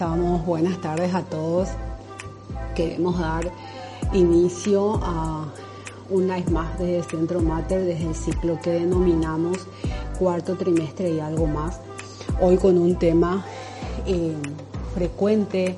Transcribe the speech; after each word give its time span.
estamos? 0.00 0.46
Buenas 0.46 0.80
tardes 0.80 1.12
a 1.12 1.20
todos. 1.20 1.68
Queremos 2.74 3.18
dar 3.18 3.52
inicio 4.14 4.98
a 5.02 5.44
un 6.08 6.26
live 6.26 6.50
más 6.50 6.78
desde 6.78 7.02
Centro 7.02 7.42
Mater, 7.42 7.84
desde 7.84 8.08
el 8.08 8.14
ciclo 8.14 8.58
que 8.62 8.70
denominamos 8.70 9.58
cuarto 10.18 10.56
trimestre 10.56 11.10
y 11.10 11.20
algo 11.20 11.46
más. 11.46 11.82
Hoy 12.40 12.56
con 12.56 12.78
un 12.78 12.98
tema 12.98 13.44
eh, 14.06 14.32
frecuente, 14.94 15.76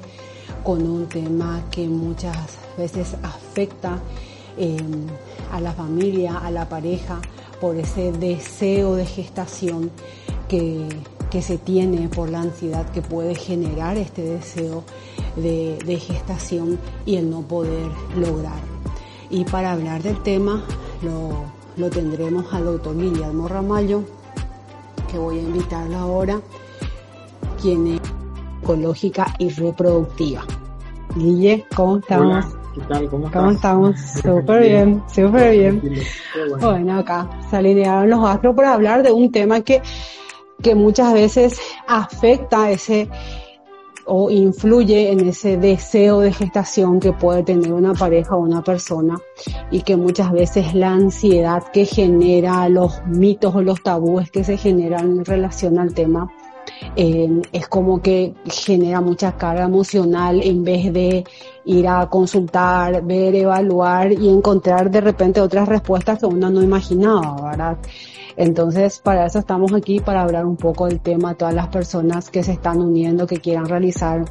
con 0.63 0.87
un 0.87 1.09
tema 1.09 1.61
que 1.73 1.89
muchas 1.89 2.37
veces 2.79 3.17
afecta 3.25 3.99
eh, 4.57 4.77
a 5.51 5.61
la 5.61 5.73
familia, 5.73 6.39
a 6.39 6.53
la 6.53 6.69
pareja, 6.69 7.21
por 7.61 7.75
ese 7.75 8.13
deseo 8.13 8.95
de 8.95 9.05
gestación 9.05 9.91
que 10.47 10.87
que 11.33 11.41
se 11.41 11.57
tiene 11.57 12.11
por 12.11 12.29
la 12.29 12.43
ansiedad 12.43 12.85
que 12.91 13.01
puede 13.01 13.35
generar 13.35 13.97
este 13.97 14.21
deseo 14.21 14.85
de, 15.35 15.99
gestación 15.99 16.79
y 17.07 17.17
el 17.17 17.31
no 17.31 17.41
poder 17.41 17.91
lograr. 18.15 18.61
Y 19.31 19.47
para 19.47 19.73
hablar 19.73 20.03
del 20.03 20.23
tema 20.23 20.63
lo, 21.03 21.89
tendremos 21.89 22.53
al 22.53 22.67
doctor 22.67 22.95
Guillermo 22.99 23.49
Ramallo, 23.49 24.03
que 25.11 25.17
voy 25.17 25.39
a 25.39 25.43
invitarlo 25.43 25.97
ahora, 25.97 26.39
quien 27.63 27.87
es 27.95 28.01
ecológica 28.63 29.27
y 29.39 29.49
reproductiva. 29.49 30.45
Guille, 31.17 31.65
¿cómo 31.75 31.97
estamos? 31.97 32.45
¿Qué 32.75 32.81
tal? 32.83 33.09
¿Cómo, 33.09 33.31
¿Cómo 33.31 33.51
estamos? 33.53 33.99
Súper 34.23 34.63
bien, 34.69 35.03
súper 35.09 35.53
bien. 35.53 35.81
Bueno. 36.51 36.71
bueno, 36.71 36.99
acá 36.99 37.27
se 37.49 37.57
alinearon 37.57 38.11
los 38.11 38.23
astros 38.23 38.55
para 38.55 38.75
hablar 38.75 39.03
de 39.03 39.13
un 39.13 39.33
tema 39.33 39.63
que 39.63 39.81
que 40.63 40.75
muchas 40.75 41.13
veces 41.13 41.61
afecta 41.87 42.71
ese 42.71 43.09
o 44.05 44.31
influye 44.31 45.13
en 45.13 45.29
ese 45.29 45.57
deseo 45.57 46.21
de 46.21 46.33
gestación 46.33 46.99
que 46.99 47.13
puede 47.13 47.43
tener 47.43 47.73
una 47.73 47.95
pareja 47.95 48.35
o 48.35 48.41
una 48.41 48.63
persona 48.63 49.21
y 49.71 49.83
que 49.83 49.97
muchas 49.97 50.33
veces 50.33 50.75
la 50.75 50.91
ansiedad 50.91 51.63
que 51.73 51.87
genera 51.87 52.69
los 52.69 53.05
mitos 53.07 53.55
o 53.55 53.63
los 53.63 53.83
tabúes 53.83 54.31
que 54.31 54.45
se 54.45 54.57
generan 54.57 55.19
en 55.19 55.25
relación 55.25 55.79
al 55.79 55.95
tema 55.95 56.29
eh, 56.97 57.43
es 57.53 57.69
como 57.69 58.03
que 58.03 58.35
genera 58.47 59.01
mucha 59.01 59.37
carga 59.37 59.65
emocional 59.65 60.43
en 60.43 60.65
vez 60.65 60.93
de 60.93 61.25
ir 61.65 61.89
a 61.89 62.09
consultar, 62.09 63.03
ver, 63.05 63.35
evaluar 63.35 64.13
y 64.13 64.29
encontrar 64.29 64.91
de 64.91 65.01
repente 65.01 65.41
otras 65.41 65.69
respuestas 65.69 66.19
que 66.19 66.27
uno 66.27 66.51
no 66.51 66.63
imaginaba, 66.63 67.51
¿verdad? 67.51 67.79
Entonces, 68.37 68.99
para 68.99 69.27
eso 69.27 69.39
estamos 69.39 69.73
aquí, 69.73 70.01
para 70.01 70.23
hablar 70.23 70.47
un 70.47 70.57
poco 70.57 70.87
del 70.87 71.01
tema 71.01 71.31
a 71.31 71.35
todas 71.35 71.55
las 71.55 71.69
personas 71.69 72.31
que 72.31 72.43
se 72.43 72.53
están 72.53 72.81
uniendo, 72.81 73.27
que 73.27 73.37
quieran 73.37 73.67
realizar 73.67 74.25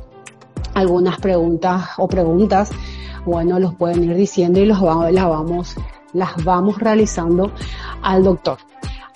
algunas 0.73 1.19
preguntas 1.19 1.89
o 1.97 2.07
preguntas, 2.07 2.71
bueno, 3.25 3.59
los 3.59 3.75
pueden 3.75 4.03
ir 4.03 4.15
diciendo 4.15 4.59
y 4.59 4.65
los 4.65 4.81
las 4.81 5.29
vamos, 5.29 5.75
las 6.13 6.43
vamos 6.43 6.79
realizando 6.79 7.51
al 8.01 8.23
doctor. 8.23 8.57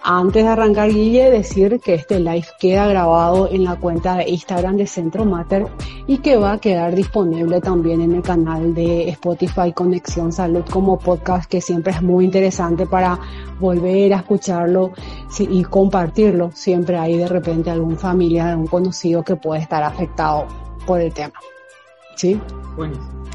Antes 0.07 0.43
de 0.43 0.49
arrancar, 0.49 0.89
Guille, 0.89 1.31
decir 1.31 1.79
que 1.83 1.95
este 1.95 2.19
live 2.19 2.45
queda 2.59 2.85
grabado 2.85 3.49
en 3.49 3.63
la 3.63 3.75
cuenta 3.75 4.17
de 4.17 4.29
Instagram 4.29 4.77
de 4.77 4.85
Centro 4.85 5.25
Mater 5.25 5.65
y 6.05 6.19
que 6.19 6.37
va 6.37 6.53
a 6.53 6.57
quedar 6.59 6.93
disponible 6.93 7.59
también 7.59 8.01
en 8.01 8.13
el 8.13 8.21
canal 8.21 8.75
de 8.75 9.09
Spotify 9.09 9.73
Conexión 9.73 10.31
Salud 10.31 10.63
como 10.69 10.99
podcast, 10.99 11.49
que 11.49 11.59
siempre 11.59 11.91
es 11.91 12.03
muy 12.03 12.25
interesante 12.25 12.85
para 12.85 13.19
volver 13.59 14.13
a 14.13 14.17
escucharlo 14.17 14.91
y 15.39 15.63
compartirlo. 15.63 16.51
Siempre 16.53 16.99
hay 16.99 17.17
de 17.17 17.27
repente 17.27 17.71
algún 17.71 17.97
familiar, 17.97 18.49
algún 18.49 18.67
conocido 18.67 19.23
que 19.23 19.37
puede 19.37 19.61
estar 19.61 19.81
afectado 19.81 20.45
por 20.85 21.01
el 21.01 21.11
tema. 21.11 21.33
¿Sí? 22.15 22.39
Buenísimo. 22.75 23.25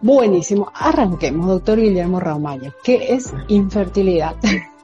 Buenísimo. 0.00 0.72
Arranquemos, 0.74 1.48
doctor 1.48 1.78
Guillermo 1.78 2.18
Ramallo. 2.18 2.72
¿Qué 2.82 3.12
es 3.12 3.34
infertilidad? 3.48 4.36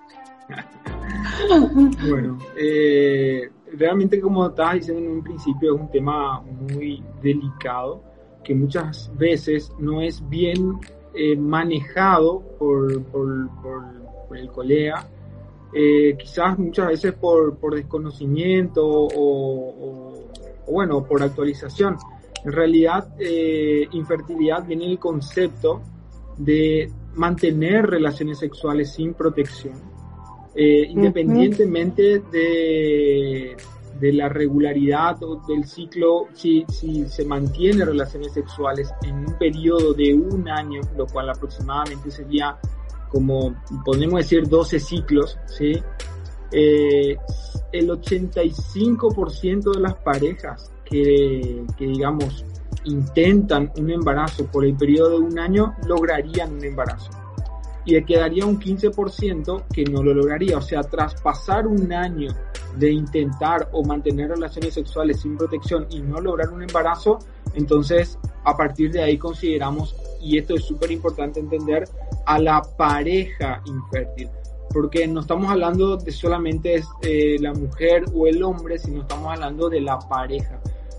bueno, 2.09 2.39
eh, 2.57 3.49
realmente 3.73 4.21
como 4.21 4.47
estabas 4.47 4.75
diciendo 4.75 5.03
en 5.03 5.17
un 5.17 5.23
principio 5.23 5.75
es 5.75 5.81
un 5.81 5.91
tema 5.91 6.41
muy 6.41 7.03
delicado 7.23 8.03
que 8.43 8.55
muchas 8.55 9.11
veces 9.17 9.73
no 9.79 10.03
es 10.03 10.27
bien 10.29 10.79
eh, 11.15 11.37
manejado 11.37 12.41
por, 12.59 13.03
por, 13.05 13.35
el 14.37 14.49
colega, 14.49 15.09
eh, 15.73 16.17
quizás 16.19 16.59
muchas 16.59 16.89
veces 16.89 17.13
por, 17.13 17.57
desconocimiento 17.75 18.83
o, 18.85 20.25
bueno, 20.69 21.05
por 21.05 21.23
actualización. 21.23 21.97
En 22.45 22.53
realidad, 22.53 23.15
infertilidad 23.93 24.67
viene 24.67 24.87
el 24.87 24.99
concepto 24.99 25.83
de 26.37 26.91
mantener 27.15 27.87
relaciones 27.87 28.41
sexuales 28.41 28.93
sin 28.93 29.15
protección 29.15 29.94
eh, 30.57 30.87
independientemente 30.89 32.23
de, 32.31 33.57
de, 33.99 34.13
la 34.13 34.29
regularidad 34.29 35.21
o 35.25 35.43
del 35.49 35.65
ciclo, 35.65 36.29
si, 36.33 36.65
si 36.69 37.07
se 37.09 37.25
mantiene 37.25 37.85
relaciones 37.85 38.33
sexuales 38.33 38.93
en 39.03 39.17
un 39.17 39.39
periodo 39.39 39.95
de 39.95 40.15
un 40.15 40.49
año, 40.49 40.81
lo 40.97 41.07
cual 41.07 41.31
aproximadamente 41.31 42.11
sería 42.11 42.57
como, 43.09 43.55
podemos 43.85 44.21
decir, 44.21 44.49
12 44.49 44.79
ciclos, 44.79 45.39
¿sí? 45.47 45.75
Eh, 46.53 47.17
el 47.73 47.89
85% 47.89 49.75
de 49.75 49.81
las 49.81 49.95
parejas 49.97 50.73
que, 50.85 51.65
que, 51.77 51.87
digamos, 51.87 52.45
intentan 52.85 53.73
un 53.77 53.91
embarazo 53.91 54.47
por 54.47 54.65
el 54.65 54.77
periodo 54.77 55.11
de 55.11 55.19
un 55.19 55.39
año, 55.39 55.75
lograrían 55.87 56.55
un 56.55 56.65
embarazo 56.65 57.24
y 57.85 58.03
quedaría 58.05 58.47
un 58.47 58.59
15% 58.59 59.65
que 59.73 59.85
no 59.85 60.03
lo 60.03 60.15
lograría. 60.15 60.59
O 60.59 60.63
sea, 60.63 60.83
tras 60.83 61.21
pasar 61.21 61.67
un 61.67 61.93
año 61.93 62.35
de 62.77 62.91
intentar 62.91 63.69
o 63.73 63.85
mantener 63.85 64.31
relaciones 64.31 64.75
sexuales 64.75 65.21
sin 65.21 65.37
protección 65.37 65.87
y 65.91 66.01
no 66.01 66.21
lograr 66.21 66.51
un 66.51 66.63
embarazo, 66.63 67.19
entonces 67.55 68.19
a 68.45 68.57
partir 68.57 68.91
de 68.93 69.03
ahí 69.03 69.19
consideramos, 69.19 69.95
y 70.21 70.39
esto 70.39 70.55
es 70.55 70.65
súper 70.65 70.91
importante 70.91 71.41
entender, 71.41 71.89
a 72.27 72.39
la 72.39 72.63
pareja 72.63 73.63
infértil. 73.67 74.29
Porque 74.73 75.07
no 75.07 75.21
estamos 75.21 75.51
hablando 75.51 75.97
de 75.97 76.11
solamente 76.11 76.83
eh, 77.03 77.37
la 77.39 77.53
mujer 77.53 78.05
o 78.15 78.27
el 78.27 78.43
hombre, 78.43 78.79
sino 78.79 79.03
estamos 79.03 79.33
hablando 79.33 79.69
de 79.69 79.81
la 79.81 79.99
pareja. 79.99 80.59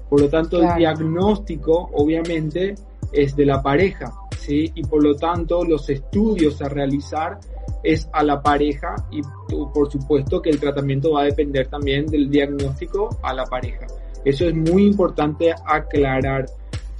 Por 0.09 0.21
lo 0.21 0.29
tanto, 0.29 0.61
el 0.61 0.75
diagnóstico, 0.77 1.89
obviamente, 1.93 2.75
es 3.11 3.35
de 3.35 3.45
la 3.45 3.61
pareja 3.61 4.13
y 4.47 4.83
por 4.83 5.03
lo 5.03 5.15
tanto 5.15 5.63
los 5.63 5.89
estudios 5.89 6.61
a 6.61 6.69
realizar 6.69 7.39
es 7.83 8.09
a 8.11 8.23
la 8.23 8.41
pareja 8.41 8.95
y 9.11 9.21
por 9.49 9.91
supuesto 9.91 10.41
que 10.41 10.49
el 10.49 10.59
tratamiento 10.59 11.11
va 11.11 11.21
a 11.21 11.25
depender 11.25 11.67
también 11.67 12.07
del 12.07 12.29
diagnóstico 12.29 13.17
a 13.21 13.33
la 13.33 13.45
pareja. 13.45 13.85
Eso 14.23 14.45
es 14.45 14.55
muy 14.55 14.85
importante 14.85 15.53
aclarar 15.65 16.47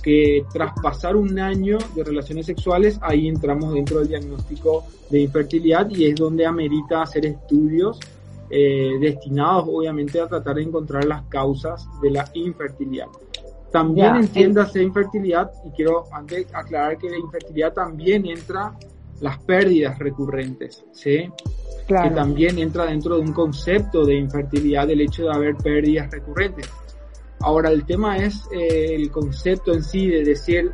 que 0.04 0.46
tras 0.54 0.72
pasar 0.82 1.16
un 1.16 1.40
año 1.40 1.80
de 1.96 2.04
relaciones 2.04 2.46
sexuales, 2.46 3.00
ahí 3.02 3.28
entramos 3.28 3.74
dentro 3.74 4.00
del 4.00 4.10
diagnóstico 4.10 4.86
de 5.10 5.22
infertilidad 5.22 5.90
y 5.90 6.06
es 6.06 6.16
donde 6.16 6.46
amerita 6.46 7.02
hacer 7.02 7.26
estudios 7.26 8.00
eh, 8.52 8.92
destinados 9.00 9.66
obviamente 9.68 10.22
a 10.22 10.28
tratar 10.28 10.58
de 10.58 10.62
encontrar 10.62 11.06
las 11.06 11.24
causas 11.24 11.88
de 12.04 12.12
la 12.12 12.30
infertilidad. 12.36 13.08
También 13.76 14.16
entiéndase 14.16 14.82
infertilidad, 14.82 15.52
y 15.66 15.70
quiero 15.72 16.06
antes 16.14 16.48
aclarar 16.54 16.98
que 16.98 17.10
la 17.10 17.18
infertilidad 17.18 17.74
también 17.74 18.26
entra 18.26 18.74
las 19.20 19.38
pérdidas 19.40 20.00
recurrentes, 20.00 20.86
¿sí? 20.94 21.30
Que 21.86 22.10
también 22.12 22.58
entra 22.58 22.86
dentro 22.86 23.16
de 23.16 23.24
un 23.24 23.34
concepto 23.34 24.06
de 24.06 24.16
infertilidad 24.16 24.90
el 24.90 25.02
hecho 25.02 25.24
de 25.24 25.34
haber 25.34 25.58
pérdidas 25.58 26.10
recurrentes. 26.10 26.70
Ahora, 27.42 27.70
el 27.70 27.86
tema 27.86 28.16
es 28.16 28.48
eh, 28.54 28.96
el 28.96 29.12
concepto 29.12 29.74
en 29.74 29.84
sí 29.84 30.08
de 30.08 30.24
decir 30.24 30.72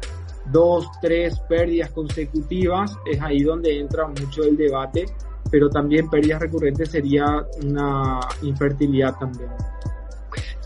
dos, 0.51 0.85
tres 1.01 1.39
pérdidas 1.49 1.89
consecutivas, 1.89 2.95
es 3.11 3.19
ahí 3.19 3.41
donde 3.41 3.79
entra 3.79 4.07
mucho 4.09 4.43
el 4.43 4.55
debate, 4.55 5.07
pero 5.49 5.71
también 5.71 6.07
pérdidas 6.07 6.39
recurrentes 6.39 6.91
sería 6.91 7.47
una 7.63 8.19
infertilidad 8.43 9.15
también. 9.17 9.49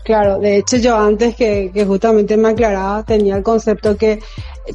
Claro, 0.06 0.38
de 0.38 0.58
hecho 0.58 0.76
yo 0.76 0.96
antes 0.96 1.34
que, 1.34 1.72
que 1.74 1.84
justamente 1.84 2.36
me 2.36 2.50
aclaraba 2.50 3.02
tenía 3.02 3.36
el 3.36 3.42
concepto 3.42 3.96
que 3.96 4.20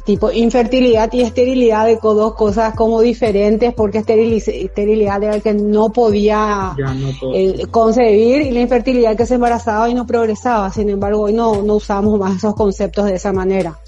tipo 0.04 0.30
infertilidad 0.30 1.10
y 1.10 1.22
esterilidad 1.22 1.86
de 1.86 1.98
dos 2.02 2.34
cosas 2.34 2.74
como 2.74 3.00
diferentes 3.00 3.72
porque 3.72 3.96
esterilidad 3.96 5.22
era 5.22 5.34
el 5.36 5.42
que 5.42 5.54
no 5.54 5.90
podía 5.90 6.76
eh, 7.34 7.64
concebir 7.70 8.42
y 8.42 8.50
la 8.50 8.60
infertilidad 8.60 9.16
que 9.16 9.24
se 9.24 9.36
embarazaba 9.36 9.88
y 9.88 9.94
no 9.94 10.06
progresaba. 10.06 10.70
Sin 10.70 10.90
embargo, 10.90 11.22
hoy 11.22 11.32
no, 11.32 11.62
no 11.62 11.76
usamos 11.76 12.20
más 12.20 12.36
esos 12.36 12.54
conceptos 12.54 13.06
de 13.06 13.14
esa 13.14 13.32
manera. 13.32 13.78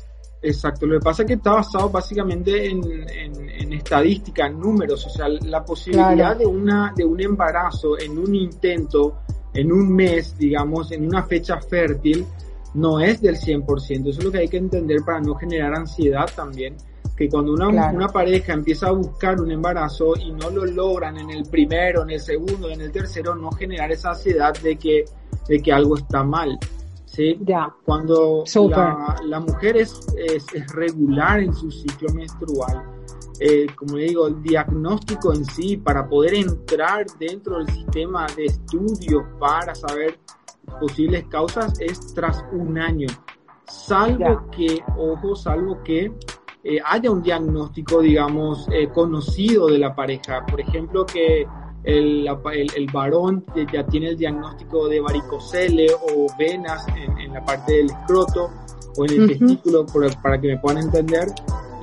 Exacto, 0.41 0.87
lo 0.87 0.99
que 0.99 1.05
pasa 1.05 1.25
es 1.25 1.29
que 1.29 1.35
está 1.35 1.53
basado 1.53 1.91
básicamente 1.91 2.71
en, 2.71 2.83
en, 3.11 3.73
estadística, 3.75 4.47
en 4.47 4.59
números, 4.59 5.05
o 5.07 5.11
sea, 5.11 5.29
la 5.29 5.63
posibilidad 5.63 6.37
de, 6.39 6.47
una, 6.47 6.95
de 6.97 7.05
un 7.05 7.21
embarazo 7.21 7.99
en 7.99 8.17
un 8.17 8.35
intento 8.35 9.19
en 9.55 9.73
un 9.73 9.93
mes, 9.93 10.37
digamos, 10.37 10.93
en 10.93 11.07
una 11.07 11.23
fecha 11.23 11.61
fértil, 11.61 12.27
no 12.75 13.01
es 13.01 13.21
del 13.21 13.37
100%. 13.37 14.09
Eso 14.09 14.19
es 14.19 14.25
lo 14.25 14.33
que 14.33 14.39
hay 14.39 14.49
que 14.49 14.57
entender 14.57 15.03
para 15.05 15.21
no 15.21 15.35
generar 15.35 15.75
ansiedad 15.75 16.29
también. 16.35 16.77
Que 17.17 17.29
cuando 17.29 17.53
una, 17.53 17.69
una 17.69 18.09
pareja 18.09 18.53
empieza 18.53 18.89
a 18.89 18.93
buscar 18.93 19.41
un 19.41 19.51
embarazo 19.53 20.15
y 20.17 20.33
no 20.33 20.51
lo 20.51 20.65
logran 20.65 21.17
en 21.17 21.31
el 21.31 21.45
primero, 21.45 22.03
en 22.03 22.11
el 22.11 22.21
segundo, 22.21 22.69
en 22.69 22.81
el 22.81 22.91
tercero, 22.91 23.37
no 23.37 23.53
generar 23.53 23.93
esa 23.93 24.11
ansiedad 24.11 24.53
de 24.61 24.77
que, 24.77 25.05
de 25.49 25.63
que 25.63 25.73
algo 25.73 25.97
está 25.97 26.25
mal. 26.25 26.59
¿sí? 27.15 27.39
Ya. 27.43 27.73
Cuando 27.85 28.43
la, 28.69 29.17
la, 29.25 29.41
mujer 29.41 29.77
es, 29.77 30.01
es, 30.17 30.45
regular 30.73 31.41
en 31.41 31.55
su 31.55 31.71
ciclo 31.71 32.13
menstrual, 32.13 32.83
eh, 33.41 33.67
como 33.75 33.97
digo, 33.97 34.27
el 34.27 34.43
diagnóstico 34.43 35.33
en 35.33 35.45
sí, 35.45 35.77
para 35.77 36.09
poder 36.09 36.35
entrar 36.35 37.07
dentro 37.19 37.59
del 37.59 37.69
sistema 37.69 38.27
de 38.37 38.47
estudios 38.47 39.25
para 39.39 39.75
saber 39.75 40.19
posibles 40.81 41.25
causas 41.29 41.79
es 41.81 42.15
tras 42.15 42.45
un 42.53 42.79
año. 42.79 43.09
Salvo 43.67 44.51
que, 44.51 44.83
ojo, 44.97 45.35
salvo 45.35 45.83
que 45.83 46.13
eh, 46.63 46.79
haya 46.85 47.11
un 47.11 47.23
diagnóstico, 47.23 48.01
digamos, 48.01 48.67
eh, 48.73 48.89
conocido 48.89 49.69
de 49.69 49.79
la 49.79 49.95
pareja. 49.95 50.45
Por 50.47 50.61
ejemplo, 50.61 51.05
que 51.05 51.47
el, 51.85 52.27
el, 52.27 52.87
varón 52.93 53.45
ya 53.71 53.85
tiene 53.87 54.11
el 54.11 54.17
diagnóstico 54.17 54.89
de 54.89 55.01
varicocele 55.01 55.89
o 55.93 56.27
venas 56.39 56.87
en, 56.89 57.33
la 57.33 57.45
parte 57.45 57.75
del 57.75 57.87
escroto 57.87 58.51
o 58.97 59.05
en 59.05 59.21
el 59.21 59.27
testículo, 59.29 59.85
para 60.23 60.41
que 60.41 60.49
me 60.49 60.59
puedan 60.59 60.85
entender. 60.85 61.29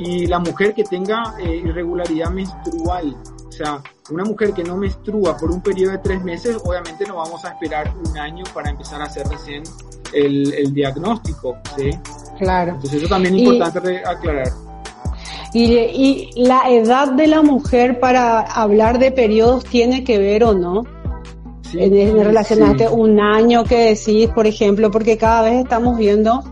Y 0.03 0.25
la 0.25 0.39
mujer 0.39 0.73
que 0.73 0.83
tenga 0.83 1.35
eh, 1.39 1.57
irregularidad 1.57 2.31
menstrual, 2.31 3.15
o 3.47 3.51
sea, 3.51 3.83
una 4.09 4.23
mujer 4.23 4.51
que 4.51 4.63
no 4.63 4.75
menstrua 4.75 5.37
por 5.37 5.51
un 5.51 5.61
periodo 5.61 5.91
de 5.91 5.99
tres 5.99 6.23
meses, 6.23 6.57
obviamente 6.65 7.05
no 7.07 7.17
vamos 7.17 7.45
a 7.45 7.49
esperar 7.49 7.93
un 8.03 8.17
año 8.17 8.43
para 8.51 8.71
empezar 8.71 8.99
a 8.99 9.05
hacer 9.05 9.27
recién 9.27 9.61
el, 10.11 10.51
el 10.53 10.73
diagnóstico, 10.73 11.55
¿sí? 11.77 11.91
Claro. 12.39 12.71
Entonces 12.71 13.03
eso 13.03 13.09
también 13.09 13.35
es 13.35 13.41
importante 13.41 14.01
aclarar. 14.03 14.47
Y, 15.53 15.65
y, 15.75 16.29
la 16.35 16.71
edad 16.71 17.11
de 17.11 17.27
la 17.27 17.43
mujer 17.43 17.99
para 17.99 18.39
hablar 18.39 18.97
de 18.97 19.11
periodos 19.11 19.65
tiene 19.65 20.03
que 20.03 20.17
ver 20.17 20.45
o 20.45 20.53
no? 20.53 20.83
Sí, 21.61 21.77
en, 21.79 22.23
relación 22.23 22.63
a 22.63 22.71
este 22.71 22.89
un 22.89 23.19
año 23.19 23.65
que 23.65 23.93
decís, 23.93 24.29
por 24.29 24.47
ejemplo, 24.47 24.89
porque 24.89 25.17
cada 25.17 25.43
vez 25.43 25.61
estamos 25.61 25.97
viendo 25.97 26.43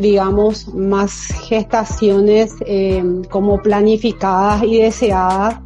digamos, 0.00 0.68
más 0.74 1.28
gestaciones 1.48 2.54
eh, 2.66 3.02
como 3.30 3.62
planificadas 3.62 4.62
y 4.64 4.80
deseadas 4.80 5.60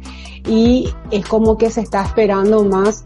y 0.47 0.89
es 1.11 1.25
como 1.27 1.57
que 1.57 1.69
se 1.69 1.81
está 1.81 2.03
esperando 2.03 2.63
más 2.63 3.03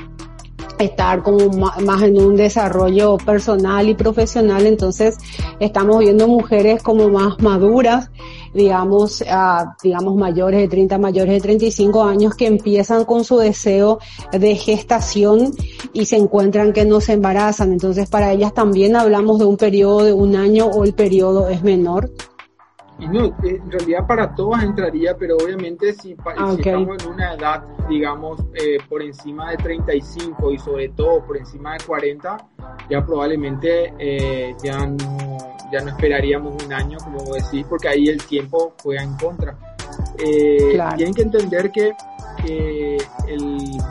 estar 0.80 1.24
como 1.24 1.48
más 1.50 2.02
en 2.02 2.20
un 2.20 2.36
desarrollo 2.36 3.18
personal 3.18 3.88
y 3.88 3.94
profesional, 3.94 4.66
entonces 4.66 5.18
estamos 5.60 6.00
viendo 6.00 6.28
mujeres 6.28 6.84
como 6.84 7.10
más 7.10 7.40
maduras, 7.40 8.10
digamos, 8.56 9.24
digamos 9.84 10.16
mayores 10.16 10.62
de 10.62 10.68
30, 10.68 10.98
mayores 10.98 11.34
de 11.36 11.42
35 11.42 12.04
años 12.04 12.36
que 12.36 12.48
empiezan 12.48 13.06
con 13.06 13.24
su 13.24 13.38
deseo 13.38 14.00
de 14.32 14.56
gestación 14.56 15.52
y 15.94 16.06
se 16.06 16.16
encuentran 16.16 16.74
que 16.74 16.86
no 16.86 17.02
se 17.02 17.14
embarazan, 17.14 17.74
entonces 17.74 18.10
para 18.10 18.32
ellas 18.32 18.54
también 18.54 18.96
hablamos 18.96 19.40
de 19.40 19.46
un 19.46 19.58
periodo 19.58 20.04
de 20.04 20.14
un 20.14 20.36
año 20.36 20.68
o 20.68 20.86
el 20.86 20.94
periodo 20.94 21.50
es 21.50 21.62
menor. 21.64 22.10
Y 22.98 23.08
no, 23.08 23.26
eh, 23.26 23.34
en 23.44 23.72
realidad 23.72 24.08
para 24.08 24.34
todas 24.34 24.64
entraría, 24.64 25.18
pero 25.18 25.36
obviamente 25.38 25.94
si, 25.94 26.16
ah, 26.26 26.56
estamos 26.58 27.04
en 27.04 27.10
una 27.10 27.34
edad, 27.34 27.64
digamos, 27.90 28.40
eh, 28.54 28.78
por 28.88 29.02
encima 29.02 29.52
de 29.52 29.58
35 29.58 30.52
y 30.52 30.58
sobre 30.58 30.90
todo 30.90 31.26
por 31.26 31.36
encima 31.38 31.74
de 31.74 31.84
40, 31.86 32.38
ya 32.90 33.06
probablemente 33.06 33.94
eh, 34.00 34.56
ya, 34.64 34.88
no, 34.88 35.38
ya 35.74 35.82
no 35.82 35.90
esperaríamos 35.90 36.64
un 36.64 36.72
año, 36.72 36.98
como 37.04 37.34
decís, 37.34 37.66
porque 37.70 37.90
ahí 37.90 38.08
el 38.08 38.24
tiempo 38.26 38.74
juega 38.82 39.04
en 39.04 39.18
contra. 39.18 39.58
Tienen 40.96 41.14
que 41.14 41.22
entender 41.22 41.72
que, 41.72 41.94
el, 43.28 43.82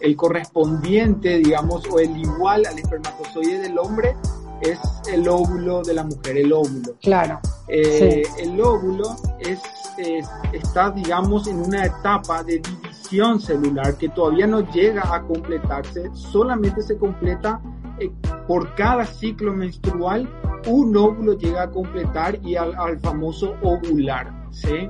el 0.00 0.16
correspondiente, 0.16 1.38
digamos, 1.38 1.88
o 1.88 2.00
el 2.00 2.16
igual 2.16 2.66
al 2.66 2.78
espermatozoide 2.78 3.60
del 3.60 3.78
hombre 3.78 4.16
es 4.60 4.78
el 5.12 5.28
óvulo 5.28 5.82
de 5.82 5.94
la 5.94 6.04
mujer, 6.04 6.36
el 6.36 6.52
óvulo. 6.52 6.94
Claro. 7.00 7.40
Eh, 7.68 8.22
el 8.38 8.60
óvulo 8.60 9.16
es, 9.38 9.60
está, 10.52 10.90
digamos, 10.90 11.46
en 11.46 11.60
una 11.60 11.86
etapa 11.86 12.42
de 12.42 12.60
división 12.60 13.40
celular 13.40 13.96
que 13.96 14.08
todavía 14.08 14.46
no 14.46 14.60
llega 14.72 15.14
a 15.14 15.22
completarse, 15.22 16.10
solamente 16.14 16.82
se 16.82 16.96
completa 16.96 17.60
eh, 17.98 18.10
por 18.46 18.74
cada 18.74 19.04
ciclo 19.04 19.52
menstrual, 19.52 20.28
un 20.66 20.96
óvulo 20.96 21.36
llega 21.36 21.64
a 21.64 21.70
completar 21.70 22.38
y 22.44 22.56
al, 22.56 22.98
famoso 23.00 23.54
ovular, 23.62 24.32
¿sí? 24.50 24.88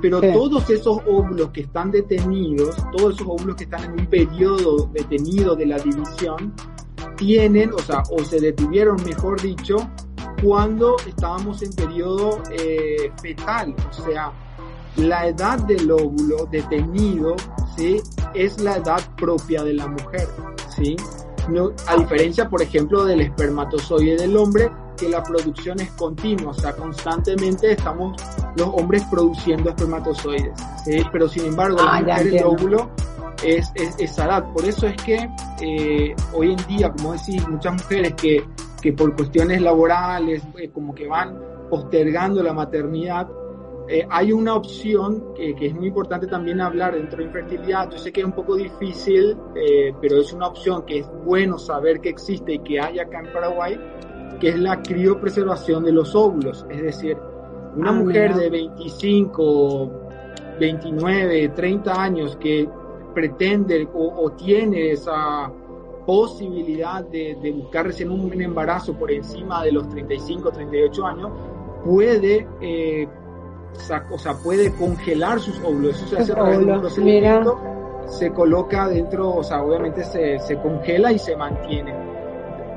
Pero 0.00 0.20
todos 0.20 0.68
esos 0.68 0.98
óvulos 1.06 1.50
que 1.50 1.62
están 1.62 1.90
detenidos, 1.90 2.76
todos 2.94 3.14
esos 3.14 3.26
óvulos 3.26 3.56
que 3.56 3.64
están 3.64 3.84
en 3.84 4.00
un 4.00 4.06
periodo 4.06 4.90
detenido 4.92 5.56
de 5.56 5.66
la 5.66 5.78
división, 5.78 6.52
tienen, 7.16 7.72
o 7.72 7.78
sea, 7.78 8.02
o 8.10 8.24
se 8.24 8.40
detuvieron, 8.40 9.02
mejor 9.04 9.40
dicho, 9.40 9.76
cuando 10.42 10.96
estábamos 11.06 11.62
en 11.62 11.72
periodo 11.72 12.42
eh, 12.50 13.10
fetal, 13.20 13.74
o 13.90 13.92
sea, 13.92 14.32
la 14.96 15.26
edad 15.26 15.58
del 15.58 15.90
óvulo 15.90 16.46
detenido, 16.50 17.34
¿sí? 17.76 18.00
Es 18.34 18.60
la 18.60 18.76
edad 18.76 19.00
propia 19.16 19.62
de 19.64 19.74
la 19.74 19.86
mujer, 19.86 20.28
¿sí? 20.76 20.96
No, 21.48 21.72
a 21.86 21.96
diferencia, 21.96 22.48
por 22.48 22.62
ejemplo, 22.62 23.04
del 23.04 23.20
espermatozoide 23.20 24.16
del 24.16 24.36
hombre, 24.36 24.70
que 24.96 25.08
la 25.08 25.22
producción 25.22 25.80
es 25.80 25.90
continua, 25.92 26.52
o 26.52 26.54
sea, 26.54 26.74
constantemente 26.74 27.72
estamos 27.72 28.16
los 28.56 28.68
hombres 28.68 29.02
produciendo 29.10 29.70
espermatozoides, 29.70 30.52
¿sí? 30.84 31.02
Pero 31.10 31.28
sin 31.28 31.46
embargo, 31.46 31.78
la 31.78 31.96
ah, 31.96 32.00
mujer, 32.00 32.26
el 32.28 32.44
óvulo, 32.44 32.90
es, 33.42 33.72
es, 33.74 33.96
esa 33.98 34.26
edad. 34.26 34.52
Por 34.52 34.64
eso 34.64 34.86
es 34.86 34.96
que 35.02 35.28
eh, 35.62 36.14
hoy 36.32 36.52
en 36.52 36.66
día, 36.66 36.90
como 36.92 37.12
decís, 37.12 37.46
muchas 37.48 37.72
mujeres 37.74 38.14
que, 38.14 38.44
que 38.80 38.92
por 38.92 39.14
cuestiones 39.16 39.60
laborales 39.60 40.42
eh, 40.58 40.70
como 40.70 40.94
que 40.94 41.06
van 41.06 41.38
postergando 41.70 42.42
la 42.42 42.52
maternidad, 42.52 43.28
eh, 43.88 44.06
hay 44.08 44.32
una 44.32 44.54
opción 44.54 45.34
que, 45.34 45.54
que, 45.54 45.66
es 45.66 45.74
muy 45.74 45.88
importante 45.88 46.26
también 46.26 46.60
hablar 46.60 46.94
dentro 46.94 47.18
de 47.18 47.24
infertilidad. 47.24 47.90
Yo 47.90 47.98
sé 47.98 48.12
que 48.12 48.20
es 48.20 48.26
un 48.26 48.32
poco 48.32 48.56
difícil, 48.56 49.36
pero 50.00 50.20
es 50.20 50.32
una 50.32 50.46
opción 50.46 50.86
que 50.86 51.00
es 51.00 51.10
bueno 51.24 51.58
saber 51.58 52.00
que 52.00 52.08
existe 52.08 52.54
y 52.54 52.58
que 52.60 52.80
hay 52.80 52.98
acá 52.98 53.20
en 53.20 53.32
Paraguay, 53.32 53.78
que 54.40 54.48
es 54.50 54.58
la 54.58 54.80
criopreservación 54.80 55.84
de 55.84 55.92
los 55.92 56.14
óvulos. 56.14 56.64
Es 56.70 56.82
decir, 56.82 57.18
una 57.76 57.90
ah, 57.90 57.94
mujer 57.94 58.34
de 58.34 58.50
25, 58.50 59.90
29, 60.60 61.48
30 61.50 62.02
años 62.02 62.36
que 62.36 62.68
pretende 63.14 63.88
o, 63.94 64.30
tiene 64.32 64.90
esa 64.90 65.50
posibilidad 66.04 67.02
de, 67.04 67.54
buscar 67.56 67.86
recién 67.86 68.10
un 68.10 68.40
embarazo 68.40 68.92
por 68.94 69.10
encima 69.10 69.62
de 69.64 69.72
los 69.72 69.88
35, 69.88 70.50
38 70.50 71.06
años, 71.06 71.30
puede, 71.84 72.46
eh, 72.60 73.08
o 74.10 74.18
sea, 74.18 74.34
puede 74.42 74.74
congelar 74.74 75.40
sus 75.40 75.58
óvulos. 75.60 75.96
Eso 75.96 76.08
se 76.08 76.18
hace 76.18 76.32
a 76.32 76.34
través 76.34 76.58
de 76.58 76.72
un 76.72 76.80
procedimiento, 76.80 77.58
se 78.06 78.30
coloca 78.32 78.88
dentro, 78.88 79.36
o 79.36 79.42
sea, 79.42 79.62
obviamente 79.62 80.04
se, 80.04 80.38
se 80.40 80.58
congela 80.58 81.12
y 81.12 81.18
se 81.18 81.36
mantiene. 81.36 81.94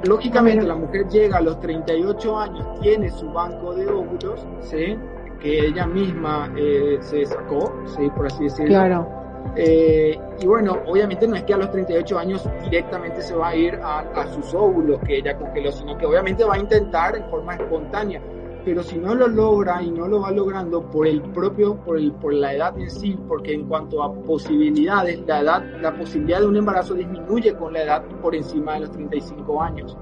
Lógicamente, 0.04 0.66
la 0.66 0.76
mujer 0.76 1.08
llega 1.10 1.40
a 1.40 1.42
los 1.42 1.60
38 1.60 2.38
años, 2.38 2.80
tiene 2.80 3.10
su 3.10 3.30
banco 3.32 3.74
de 3.74 3.88
óvulos, 3.88 4.46
¿sí? 4.62 4.98
que 5.40 5.68
ella 5.68 5.86
misma 5.86 6.52
eh, 6.56 6.98
se 7.02 7.26
sacó, 7.26 7.74
¿sí? 7.86 8.10
por 8.16 8.28
así 8.28 8.44
decirlo. 8.46 8.70
Claro 8.70 9.17
eh, 9.56 10.20
y 10.40 10.46
bueno, 10.46 10.78
obviamente 10.86 11.28
no 11.28 11.36
es 11.36 11.44
que 11.44 11.54
a 11.54 11.58
los 11.58 11.72
38 11.72 12.20
años 12.20 12.48
directamente 12.64 13.22
se 13.22 13.36
va 13.36 13.50
a 13.50 13.56
ir 13.56 13.80
a, 13.82 14.28
sus 14.34 14.54
óvulos 14.54 15.00
que 15.02 15.18
ella 15.18 15.38
congeló, 15.38 15.72
sino 15.72 15.98
que 15.98 16.06
obviamente 16.06 16.44
va 16.44 16.56
a 16.56 16.60
intentar 16.60 17.16
en 17.16 17.30
forma 17.30 17.56
espontánea. 17.56 18.22
Pero 18.64 18.84
si 18.84 18.98
no 18.98 19.16
lo 19.16 19.28
logra 19.28 19.82
y 19.82 19.90
no 19.90 20.08
lo 20.08 20.22
va 20.22 20.32
logrando 20.32 20.82
por 20.90 21.08
el 21.08 21.22
propio, 21.22 21.76
por, 21.78 21.98
el, 21.98 22.12
por 22.14 22.34
la 22.34 22.54
edad 22.54 22.78
en 22.78 22.90
sí, 22.90 23.18
porque 23.28 23.54
en 23.54 23.66
cuanto 23.68 24.04
a 24.04 24.14
posibilidades, 24.14 25.22
la 25.26 25.40
edad, 25.40 25.64
la 25.82 25.96
posibilidad 25.96 26.42
de 26.42 26.48
un 26.48 26.58
embarazo 26.58 26.94
disminuye 26.94 27.56
con 27.56 27.72
la 27.74 27.84
edad 27.84 28.04
por 28.22 28.36
encima 28.36 28.74
de 28.74 28.82
los 28.82 28.92
35 28.92 29.62
años, 29.64 29.98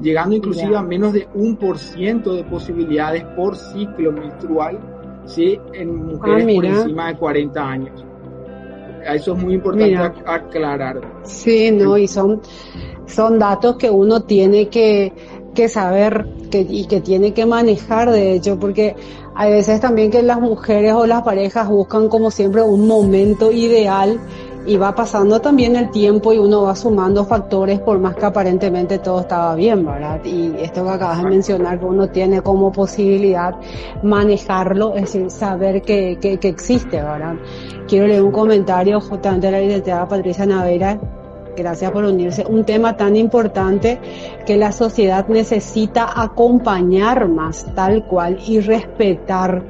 llegando 0.00 0.34
inclusive 0.34 0.76
a 0.76 0.82
menos 0.82 1.12
de 1.12 1.28
un 1.34 1.56
por 1.56 1.78
ciento 1.78 2.34
de 2.34 2.42
posibilidades 2.44 3.22
por 3.36 3.56
ciclo 3.56 4.10
menstrual, 4.10 4.80
¿sí? 5.24 5.60
En 5.72 5.94
mujeres 5.94 6.46
ah, 6.48 6.54
por 6.56 6.64
encima 6.64 7.08
de 7.08 7.16
40 7.16 7.62
años 7.62 8.06
eso 9.06 9.34
es 9.34 9.42
muy 9.42 9.54
importante 9.54 10.22
aclarar. 10.26 11.00
Sí, 11.24 11.70
no, 11.70 11.96
y 11.96 12.08
son, 12.08 12.40
son 13.06 13.38
datos 13.38 13.76
que 13.76 13.90
uno 13.90 14.22
tiene 14.22 14.68
que, 14.68 15.12
que 15.54 15.68
saber 15.68 16.26
que, 16.50 16.66
y 16.68 16.86
que 16.86 17.00
tiene 17.00 17.32
que 17.32 17.46
manejar, 17.46 18.10
de 18.10 18.34
hecho, 18.34 18.58
porque 18.58 18.96
hay 19.34 19.52
veces 19.52 19.80
también 19.80 20.10
que 20.10 20.22
las 20.22 20.40
mujeres 20.40 20.92
o 20.92 21.06
las 21.06 21.22
parejas 21.22 21.68
buscan 21.68 22.08
como 22.08 22.30
siempre 22.30 22.62
un 22.62 22.86
momento 22.86 23.50
ideal 23.52 24.20
y 24.66 24.76
va 24.76 24.94
pasando 24.94 25.40
también 25.40 25.74
el 25.76 25.90
tiempo 25.90 26.32
y 26.32 26.38
uno 26.38 26.62
va 26.62 26.76
sumando 26.76 27.24
factores 27.24 27.80
por 27.80 27.98
más 27.98 28.14
que 28.14 28.26
aparentemente 28.26 28.98
todo 28.98 29.20
estaba 29.20 29.54
bien, 29.54 29.84
¿verdad? 29.86 30.22
Y 30.24 30.54
esto 30.58 30.84
que 30.84 30.90
acabas 30.90 31.22
de 31.22 31.30
mencionar, 31.30 31.78
que 31.78 31.86
uno 31.86 32.08
tiene 32.08 32.42
como 32.42 32.70
posibilidad 32.70 33.54
manejarlo, 34.02 34.94
es 34.94 35.02
decir, 35.02 35.30
saber 35.30 35.82
que, 35.82 36.18
que, 36.20 36.38
que 36.38 36.48
existe, 36.48 36.96
¿verdad? 36.96 37.36
Quiero 37.88 38.06
leer 38.06 38.22
un 38.22 38.32
comentario 38.32 39.00
justamente 39.00 39.46
de 39.46 39.52
la 39.52 39.60
licenciada 39.60 40.06
Patricia 40.06 40.46
Navera, 40.46 41.00
gracias 41.56 41.90
por 41.90 42.04
unirse, 42.04 42.44
un 42.46 42.64
tema 42.64 42.96
tan 42.96 43.16
importante 43.16 43.98
que 44.46 44.56
la 44.56 44.72
sociedad 44.72 45.26
necesita 45.28 46.20
acompañar 46.20 47.28
más 47.28 47.66
tal 47.74 48.06
cual 48.06 48.38
y 48.46 48.60
respetar, 48.60 49.64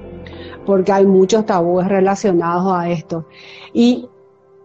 porque 0.67 0.93
hay 0.93 1.07
muchos 1.07 1.47
tabúes 1.47 1.87
relacionados 1.89 2.73
a 2.73 2.91
esto. 2.91 3.25
Y 3.73 4.09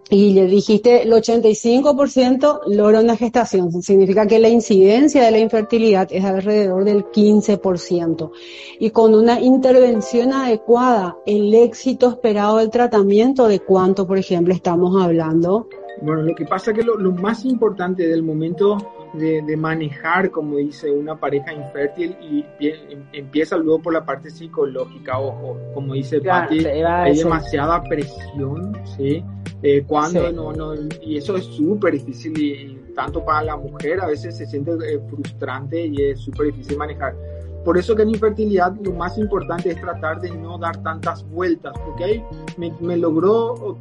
y 0.09 0.33
le 0.33 0.45
dijiste 0.45 1.01
el 1.01 1.11
85% 1.11 2.61
logra 2.67 2.99
una 2.99 3.17
gestación. 3.17 3.71
Significa 3.81 4.27
que 4.27 4.39
la 4.39 4.49
incidencia 4.49 5.23
de 5.23 5.31
la 5.31 5.39
infertilidad 5.39 6.07
es 6.11 6.23
alrededor 6.23 6.83
del 6.83 7.05
15%. 7.05 8.31
Y 8.79 8.91
con 8.91 9.15
una 9.15 9.41
intervención 9.41 10.33
adecuada, 10.33 11.17
el 11.25 11.53
éxito 11.55 12.09
esperado 12.09 12.57
del 12.57 12.69
tratamiento, 12.69 13.47
¿de 13.47 13.61
cuánto, 13.61 14.05
por 14.05 14.17
ejemplo, 14.17 14.53
estamos 14.53 15.01
hablando? 15.01 15.67
Bueno, 16.01 16.21
lo 16.23 16.35
que 16.35 16.45
pasa 16.45 16.71
es 16.71 16.77
que 16.77 16.83
lo, 16.83 16.97
lo 16.97 17.11
más 17.11 17.45
importante 17.45 18.07
del 18.07 18.21
momento 18.21 18.77
de, 19.17 19.41
de, 19.41 19.57
manejar, 19.57 20.31
como 20.31 20.57
dice, 20.57 20.91
una 20.91 21.15
pareja 21.15 21.53
infértil 21.53 22.15
y 22.21 22.45
em, 22.59 23.03
empieza 23.13 23.57
luego 23.57 23.81
por 23.81 23.93
la 23.93 24.05
parte 24.05 24.29
psicológica, 24.29 25.19
ojo, 25.19 25.57
como 25.73 25.93
dice 25.93 26.19
claro, 26.19 26.49
Patti, 26.49 26.65
hay 26.65 27.17
demasiada 27.17 27.83
presión, 27.83 28.77
¿sí? 28.97 29.23
Eh, 29.61 29.83
cuando 29.87 30.31
no, 30.31 30.53
no, 30.53 30.73
y 31.01 31.17
eso 31.17 31.35
es 31.37 31.45
súper 31.45 31.93
difícil 31.93 32.37
y, 32.37 32.81
tanto 32.93 33.23
para 33.25 33.43
la 33.43 33.57
mujer 33.57 33.99
a 33.99 34.07
veces 34.07 34.37
se 34.37 34.45
siente 34.45 34.71
eh, 34.71 34.99
frustrante 35.09 35.85
y 35.85 36.01
es 36.01 36.19
súper 36.19 36.47
difícil 36.47 36.77
manejar. 36.77 37.15
Por 37.63 37.77
eso 37.77 37.95
que 37.95 38.03
en 38.03 38.09
infertilidad 38.09 38.75
lo 38.83 38.93
más 38.93 39.17
importante 39.17 39.71
es 39.71 39.81
tratar 39.81 40.21
de 40.21 40.29
no 40.29 40.57
dar 40.59 40.81
tantas 40.83 41.27
vueltas, 41.29 41.73
ahí 42.03 42.23
me, 42.57 42.71
me 42.79 42.95
logró, 42.95 43.79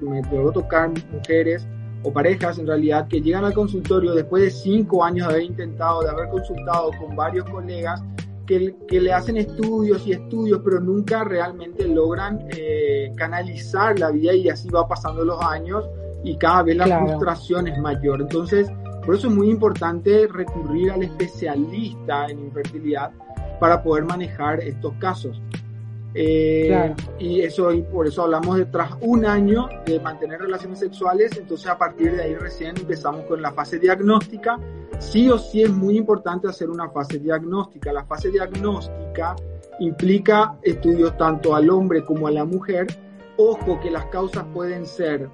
me 0.00 0.22
logró 0.22 0.52
tocar 0.52 0.90
mujeres 1.10 1.66
o 2.04 2.12
parejas 2.12 2.58
en 2.58 2.66
realidad 2.66 3.08
que 3.08 3.20
llegan 3.20 3.44
al 3.44 3.54
consultorio 3.54 4.14
después 4.14 4.42
de 4.42 4.50
cinco 4.50 5.02
años 5.02 5.26
de 5.26 5.34
haber 5.34 5.44
intentado, 5.44 6.02
de 6.02 6.10
haber 6.10 6.28
consultado 6.28 6.90
con 7.00 7.16
varios 7.16 7.48
colegas 7.48 8.02
que, 8.46 8.76
que 8.86 9.00
le 9.00 9.12
hacen 9.12 9.38
estudios 9.38 10.06
y 10.06 10.12
estudios, 10.12 10.60
pero 10.62 10.80
nunca 10.80 11.24
realmente 11.24 11.88
logran 11.88 12.46
eh, 12.50 13.10
canalizar 13.16 13.98
la 13.98 14.10
vida 14.10 14.34
y 14.34 14.50
así 14.50 14.68
va 14.68 14.86
pasando 14.86 15.24
los 15.24 15.40
años 15.42 15.88
y 16.22 16.36
cada 16.36 16.62
vez 16.62 16.76
la 16.76 16.84
claro. 16.84 17.06
frustración 17.06 17.68
es 17.68 17.78
mayor. 17.78 18.20
Entonces, 18.20 18.70
por 19.04 19.14
eso 19.14 19.28
es 19.28 19.34
muy 19.34 19.50
importante 19.50 20.26
recurrir 20.30 20.90
al 20.90 21.02
especialista 21.02 22.26
en 22.26 22.40
infertilidad 22.40 23.12
para 23.60 23.82
poder 23.82 24.04
manejar 24.04 24.60
estos 24.60 24.92
casos. 24.98 25.40
Eh, 26.14 26.66
claro. 26.68 26.94
Y 27.18 27.40
eso, 27.40 27.72
y 27.72 27.82
por 27.82 28.06
eso 28.06 28.22
hablamos 28.22 28.56
de 28.56 28.66
tras 28.66 28.92
un 29.00 29.24
año 29.26 29.68
de 29.84 29.98
mantener 30.00 30.40
relaciones 30.40 30.78
sexuales, 30.78 31.36
entonces 31.36 31.66
a 31.66 31.76
partir 31.76 32.12
de 32.14 32.22
ahí 32.22 32.34
recién 32.34 32.76
empezamos 32.76 33.24
con 33.26 33.42
la 33.42 33.52
fase 33.52 33.78
diagnóstica. 33.78 34.58
Sí 35.00 35.28
o 35.28 35.38
sí 35.38 35.62
es 35.62 35.70
muy 35.70 35.96
importante 35.96 36.48
hacer 36.48 36.70
una 36.70 36.88
fase 36.88 37.18
diagnóstica. 37.18 37.92
La 37.92 38.04
fase 38.04 38.30
diagnóstica 38.30 39.34
implica 39.80 40.56
estudios 40.62 41.16
tanto 41.16 41.54
al 41.54 41.68
hombre 41.68 42.04
como 42.04 42.28
a 42.28 42.30
la 42.30 42.44
mujer. 42.44 42.86
Ojo 43.36 43.80
que 43.80 43.90
las 43.90 44.06
causas 44.06 44.44
pueden 44.54 44.86
ser 44.86 45.28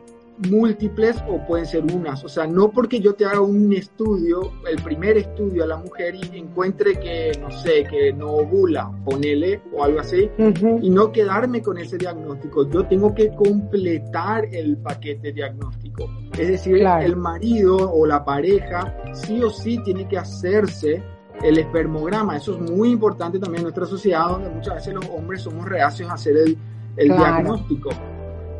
múltiples 0.48 1.16
o 1.28 1.44
pueden 1.46 1.66
ser 1.66 1.84
unas. 1.84 2.24
O 2.24 2.28
sea, 2.28 2.46
no 2.46 2.70
porque 2.70 3.00
yo 3.00 3.14
te 3.14 3.24
haga 3.24 3.40
un 3.40 3.72
estudio, 3.72 4.52
el 4.68 4.82
primer 4.82 5.18
estudio 5.18 5.64
a 5.64 5.66
la 5.66 5.76
mujer 5.76 6.14
y 6.14 6.38
encuentre 6.38 6.98
que, 6.98 7.32
no 7.40 7.50
sé, 7.50 7.84
que 7.84 8.12
no 8.12 8.28
ovula, 8.32 8.90
ponele 9.04 9.60
o 9.72 9.84
algo 9.84 10.00
así, 10.00 10.30
uh 10.38 10.42
-huh. 10.42 10.78
y 10.82 10.90
no 10.90 11.12
quedarme 11.12 11.62
con 11.62 11.78
ese 11.78 11.98
diagnóstico. 11.98 12.68
Yo 12.70 12.86
tengo 12.86 13.14
que 13.14 13.30
completar 13.34 14.46
el 14.52 14.76
paquete 14.78 15.32
diagnóstico. 15.32 16.08
Es 16.38 16.48
decir, 16.48 16.78
claro. 16.78 17.04
el 17.04 17.16
marido 17.16 17.76
o 17.76 18.06
la 18.06 18.24
pareja 18.24 18.96
sí 19.12 19.42
o 19.42 19.50
sí 19.50 19.78
tiene 19.84 20.08
que 20.08 20.18
hacerse 20.18 21.02
el 21.42 21.58
espermograma. 21.58 22.36
Eso 22.36 22.54
es 22.54 22.70
muy 22.70 22.90
importante 22.90 23.38
también 23.38 23.60
en 23.60 23.64
nuestra 23.64 23.86
sociedad 23.86 24.28
donde 24.28 24.50
muchas 24.50 24.74
veces 24.76 24.94
los 24.94 25.06
hombres 25.08 25.42
somos 25.42 25.66
reacios 25.66 26.08
a 26.10 26.14
hacer 26.14 26.36
el, 26.36 26.56
el 26.96 27.08
claro. 27.08 27.24
diagnóstico. 27.24 27.90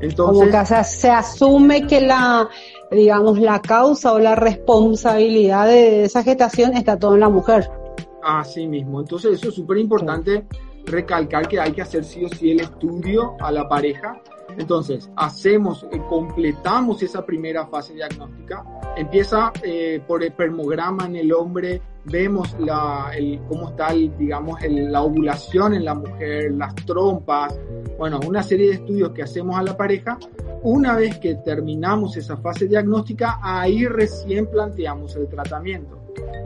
Entonces, 0.00 0.50
Como 0.50 0.50
que 0.50 0.66
se, 0.66 0.85
se 0.85 1.11
asume 1.11 1.87
que 1.87 2.00
la, 2.00 2.49
digamos, 2.90 3.38
la 3.38 3.61
causa 3.61 4.12
o 4.12 4.19
la 4.19 4.35
responsabilidad 4.35 5.66
de 5.66 6.04
esa 6.04 6.23
gestación 6.23 6.76
está 6.76 6.99
todo 6.99 7.14
en 7.14 7.21
la 7.21 7.28
mujer. 7.28 7.71
Así 8.23 8.66
mismo. 8.66 9.00
Entonces, 9.00 9.33
eso 9.33 9.49
es 9.49 9.54
súper 9.54 9.78
importante 9.78 10.47
recalcar 10.87 11.49
que 11.49 11.61
hay 11.61 11.73
que 11.73 11.83
hacer 11.83 12.04
sí 12.04 12.25
o 12.25 12.28
sí 12.28 12.50
el 12.50 12.61
estudio 12.61 13.37
a 13.40 13.50
la 13.50 13.69
pareja. 13.69 14.21
Entonces, 14.59 15.11
hacemos, 15.16 15.87
eh, 15.90 16.00
completamos 16.09 17.02
esa 17.02 17.25
primera 17.25 17.66
fase 17.66 17.95
diagnóstica. 17.95 18.64
Empieza 18.97 19.52
eh, 19.62 20.00
por 20.07 20.23
el 20.23 20.33
permograma 20.33 21.07
en 21.07 21.16
el 21.16 21.33
hombre, 21.33 21.80
vemos 22.04 22.54
la, 22.59 23.11
el, 23.16 23.40
cómo 23.49 23.71
está, 23.71 23.88
el, 23.88 24.16
digamos, 24.16 24.62
el, 24.62 24.90
la 24.90 25.02
ovulación 25.02 25.75
en 25.75 25.85
la 25.85 25.95
mujer, 25.95 26.52
las 26.52 26.75
trompas, 26.75 27.59
bueno, 27.99 28.21
una 28.26 28.42
serie 28.42 28.69
de 28.69 28.75
estudios 28.75 29.11
que 29.12 29.23
hacemos 29.23 29.57
a 29.57 29.62
la 29.62 29.76
pareja. 29.76 30.19
Una 30.62 30.95
vez 30.95 31.19
que 31.19 31.37
terminamos 31.37 32.16
esa 32.16 32.37
fase 32.37 32.66
diagnóstica, 32.66 33.38
ahí 33.42 33.87
recién 33.87 34.47
planteamos 34.47 35.16
el 35.16 35.26
tratamiento. 35.28 35.99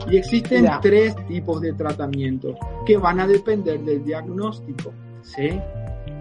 Y 0.09 0.17
existen 0.17 0.63
ya. 0.65 0.79
tres 0.81 1.15
tipos 1.27 1.59
de 1.59 1.73
tratamiento 1.73 2.55
que 2.85 2.97
van 2.97 3.19
a 3.19 3.27
depender 3.27 3.79
del 3.81 4.03
diagnóstico, 4.05 4.93
¿sí? 5.21 5.59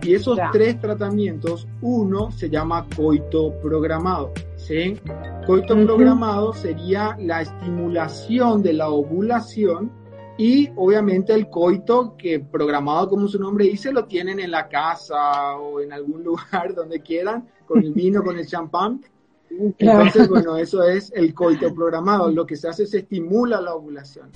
Y 0.05 0.15
esos 0.15 0.37
ya. 0.37 0.51
tres 0.53 0.79
tratamientos, 0.81 1.67
uno 1.81 2.31
se 2.31 2.51
llama 2.51 2.87
coito 2.95 3.55
programado, 3.61 4.33
¿sí? 4.57 5.01
Coito 5.47 5.75
uh 5.75 5.79
-huh. 5.79 5.87
programado 5.87 6.53
sería 6.53 7.17
la 7.19 7.43
estimulación 7.43 8.63
de 8.63 8.75
la 8.75 8.91
ovulación 8.91 9.91
y 10.37 10.71
obviamente 10.77 11.33
el 11.33 11.49
coito 11.49 12.17
que 12.17 12.41
programado 12.41 13.09
como 13.09 13.29
su 13.29 13.39
nombre 13.39 13.67
dice 13.67 13.93
lo 13.93 14.07
tienen 14.07 14.41
en 14.41 14.51
la 14.51 14.69
casa 14.69 15.57
o 15.57 15.81
en 15.81 15.93
algún 15.93 16.25
lugar 16.25 16.75
donde 16.75 17.01
quieran 17.01 17.49
con 17.67 17.83
el 17.85 17.93
vino 17.93 18.23
con 18.23 18.39
el 18.39 18.47
champán 18.47 19.01
entonces 19.49 20.29
bueno 20.29 20.57
eso 20.57 20.83
es 20.83 21.13
el 21.15 21.33
coito 21.33 21.73
programado 21.73 22.31
lo 22.31 22.45
que 22.45 22.57
se 22.57 22.69
hace 22.69 22.83
es 22.83 22.95
estimula 22.95 23.61
la 23.61 23.75
ovulación 23.75 24.31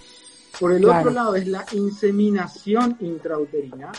por 0.61 0.73
el 0.73 0.83
claro. 0.83 1.01
otro 1.01 1.11
lado 1.11 1.35
es 1.35 1.49
la 1.49 1.65
inseminación 1.73 2.97
intrauterina 3.01 3.91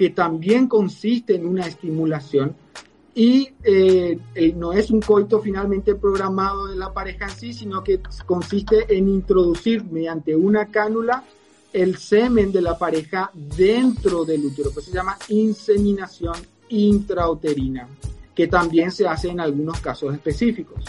que 0.00 0.08
también 0.08 0.66
consiste 0.66 1.34
en 1.34 1.44
una 1.44 1.66
estimulación 1.66 2.56
y 3.14 3.50
eh, 3.62 4.18
no 4.56 4.72
es 4.72 4.90
un 4.90 5.02
coito 5.02 5.40
finalmente 5.40 5.94
programado 5.94 6.68
de 6.68 6.76
la 6.76 6.90
pareja 6.90 7.26
en 7.26 7.32
sí, 7.32 7.52
sino 7.52 7.84
que 7.84 8.00
consiste 8.24 8.96
en 8.96 9.10
introducir 9.10 9.84
mediante 9.84 10.34
una 10.34 10.68
cánula 10.70 11.22
el 11.74 11.98
semen 11.98 12.50
de 12.50 12.62
la 12.62 12.78
pareja 12.78 13.30
dentro 13.34 14.24
del 14.24 14.46
útero, 14.46 14.70
pues 14.72 14.86
se 14.86 14.92
llama 14.92 15.18
inseminación 15.28 16.36
intrauterina, 16.70 17.86
que 18.34 18.46
también 18.46 18.92
se 18.92 19.06
hace 19.06 19.28
en 19.28 19.40
algunos 19.40 19.80
casos 19.80 20.14
específicos. 20.14 20.82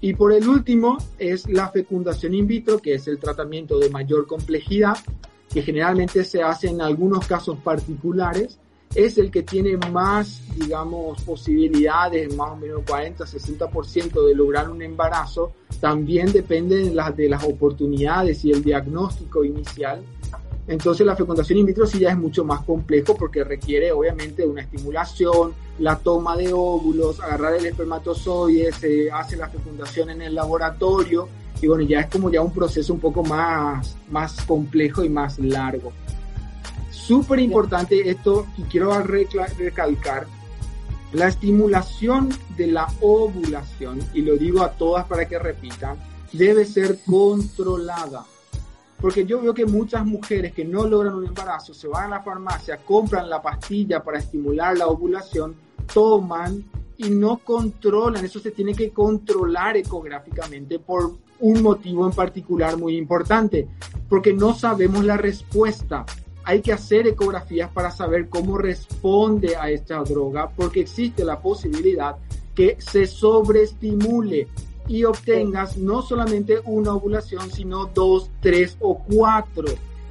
Y 0.00 0.14
por 0.14 0.32
el 0.32 0.48
último 0.48 0.98
es 1.16 1.48
la 1.48 1.68
fecundación 1.68 2.34
in 2.34 2.48
vitro, 2.48 2.80
que 2.80 2.94
es 2.94 3.06
el 3.06 3.20
tratamiento 3.20 3.78
de 3.78 3.88
mayor 3.88 4.26
complejidad, 4.26 4.96
que 5.52 5.62
generalmente 5.62 6.24
se 6.24 6.42
hace 6.42 6.68
en 6.68 6.80
algunos 6.80 7.26
casos 7.26 7.58
particulares 7.58 8.58
es 8.94 9.16
el 9.16 9.30
que 9.30 9.42
tiene 9.42 9.76
más, 9.90 10.42
digamos, 10.54 11.22
posibilidades, 11.22 12.34
más 12.36 12.50
o 12.50 12.56
menos 12.56 12.82
40, 12.86 13.24
60% 13.24 14.26
de 14.26 14.34
lograr 14.34 14.68
un 14.68 14.82
embarazo, 14.82 15.52
también 15.80 16.30
depende 16.30 16.76
de 16.76 16.94
las, 16.94 17.16
de 17.16 17.28
las 17.28 17.42
oportunidades 17.44 18.44
y 18.44 18.52
el 18.52 18.62
diagnóstico 18.62 19.44
inicial. 19.44 20.02
Entonces 20.68 21.04
la 21.06 21.16
fecundación 21.16 21.58
in 21.58 21.66
vitro 21.66 21.86
sí 21.86 22.00
ya 22.00 22.10
es 22.10 22.18
mucho 22.18 22.44
más 22.44 22.60
complejo 22.64 23.16
porque 23.16 23.42
requiere 23.42 23.90
obviamente 23.92 24.46
una 24.46 24.60
estimulación, 24.62 25.54
la 25.78 25.96
toma 25.96 26.36
de 26.36 26.52
óvulos, 26.52 27.18
agarrar 27.20 27.54
el 27.54 27.66
espermatozoide, 27.66 28.72
se 28.72 29.10
hace 29.10 29.36
la 29.36 29.48
fecundación 29.48 30.10
en 30.10 30.22
el 30.22 30.34
laboratorio 30.34 31.28
y 31.60 31.66
bueno, 31.66 31.84
ya 31.84 32.00
es 32.00 32.06
como 32.06 32.30
ya 32.30 32.40
un 32.40 32.52
proceso 32.52 32.92
un 32.92 33.00
poco 33.00 33.22
más, 33.22 33.96
más 34.10 34.40
complejo 34.42 35.04
y 35.04 35.08
más 35.08 35.38
largo. 35.38 35.92
Súper 36.90 37.40
importante 37.40 38.08
esto, 38.08 38.46
y 38.56 38.62
quiero 38.62 38.92
recalcar, 39.00 40.26
la 41.12 41.28
estimulación 41.28 42.30
de 42.56 42.68
la 42.68 42.88
ovulación, 43.00 44.00
y 44.14 44.22
lo 44.22 44.36
digo 44.36 44.62
a 44.62 44.72
todas 44.72 45.06
para 45.06 45.28
que 45.28 45.38
repitan, 45.38 45.96
debe 46.32 46.64
ser 46.64 46.98
controlada. 47.04 48.24
Porque 49.00 49.26
yo 49.26 49.40
veo 49.40 49.52
que 49.52 49.66
muchas 49.66 50.06
mujeres 50.06 50.52
que 50.52 50.64
no 50.64 50.86
logran 50.86 51.14
un 51.14 51.26
embarazo 51.26 51.74
se 51.74 51.88
van 51.88 52.04
a 52.06 52.16
la 52.16 52.22
farmacia, 52.22 52.78
compran 52.78 53.28
la 53.28 53.42
pastilla 53.42 54.02
para 54.02 54.18
estimular 54.18 54.78
la 54.78 54.86
ovulación, 54.86 55.56
toman 55.92 56.64
y 56.96 57.10
no 57.10 57.38
controlan, 57.38 58.24
eso 58.24 58.38
se 58.38 58.52
tiene 58.52 58.74
que 58.74 58.90
controlar 58.90 59.76
ecográficamente 59.76 60.78
por 60.78 61.16
un 61.42 61.62
motivo 61.62 62.06
en 62.06 62.12
particular 62.12 62.78
muy 62.78 62.96
importante, 62.96 63.68
porque 64.08 64.32
no 64.32 64.54
sabemos 64.54 65.04
la 65.04 65.16
respuesta. 65.16 66.06
Hay 66.44 66.62
que 66.62 66.72
hacer 66.72 67.06
ecografías 67.06 67.70
para 67.70 67.90
saber 67.90 68.28
cómo 68.28 68.58
responde 68.58 69.56
a 69.56 69.68
esta 69.68 70.02
droga, 70.02 70.50
porque 70.56 70.80
existe 70.80 71.24
la 71.24 71.40
posibilidad 71.40 72.16
que 72.54 72.76
se 72.78 73.06
sobreestimule 73.06 74.48
y 74.88 75.04
obtengas 75.04 75.76
no 75.76 76.02
solamente 76.02 76.60
una 76.64 76.94
ovulación, 76.94 77.50
sino 77.50 77.86
dos, 77.86 78.30
tres 78.40 78.76
o 78.80 78.98
cuatro. 78.98 79.68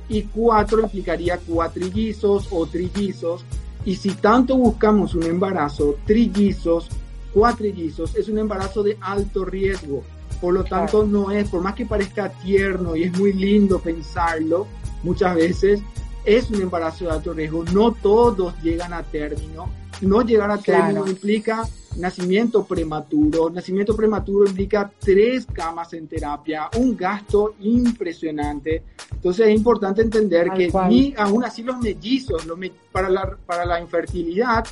Y 0.10 0.24
cuatro 0.24 0.82
implicaría 0.82 1.38
cuatrillizos 1.38 2.50
o 2.52 2.66
trillizos. 2.66 3.46
Y 3.86 3.96
si 3.96 4.12
tanto 4.12 4.58
buscamos 4.58 5.16
un 5.16 5.24
embarazo, 5.24 5.96
trillizos, 6.06 6.90
cuatrillizos, 7.34 8.16
es 8.16 8.28
un 8.28 8.40
embarazo 8.40 8.84
de 8.84 8.98
alto 9.00 9.46
riesgo. 9.46 10.04
Por 10.42 10.56
lo 10.56 10.64
tanto, 10.64 11.06
no 11.06 11.30
es, 11.32 11.48
por 11.50 11.62
más 11.62 11.76
que 11.76 11.86
parezca 11.86 12.30
tierno 12.30 12.96
y 12.96 13.04
es 13.04 13.18
muy 13.18 13.32
lindo 13.32 13.80
pensarlo, 13.80 14.66
muchas 15.04 15.36
veces 15.36 15.82
es 16.26 16.50
un 16.50 16.62
embarazo 16.62 17.06
de 17.06 17.12
alto 17.12 17.34
riesgo. 17.34 17.64
No 17.66 17.92
todos 17.92 18.54
llegan 18.62 18.92
a 18.92 19.04
término. 19.04 19.70
No 20.02 20.24
llegar 20.24 20.50
a 20.50 20.58
término 20.58 21.08
implica 21.08 21.64
nacimiento 21.98 22.66
prematuro. 22.66 23.50
Nacimiento 23.50 23.96
prematuro 23.96 24.48
implica 24.48 24.92
tres 25.00 25.46
camas 25.46 25.94
en 25.94 26.08
terapia, 26.08 26.70
un 26.78 26.96
gasto 26.96 27.56
impresionante. 27.60 28.84
Entonces 29.12 29.48
es 29.48 29.56
importante 29.56 30.02
entender 30.02 30.50
que 30.52 30.72
ni 30.90 31.14
aún 31.18 31.44
así 31.44 31.62
los 31.62 31.80
mellizos, 31.80 32.48
para, 32.92 33.10
la, 33.10 33.38
para 33.46 33.66
la 33.66 33.80
infertilidad, 33.80 34.66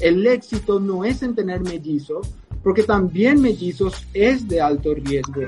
el 0.00 0.26
éxito 0.26 0.78
no 0.78 1.04
es 1.04 1.22
en 1.22 1.34
tener 1.34 1.60
mellizos, 1.60 2.28
porque 2.62 2.82
también 2.82 3.40
mellizos 3.40 4.06
es 4.12 4.46
de 4.48 4.60
alto 4.60 4.94
riesgo. 4.94 5.42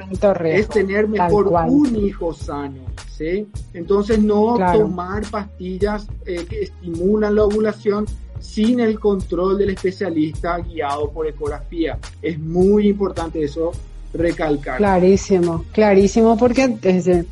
es 0.45 0.69
tener 0.69 1.09
mejor 1.09 1.49
un 1.69 1.97
hijo 1.97 2.33
sano. 2.33 2.83
¿sí? 3.17 3.49
Entonces 3.75 4.23
no 4.23 4.57
tomar 4.73 5.29
pastillas 5.31 6.07
eh, 6.25 6.47
que 6.49 6.63
estimulan 6.63 7.35
la 7.35 7.45
ovulación 7.45 8.07
sin 8.41 8.81
el 8.81 8.99
control 9.01 9.59
del 9.59 9.71
especialista 9.71 10.59
guiado 10.59 11.11
por 11.11 11.27
ecografía. 11.27 11.99
Es 12.23 12.39
muy 12.39 12.89
importante 12.89 13.43
eso 13.43 13.73
recalcar. 14.15 14.79
Clarísimo, 14.79 15.65
clarísimo, 15.73 16.37
porque 16.37 16.69
desde, 16.69 17.27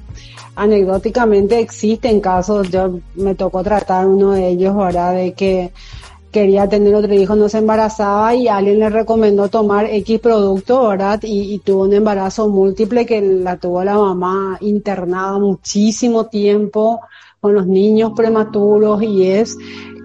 anecdóticamente 0.57 1.61
existen 1.61 2.21
casos, 2.21 2.71
yo 2.71 2.99
me 3.15 3.35
tocó 3.35 3.63
tratar 3.63 4.07
uno 4.07 4.33
de 4.33 4.49
ellos 4.49 4.75
ahora 4.75 5.11
de 5.11 5.33
que 5.33 5.73
quería 6.31 6.69
tener 6.69 6.95
otro 6.95 7.15
hijo, 7.15 7.35
no 7.37 7.49
se 7.49 7.59
embarazaba 7.59 8.35
y 8.35 8.49
alguien 8.49 8.79
le 8.79 8.91
recomendó 8.91 9.49
tomar 9.49 9.87
X 9.87 10.21
producto, 10.21 10.89
¿verdad? 10.89 11.21
Y, 11.23 11.55
y, 11.55 11.59
tuvo 11.59 11.85
un 11.85 11.93
embarazo 11.93 12.49
múltiple 12.49 13.07
que 13.07 13.21
la 13.21 13.57
tuvo 13.57 13.83
la 13.85 13.97
mamá 13.97 14.59
internada 14.61 15.39
muchísimo 15.39 16.27
tiempo 16.27 17.01
con 17.41 17.55
los 17.55 17.67
niños 17.67 18.13
prematuros 18.15 19.03
y 19.03 19.27
es 19.29 19.57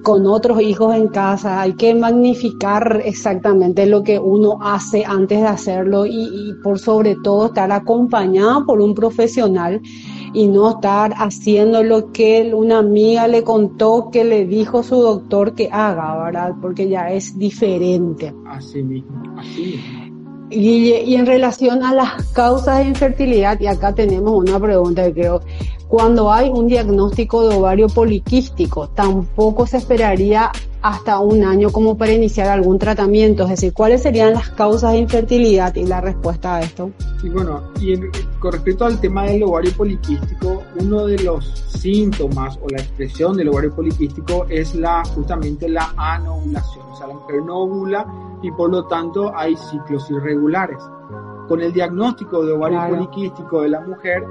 con 0.01 0.25
otros 0.25 0.61
hijos 0.61 0.95
en 0.95 1.07
casa, 1.09 1.61
hay 1.61 1.73
que 1.73 1.93
magnificar 1.93 3.01
exactamente 3.05 3.85
lo 3.85 4.03
que 4.03 4.19
uno 4.19 4.57
hace 4.61 5.05
antes 5.05 5.41
de 5.41 5.47
hacerlo 5.47 6.05
y, 6.05 6.53
por 6.63 6.79
sobre 6.79 7.15
todo 7.15 7.47
estar 7.47 7.71
acompañado 7.71 8.65
por 8.65 8.81
un 8.81 8.95
profesional 8.95 9.81
y 10.33 10.47
no 10.47 10.71
estar 10.71 11.13
haciendo 11.17 11.83
lo 11.83 12.11
que 12.11 12.51
una 12.53 12.79
amiga 12.79 13.27
le 13.27 13.43
contó 13.43 14.09
que 14.11 14.23
le 14.23 14.45
dijo 14.45 14.83
su 14.83 15.01
doctor 15.01 15.53
que 15.55 15.69
haga, 15.71 16.23
¿verdad? 16.23 16.53
Porque 16.61 16.87
ya 16.87 17.11
es 17.11 17.37
diferente. 17.37 18.33
Así 18.47 18.81
mismo, 18.83 19.21
así 19.37 19.79
Y, 20.49 20.93
y, 20.93 21.15
en 21.15 21.25
relación 21.25 21.83
a 21.83 21.93
las 21.93 22.27
causas 22.33 22.79
de 22.79 22.85
infertilidad, 22.85 23.59
y 23.59 23.67
acá 23.67 23.93
tenemos 23.93 24.33
una 24.33 24.59
pregunta 24.59 25.05
que 25.05 25.13
creo, 25.13 25.41
cuando 25.91 26.31
hay 26.31 26.49
un 26.49 26.67
diagnóstico 26.67 27.49
de 27.49 27.57
ovario 27.57 27.89
poliquístico, 27.89 28.87
tampoco 28.87 29.67
se 29.67 29.75
esperaría 29.75 30.49
hasta 30.81 31.19
un 31.19 31.43
año 31.43 31.69
como 31.69 31.97
para 31.97 32.13
iniciar 32.13 32.47
algún 32.47 32.79
tratamiento. 32.79 33.43
Es 33.43 33.49
decir, 33.49 33.73
¿cuáles 33.73 34.01
serían 34.01 34.31
las 34.31 34.47
causas 34.51 34.93
de 34.93 34.99
infertilidad 34.99 35.75
y 35.75 35.85
la 35.85 35.99
respuesta 35.99 36.55
a 36.55 36.61
esto? 36.61 36.91
Y 37.21 37.27
bueno, 37.27 37.63
y 37.81 37.99
con 38.39 38.53
respecto 38.53 38.85
al 38.85 39.01
tema 39.01 39.25
del 39.25 39.43
ovario 39.43 39.73
poliquístico, 39.73 40.63
uno 40.79 41.07
de 41.07 41.19
los 41.23 41.45
síntomas 41.67 42.57
o 42.63 42.69
la 42.69 42.77
expresión 42.77 43.35
del 43.35 43.49
ovario 43.49 43.75
poliquístico 43.75 44.45
es 44.47 44.73
la 44.75 45.03
justamente 45.13 45.67
la 45.67 45.93
anovulación. 45.97 46.85
O 46.89 46.95
sea, 46.95 47.07
la 47.07 47.15
mujer 47.15 47.43
no 47.45 47.63
ovula 47.63 48.07
y 48.41 48.49
por 48.51 48.71
lo 48.71 48.85
tanto 48.85 49.35
hay 49.35 49.57
ciclos 49.57 50.09
irregulares. 50.09 50.77
Con 51.49 51.59
el 51.59 51.73
diagnóstico 51.73 52.45
de 52.45 52.53
ovario 52.53 52.79
poliquístico 52.87 53.63
de 53.63 53.69
la 53.69 53.81
mujer, 53.81 54.23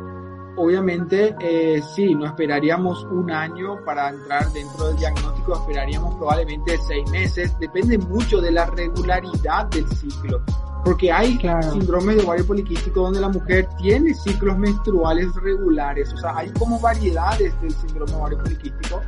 obviamente 0.61 1.35
eh, 1.41 1.83
sí, 1.95 2.15
no 2.15 2.27
esperaríamos 2.27 3.05
un 3.05 3.31
año 3.31 3.83
para 3.85 4.11
entrar 4.11 4.53
dentro 4.53 4.89
del 4.89 4.97
diagnóstico, 4.97 5.55
esperaríamos 5.55 6.15
probablemente 6.17 6.79
seis 6.87 7.09
meses, 7.11 7.57
depende 7.59 7.97
mucho 7.99 8.41
de 8.41 8.53
la 8.53 8.67
regularidad 8.67 9.67
del 9.67 9.89
ciclo, 9.89 10.43
porque 10.85 11.11
hay 11.11 11.39
síndromes 11.73 12.17
de 12.17 12.25
ovario 12.25 12.47
poliquístico 12.47 13.03
donde 13.03 13.21
la 13.21 13.29
mujer 13.29 13.69
tiene 13.79 14.13
ciclos 14.15 14.59
menstruales 14.59 15.35
regulares, 15.37 16.13
o 16.13 16.19
sea, 16.19 16.37
hay 16.37 16.51
como 16.51 16.79
variedades 16.79 17.59
del 17.61 17.73
síndrome 17.73 18.13
de 18.13 18.19
ovario 18.19 18.39
poliquístico, 18.39 19.01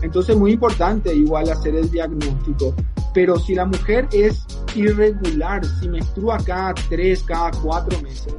entonces 0.00 0.34
es 0.34 0.40
muy 0.40 0.52
importante 0.52 1.14
igual 1.14 1.50
hacer 1.50 1.74
el 1.74 1.90
diagnóstico, 1.90 2.74
pero 3.12 3.38
si 3.38 3.54
la 3.54 3.64
mujer 3.64 4.08
es 4.12 4.46
irregular, 4.74 5.64
si 5.64 5.88
menstrua 5.88 6.38
cada 6.38 6.74
tres, 6.74 7.22
cada 7.22 7.50
cuatro 7.52 8.00
meses, 8.02 8.34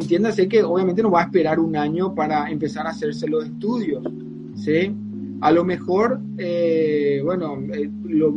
entiéndase 0.00 0.48
que 0.48 0.62
obviamente 0.62 1.02
no 1.02 1.10
va 1.10 1.20
a 1.20 1.24
esperar 1.24 1.60
un 1.60 1.76
año 1.76 2.14
para 2.14 2.50
empezar 2.50 2.86
a 2.86 2.90
hacerse 2.90 3.28
los 3.28 3.44
estudios, 3.44 4.02
¿sí? 4.54 4.94
A 5.42 5.50
lo 5.52 5.64
mejor, 5.64 6.20
eh, 6.36 7.20
bueno, 7.24 7.58
eh, 7.72 7.90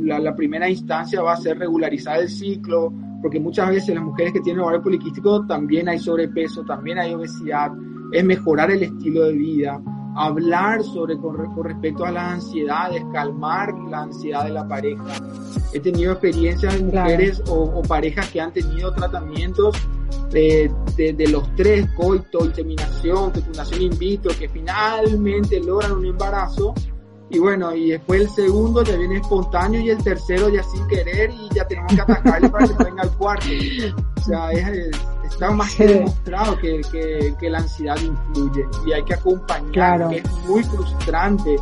la, 0.03 0.35
primera 0.35 0.69
instancia 0.69 1.21
va 1.21 1.33
a 1.33 1.37
ser 1.37 1.59
regularizar 1.59 2.19
el 2.19 2.29
ciclo, 2.29 2.93
porque 3.21 3.39
muchas 3.39 3.69
veces 3.69 3.95
las 3.95 4.03
mujeres 4.03 4.33
que 4.33 4.39
tienen 4.39 4.61
ovario 4.61 4.81
poliquístico 4.81 5.45
también 5.45 5.89
hay 5.89 5.99
sobrepeso, 5.99 6.63
también 6.63 6.99
hay 6.99 7.13
obesidad, 7.13 7.71
es 8.11 8.23
mejorar 8.23 8.71
el 8.71 8.83
estilo 8.83 9.25
de 9.25 9.33
vida, 9.33 9.81
hablar 10.15 10.83
sobre 10.83 11.17
con, 11.17 11.35
respecto 11.63 12.05
a 12.05 12.11
las 12.11 12.33
ansiedades, 12.33 13.03
calmar 13.11 13.73
la 13.89 14.03
ansiedad 14.03 14.45
de 14.45 14.51
la 14.51 14.67
pareja. 14.67 15.03
He 15.73 15.79
tenido 15.79 16.13
experiencias 16.13 16.77
de 16.77 16.83
mujeres 16.85 17.41
o, 17.49 17.81
parejas 17.81 18.29
que 18.29 18.39
han 18.39 18.53
tenido 18.53 18.93
tratamientos 18.93 19.75
de, 20.31 20.71
de, 20.95 21.27
los 21.27 21.43
tres, 21.55 21.87
coito, 21.95 22.45
inseminación, 22.45 23.33
fecundación 23.33 23.81
in 23.81 23.97
vitro, 23.97 24.31
que 24.37 24.49
finalmente 24.49 25.59
logran 25.59 25.93
un 25.93 26.05
embarazo. 26.05 26.73
Y 27.29 27.39
bueno, 27.39 27.73
y 27.73 27.91
después 27.91 28.21
el 28.21 28.29
segundo 28.29 28.83
ya 28.83 28.95
viene 28.95 29.17
espontáneo 29.17 29.81
y 29.81 29.89
el 29.89 30.03
tercero 30.03 30.49
ya 30.49 30.61
sin 30.63 30.85
querer 30.87 31.31
y 31.31 31.49
ya 31.55 31.67
tenemos 31.67 31.93
que 31.93 32.01
atacarle 32.01 32.49
para 32.49 32.67
que 32.67 32.83
venga 32.83 33.01
al 33.03 33.11
cuarto. 33.17 33.47
O 34.17 34.21
sea, 34.21 34.51
es 34.51 34.91
está 35.33 35.49
más 35.51 35.73
que 35.75 35.87
demostrado 35.87 36.57
que, 36.59 36.81
que, 37.39 37.49
la 37.49 37.59
ansiedad 37.59 37.97
influye 37.97 38.65
y 38.85 38.93
hay 38.93 39.03
que 39.03 39.15
acompañar, 39.15 40.09
que 40.09 40.17
es 40.17 40.31
muy 40.47 40.63
frustrante 40.63 41.55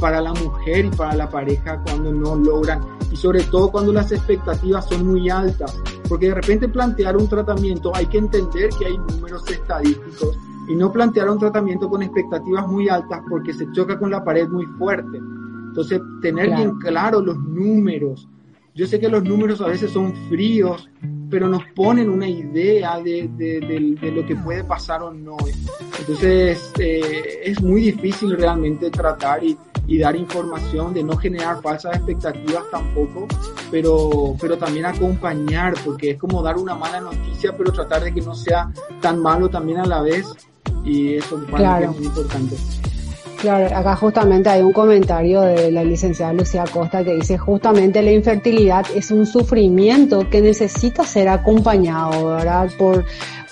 para 0.00 0.20
la 0.20 0.34
mujer 0.34 0.84
y 0.84 0.90
para 0.90 1.14
la 1.14 1.28
pareja 1.28 1.80
cuando 1.84 2.12
no 2.12 2.36
logran 2.36 2.80
y 3.10 3.16
sobre 3.16 3.42
todo 3.44 3.70
cuando 3.70 3.92
las 3.92 4.12
expectativas 4.12 4.86
son 4.88 5.06
muy 5.06 5.30
altas, 5.30 5.80
porque 6.08 6.28
de 6.28 6.34
repente 6.34 6.68
plantear 6.68 7.16
un 7.16 7.28
tratamiento 7.28 7.94
hay 7.94 8.06
que 8.06 8.18
entender 8.18 8.70
que 8.78 8.86
hay 8.86 8.98
números 8.98 9.48
estadísticos 9.50 10.38
y 10.68 10.74
no 10.74 10.92
plantear 10.92 11.30
un 11.30 11.38
tratamiento 11.38 11.88
con 11.88 12.02
expectativas 12.02 12.66
muy 12.66 12.88
altas 12.88 13.20
porque 13.28 13.52
se 13.52 13.70
choca 13.72 13.98
con 13.98 14.10
la 14.10 14.24
pared 14.24 14.48
muy 14.48 14.66
fuerte. 14.78 15.18
Entonces, 15.18 16.00
tener 16.22 16.54
bien 16.56 16.78
claro 16.78 17.20
los 17.20 17.38
números. 17.38 18.28
Yo 18.76 18.86
sé 18.86 19.00
que 19.00 19.08
los 19.08 19.24
números 19.24 19.62
a 19.62 19.68
veces 19.68 19.90
son 19.90 20.14
fríos, 20.28 20.86
pero 21.30 21.48
nos 21.48 21.64
ponen 21.74 22.10
una 22.10 22.28
idea 22.28 23.00
de, 23.00 23.26
de, 23.26 24.10
lo 24.10 24.26
que 24.26 24.36
puede 24.36 24.64
pasar 24.64 25.02
o 25.02 25.10
no. 25.10 25.34
Entonces 25.98 26.72
eh, 26.78 27.40
es 27.42 27.62
muy 27.62 27.80
difícil 27.80 28.36
realmente 28.36 28.90
tratar 28.90 29.42
y, 29.42 29.56
y, 29.86 29.96
dar 29.96 30.14
información, 30.14 30.92
de 30.92 31.02
no 31.02 31.16
generar 31.16 31.62
falsas 31.62 31.96
expectativas 31.96 32.64
tampoco, 32.70 33.26
pero, 33.70 34.36
pero 34.38 34.58
también 34.58 34.84
acompañar, 34.84 35.72
porque 35.82 36.10
es 36.10 36.18
como 36.18 36.42
dar 36.42 36.58
una 36.58 36.74
mala 36.74 37.00
noticia, 37.00 37.56
pero 37.56 37.72
tratar 37.72 38.04
de 38.04 38.12
que 38.12 38.20
no 38.20 38.34
sea 38.34 38.70
tan 39.00 39.22
malo 39.22 39.48
también 39.48 39.78
a 39.78 39.86
la 39.86 40.02
vez, 40.02 40.26
y 40.84 41.14
eso 41.14 41.42
para 41.50 41.80
es 41.80 41.96
muy 41.96 42.04
importante. 42.04 42.56
Claro, 43.38 43.66
acá 43.76 43.96
justamente 43.96 44.48
hay 44.48 44.62
un 44.62 44.72
comentario 44.72 45.42
de 45.42 45.70
la 45.70 45.84
licenciada 45.84 46.32
Lucía 46.32 46.64
Costa 46.72 47.04
que 47.04 47.14
dice 47.14 47.36
justamente 47.36 48.00
la 48.02 48.12
infertilidad 48.12 48.86
es 48.94 49.10
un 49.10 49.26
sufrimiento 49.26 50.28
que 50.30 50.40
necesita 50.40 51.04
ser 51.04 51.28
acompañado, 51.28 52.28
¿verdad? 52.28 52.70
Por, 52.78 53.04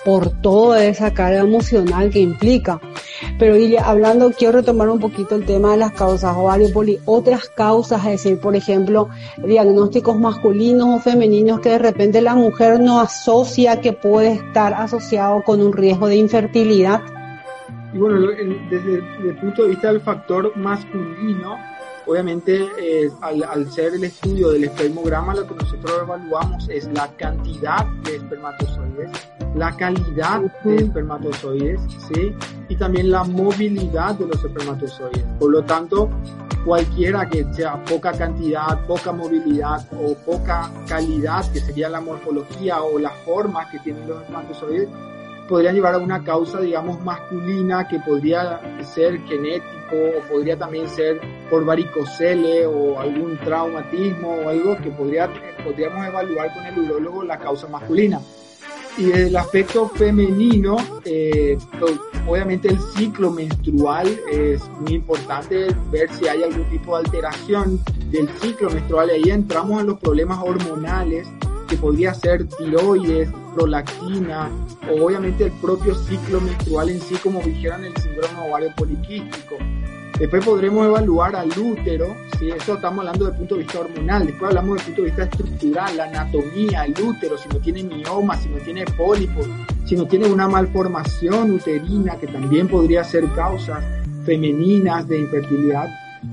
por 0.05 0.31
toda 0.41 0.85
esa 0.85 1.13
carga 1.13 1.41
emocional 1.41 2.11
que 2.11 2.21
implica. 2.21 2.81
Pero 3.39 3.57
y 3.57 3.77
hablando, 3.77 4.31
quiero 4.33 4.59
retomar 4.59 4.89
un 4.89 5.01
poquito 5.01 5.35
el 5.35 5.45
tema 5.45 5.73
de 5.73 5.79
las 5.79 5.93
causas 5.93 6.37
ovario 6.37 6.73
poli, 6.73 6.99
otras 7.05 7.49
causas, 7.49 8.01
es 8.07 8.23
decir, 8.23 8.39
por 8.39 8.55
ejemplo, 8.57 9.09
diagnósticos 9.45 10.19
masculinos 10.19 10.89
o 10.97 11.01
femeninos 11.01 11.61
que 11.61 11.71
de 11.71 11.79
repente 11.79 12.21
la 12.21 12.35
mujer 12.35 12.81
no 12.81 13.01
asocia 13.01 13.81
que 13.81 13.93
puede 13.93 14.33
estar 14.33 14.75
asociado 14.75 15.43
con 15.43 15.61
un 15.61 15.73
riesgo 15.73 16.09
de 16.09 16.17
infertilidad. 16.17 17.03
Y 17.95 17.99
bueno, 17.99 18.21
desde 18.71 18.97
el 18.97 19.37
punto 19.41 19.63
de 19.63 19.69
vista 19.71 19.89
del 19.89 20.01
factor 20.01 20.55
masculino, 20.57 21.57
Obviamente, 22.07 22.69
eh, 22.79 23.11
al, 23.23 23.71
ser 23.73 23.95
el 23.95 24.05
estudio 24.05 24.51
del 24.51 24.65
espermograma, 24.65 25.35
lo 25.35 25.47
que 25.47 25.55
nosotros 25.55 26.01
evaluamos 26.03 26.69
es 26.69 26.87
la 26.93 27.09
cantidad 27.17 27.87
de 28.05 28.17
espermatozoides, 28.17 29.11
la 29.55 29.75
calidad 29.75 30.43
de 30.65 30.77
espermatozoides, 30.77 31.81
¿sí? 32.13 32.35
Y 32.69 32.77
también 32.77 33.11
la 33.11 33.25
movilidad 33.25 34.17
de 34.17 34.27
los 34.27 34.45
espermatozoides. 34.45 35.25
Por 35.39 35.51
lo 35.51 35.65
tanto, 35.65 36.11
cualquiera 36.67 37.27
que 37.27 37.43
sea 37.55 37.83
poca 37.85 38.13
cantidad, 38.13 38.85
poca 38.87 39.11
movilidad 39.11 39.87
o 39.99 40.15
poca 40.15 40.71
calidad, 40.87 41.51
que 41.53 41.61
sería 41.61 41.89
la 41.89 42.03
morfología 42.03 42.83
o 42.83 42.99
la 42.99 43.11
forma 43.25 43.71
que 43.71 43.79
tienen 43.79 44.07
los 44.07 44.21
espermatozoides, 44.21 44.89
podría 45.49 45.73
llevar 45.73 45.95
a 45.95 45.99
una 45.99 46.23
causa, 46.23 46.61
digamos, 46.61 47.03
masculina 47.05 47.87
que 47.87 47.99
podría 48.01 48.61
ser 48.83 49.21
genético 49.23 49.97
o 50.19 50.29
podría 50.29 50.59
también 50.59 50.89
ser 50.89 51.21
por 51.51 51.65
varicocele 51.65 52.67
o 52.67 52.99
algún 52.99 53.37
traumatismo 53.39 54.35
o 54.45 54.49
algo 54.49 54.77
que 54.79 54.91
podría, 54.91 55.31
podríamos 55.63 56.07
evaluar 56.07 56.53
con 56.55 56.67
el 56.67 56.79
urólogo 56.79 57.25
la 57.25 57.39
causa 57.39 57.67
masculina. 57.69 58.21
Y 58.97 59.11
el 59.11 59.37
aspecto 59.37 59.89
femenino, 59.89 60.77
eh, 61.05 61.59
pues, 61.81 61.95
obviamente 62.29 62.69
el 62.69 62.79
ciclo 62.97 63.31
menstrual 63.33 64.07
es 64.31 64.63
muy 64.81 64.95
importante 64.95 65.67
ver 65.91 66.09
si 66.13 66.29
hay 66.29 66.45
algún 66.45 66.65
tipo 66.71 66.97
de 66.97 67.05
alteración 67.05 67.81
del 68.11 68.29
ciclo 68.41 68.71
menstrual. 68.71 69.11
Ahí 69.11 69.31
entramos 69.31 69.81
en 69.81 69.89
los 69.89 69.99
problemas 69.99 70.39
hormonales 70.41 71.27
que 71.75 71.81
podría 71.81 72.15
ser 72.15 72.47
tiroides, 72.47 73.29
prolactina 73.53 74.49
o 74.89 75.07
obviamente 75.07 75.47
el 75.47 75.53
propio 75.53 75.95
ciclo 75.97 76.41
menstrual 76.41 76.89
en 76.91 77.01
sí, 77.01 77.17
como 77.17 77.41
dijeron 77.41 77.85
el 77.85 77.97
síndrome 77.97 78.49
ovario 78.49 78.73
poliquístico. 78.77 79.57
Después 80.19 80.45
podremos 80.45 80.87
evaluar 80.87 81.35
al 81.35 81.49
útero, 81.59 82.15
si 82.39 82.51
eso 82.51 82.75
estamos 82.75 83.01
hablando 83.01 83.25
desde 83.25 83.33
el 83.33 83.39
punto 83.39 83.55
de 83.57 83.63
vista 83.63 83.81
hormonal, 83.81 84.27
después 84.27 84.49
hablamos 84.51 84.77
desde 84.77 84.83
el 84.83 84.87
punto 84.87 85.03
de 85.03 85.09
vista 85.09 85.23
estructural, 85.25 85.97
la 85.97 86.05
anatomía, 86.05 86.85
el 86.85 87.03
útero, 87.03 87.37
si 87.37 87.49
no 87.49 87.57
tiene 87.57 87.83
mioma, 87.83 88.37
si 88.37 88.49
no 88.49 88.59
tiene 88.59 88.85
pólipos, 88.85 89.49
si 89.85 89.97
no 89.97 90.07
tiene 90.07 90.29
una 90.29 90.47
malformación 90.47 91.51
uterina, 91.51 92.15
que 92.15 92.29
también 92.29 92.69
podría 92.69 93.03
ser 93.03 93.29
causas 93.35 93.85
femeninas 94.25 95.09
de 95.09 95.19
infertilidad, 95.19 95.89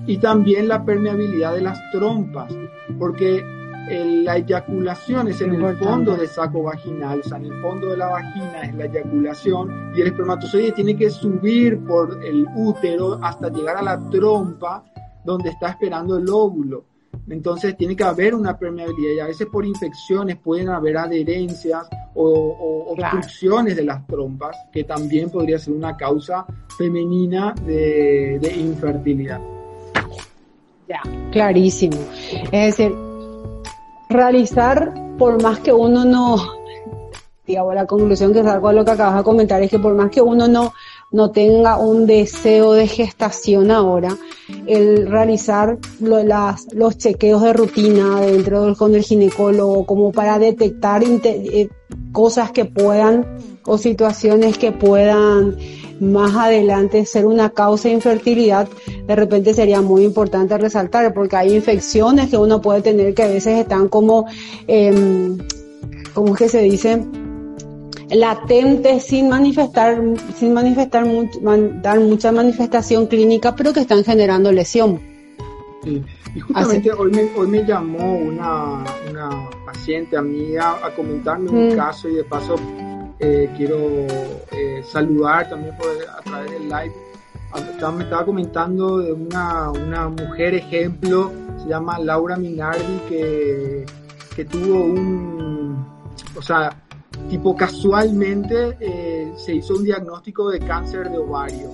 y 0.05 0.17
también 0.17 0.67
la 0.67 0.85
permeabilidad 0.85 1.55
de 1.55 1.61
las 1.61 1.79
trompas, 1.91 2.53
porque 2.99 3.43
la 3.89 4.37
eyaculación 4.37 5.27
es 5.29 5.41
en 5.41 5.55
el 5.55 5.77
fondo 5.77 6.15
del 6.15 6.27
saco 6.27 6.63
vaginal, 6.63 7.19
o 7.19 7.23
sea, 7.23 7.37
en 7.37 7.45
el 7.45 7.61
fondo 7.61 7.89
de 7.89 7.97
la 7.97 8.07
vagina 8.07 8.61
es 8.63 8.75
la 8.75 8.85
eyaculación 8.85 9.93
y 9.95 10.01
el 10.01 10.07
espermatozoide 10.07 10.71
tiene 10.71 10.95
que 10.95 11.09
subir 11.09 11.79
por 11.85 12.23
el 12.23 12.45
útero 12.55 13.19
hasta 13.21 13.49
llegar 13.49 13.77
a 13.77 13.81
la 13.81 14.09
trompa 14.09 14.83
donde 15.23 15.49
está 15.49 15.69
esperando 15.69 16.17
el 16.17 16.29
óvulo. 16.29 16.85
Entonces 17.29 17.77
tiene 17.77 17.95
que 17.95 18.03
haber 18.03 18.33
una 18.33 18.57
permeabilidad 18.57 19.13
y 19.13 19.19
a 19.19 19.27
veces 19.27 19.47
por 19.47 19.65
infecciones 19.65 20.37
pueden 20.37 20.69
haber 20.69 20.97
adherencias 20.97 21.87
o, 22.15 22.87
obstrucciones 22.89 23.75
de 23.75 23.83
las 23.83 24.05
trompas, 24.05 24.57
que 24.71 24.83
también 24.83 25.29
podría 25.29 25.57
ser 25.57 25.73
una 25.73 25.95
causa 25.95 26.45
femenina 26.77 27.53
de, 27.65 28.37
de 28.41 28.53
infertilidad. 28.53 29.39
Ya, 30.89 31.01
clarísimo. 31.31 31.97
Es 32.51 32.77
decir, 32.77 33.10
realizar, 34.11 34.93
por 35.17 35.41
más 35.41 35.59
que 35.59 35.73
uno 35.73 36.05
no, 36.05 36.37
digamos, 37.45 37.75
la 37.75 37.85
conclusión 37.85 38.33
que 38.33 38.43
salgo 38.43 38.69
de 38.69 38.75
lo 38.75 38.85
que 38.85 38.91
acabas 38.91 39.17
de 39.17 39.23
comentar 39.23 39.61
es 39.61 39.69
que 39.69 39.79
por 39.79 39.93
más 39.95 40.09
que 40.11 40.21
uno 40.21 40.47
no, 40.47 40.73
no 41.11 41.31
tenga 41.31 41.77
un 41.77 42.07
deseo 42.07 42.73
de 42.73 42.87
gestación 42.87 43.69
ahora, 43.69 44.17
el 44.65 45.07
realizar 45.07 45.77
las, 45.99 46.67
los 46.73 46.97
chequeos 46.97 47.41
de 47.41 47.53
rutina 47.53 48.21
dentro 48.21 48.63
del, 48.63 48.77
con 48.77 48.95
el 48.95 49.03
ginecólogo 49.03 49.85
como 49.85 50.11
para 50.11 50.39
detectar 50.39 51.03
eh, 51.03 51.69
cosas 52.11 52.51
que 52.51 52.65
puedan 52.65 53.25
o 53.65 53.77
situaciones 53.77 54.57
que 54.57 54.71
puedan 54.71 55.57
más 55.99 56.35
adelante 56.35 57.05
ser 57.05 57.27
una 57.27 57.51
causa 57.51 57.89
de 57.89 57.95
infertilidad, 57.95 58.67
de 59.05 59.15
repente 59.15 59.53
sería 59.53 59.81
muy 59.81 60.03
importante 60.03 60.57
resaltar, 60.57 61.13
porque 61.13 61.35
hay 61.35 61.55
infecciones 61.55 62.29
que 62.29 62.37
uno 62.37 62.59
puede 62.59 62.81
tener 62.81 63.13
que 63.13 63.23
a 63.23 63.27
veces 63.27 63.59
están 63.59 63.87
como, 63.87 64.25
eh, 64.67 65.37
como 66.13 66.33
que 66.33 66.49
se 66.49 66.61
dice, 66.63 67.05
latentes 68.11 69.05
sin 69.05 69.29
manifestar, 69.29 70.01
sin 70.35 70.53
manifestar, 70.53 71.05
dar 71.81 71.99
mucha 71.99 72.31
manifestación 72.31 73.07
clínica, 73.07 73.55
pero 73.55 73.73
que 73.73 73.81
están 73.81 74.03
generando 74.03 74.51
lesión. 74.51 74.99
Sí. 75.83 76.03
Y 76.35 76.39
justamente 76.39 76.91
hoy 76.93 77.11
me, 77.11 77.29
hoy 77.35 77.47
me 77.47 77.65
llamó 77.65 78.15
una, 78.15 78.83
una 79.09 79.49
paciente 79.65 80.15
amiga 80.15 80.77
a 80.83 80.91
comentarme 80.91 81.49
un 81.49 81.73
mm. 81.73 81.75
caso 81.75 82.07
y 82.07 82.15
de 82.15 82.23
paso 82.23 82.55
eh, 83.19 83.49
quiero 83.57 83.77
eh, 84.51 84.81
saludar 84.83 85.49
también 85.49 85.75
por, 85.77 85.87
a 85.89 86.21
través 86.21 86.51
del 86.51 86.63
live. 86.63 86.93
Me 87.93 88.03
estaba 88.03 88.25
comentando 88.25 88.99
de 88.99 89.11
una, 89.11 89.71
una 89.71 90.07
mujer 90.07 90.55
ejemplo, 90.55 91.31
se 91.61 91.67
llama 91.67 91.99
Laura 91.99 92.37
Minardi, 92.37 92.99
que, 93.09 93.85
que 94.33 94.45
tuvo 94.45 94.85
un, 94.85 95.85
o 96.37 96.41
sea, 96.41 96.71
tipo 97.29 97.55
casualmente 97.55 98.77
eh, 98.79 99.31
se 99.35 99.55
hizo 99.55 99.75
un 99.75 99.83
diagnóstico 99.83 100.49
de 100.49 100.59
cáncer 100.59 101.09
de 101.09 101.17
ovario. 101.17 101.69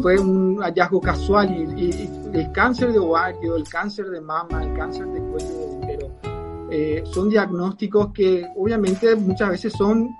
fue 0.00 0.18
un 0.18 0.58
hallazgo 0.62 1.00
casual 1.00 1.50
y, 1.78 2.10
el 2.32 2.52
cáncer 2.52 2.92
de 2.92 2.98
ovario, 2.98 3.56
el 3.56 3.68
cáncer 3.68 4.06
de 4.06 4.20
mama, 4.20 4.64
el 4.64 4.74
cáncer 4.74 5.06
de 5.06 5.20
cuello 5.20 5.48
de 5.48 5.76
útero, 5.76 6.10
eh, 6.70 7.02
son 7.06 7.30
diagnósticos 7.30 8.12
que 8.12 8.46
obviamente 8.56 9.14
muchas 9.16 9.50
veces 9.50 9.72
son 9.72 10.10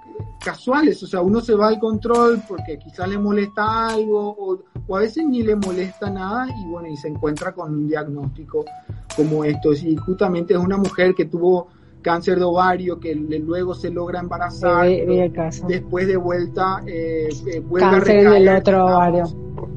casuales, 0.42 1.02
o 1.02 1.06
sea, 1.06 1.20
uno 1.20 1.40
se 1.40 1.54
va 1.54 1.68
al 1.68 1.78
control 1.78 2.42
porque 2.46 2.78
quizás 2.78 3.08
le 3.08 3.18
molesta 3.18 3.88
algo 3.88 4.30
o, 4.30 4.62
o, 4.86 4.96
a 4.96 5.00
veces 5.00 5.26
ni 5.26 5.42
le 5.42 5.56
molesta 5.56 6.08
nada 6.08 6.46
y 6.48 6.70
bueno, 6.70 6.88
y 6.88 6.96
se 6.96 7.08
encuentra 7.08 7.52
con 7.52 7.74
un 7.74 7.88
diagnóstico 7.88 8.64
como 9.16 9.44
estos 9.44 9.82
y 9.82 9.96
justamente 9.96 10.54
es 10.54 10.60
una 10.60 10.76
mujer 10.76 11.14
que 11.14 11.24
tuvo 11.24 11.68
cáncer 12.06 12.38
de 12.38 12.44
ovario 12.44 13.00
que 13.00 13.16
luego 13.16 13.74
se 13.74 13.90
logra 13.90 14.20
embarazar, 14.20 14.86
después 15.66 16.06
de 16.06 16.16
vuelta 16.16 16.80
eh, 16.86 17.28
eh 17.46 17.58
vuelve 17.58 17.86
a 17.88 17.98
recaer, 17.98 18.26
en 18.26 18.32
el 18.34 18.48
otro 18.48 18.86
ovario. 18.86 19.24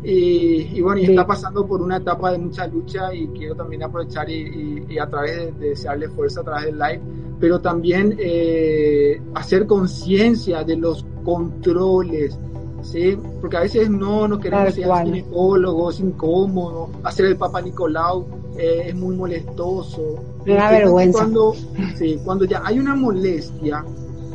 Y, 0.03 0.79
bueno, 0.79 1.01
y 1.01 1.05
está 1.05 1.25
pasando 1.25 1.65
por 1.65 1.81
una 1.81 1.97
etapa 1.97 2.31
de 2.31 2.37
mucha 2.37 2.67
lucha 2.67 3.11
y 3.15 3.27
quiero 3.29 3.55
también 3.55 3.81
aprovechar 3.81 4.29
y, 4.29 4.99
a 4.99 5.09
través 5.09 5.59
de, 5.59 5.69
desearle 5.69 6.07
fuerza 6.09 6.41
a 6.41 6.43
través 6.43 6.65
del 6.65 6.77
live, 6.77 7.01
pero 7.39 7.59
también 7.59 8.15
eh, 8.19 9.19
hacer 9.33 9.65
conciencia 9.65 10.63
de 10.63 10.77
los 10.77 11.03
controles, 11.25 12.39
¿sí? 12.83 13.17
Porque 13.41 13.57
a 13.57 13.61
veces 13.61 13.89
no, 13.89 14.27
no 14.27 14.39
queremos 14.39 14.75
ser 14.75 14.87
ginecólogos, 15.03 15.99
incómodo, 15.99 16.91
hacer 17.03 17.25
el 17.25 17.37
Papa 17.37 17.59
Nicolau 17.59 18.38
eh, 18.59 18.89
es 18.89 18.95
muy 18.95 19.15
molestoso. 19.15 20.15
Una 20.45 20.69
vergüenza. 20.69 21.19
Cuando, 21.19 21.55
sí, 21.97 22.19
cuando 22.23 22.45
ya 22.45 22.61
hay 22.65 22.77
una 22.77 22.93
molestia, 22.95 23.85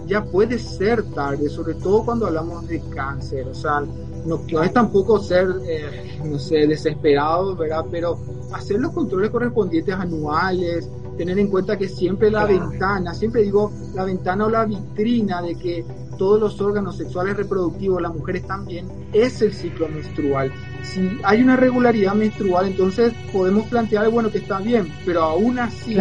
ya 0.07 0.25
puede 0.25 0.59
ser 0.59 1.03
tarde, 1.11 1.49
sobre 1.49 1.75
todo 1.75 2.05
cuando 2.05 2.27
hablamos 2.27 2.67
de 2.67 2.81
cáncer, 2.91 3.47
o 3.49 3.55
sea, 3.55 3.83
no, 4.27 4.41
es 4.63 4.73
tampoco 4.73 5.19
ser, 5.19 5.49
eh, 5.67 6.19
no 6.25 6.39
sé, 6.39 6.67
desesperado, 6.67 7.55
¿verdad? 7.55 7.85
Pero 7.91 8.19
hacer 8.53 8.81
los 8.81 8.93
controles 8.93 9.31
correspondientes 9.31 9.95
anuales, 9.95 10.89
tener 11.17 11.39
en 11.39 11.49
cuenta 11.49 11.77
que 11.77 11.89
siempre 11.89 12.31
la 12.31 12.47
ventana, 12.47 13.15
siempre 13.15 13.43
digo 13.43 13.71
la 13.95 14.05
ventana 14.05 14.47
o 14.47 14.51
la 14.51 14.65
vitrina 14.65 15.43
de 15.43 15.55
que 15.55 15.85
todos 16.19 16.41
los 16.41 16.61
órganos 16.61 16.97
sexuales 16.97 17.37
reproductivos, 17.37 18.01
las 18.01 18.15
mujeres 18.15 18.47
también, 18.47 18.87
es 19.13 19.43
el 19.43 19.53
ciclo 19.53 19.89
menstrual. 19.89 20.53
Si 20.85 21.19
hay 21.23 21.43
una 21.43 21.57
regularidad 21.57 22.15
menstrual, 22.15 22.67
entonces 22.67 23.13
podemos 23.33 23.67
plantear, 23.67 24.09
bueno, 24.11 24.31
que 24.31 24.39
está 24.39 24.59
bien, 24.59 24.89
pero 25.05 25.23
aún 25.23 25.59
así, 25.59 25.97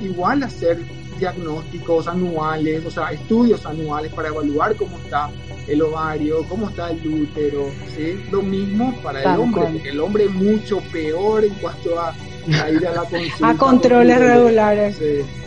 igual 0.00 0.42
hacer 0.42 0.78
diagnósticos 1.18 2.08
anuales, 2.08 2.84
o 2.86 2.90
sea, 2.90 3.10
estudios 3.12 3.66
anuales 3.66 4.12
para 4.12 4.28
evaluar 4.28 4.74
cómo 4.76 4.96
está 4.98 5.28
el 5.68 5.82
ovario, 5.82 6.44
cómo 6.48 6.70
está 6.70 6.90
el 6.90 7.06
útero, 7.06 7.66
¿sí? 7.94 8.18
Lo 8.30 8.40
mismo 8.40 8.94
para 9.02 9.20
el 9.20 9.40
hombre, 9.40 9.68
porque 9.72 9.88
el 9.90 10.00
hombre 10.00 10.24
es 10.24 10.30
mucho 10.30 10.80
peor 10.90 11.44
en 11.44 11.54
cuanto 11.54 12.00
a 12.00 12.14
a 12.60 12.70
ir 12.70 12.86
a 12.86 12.92
la 12.92 13.04
consulta. 13.10 13.48
A 13.48 13.56
controles 13.56 14.18
regulares. 14.18 14.98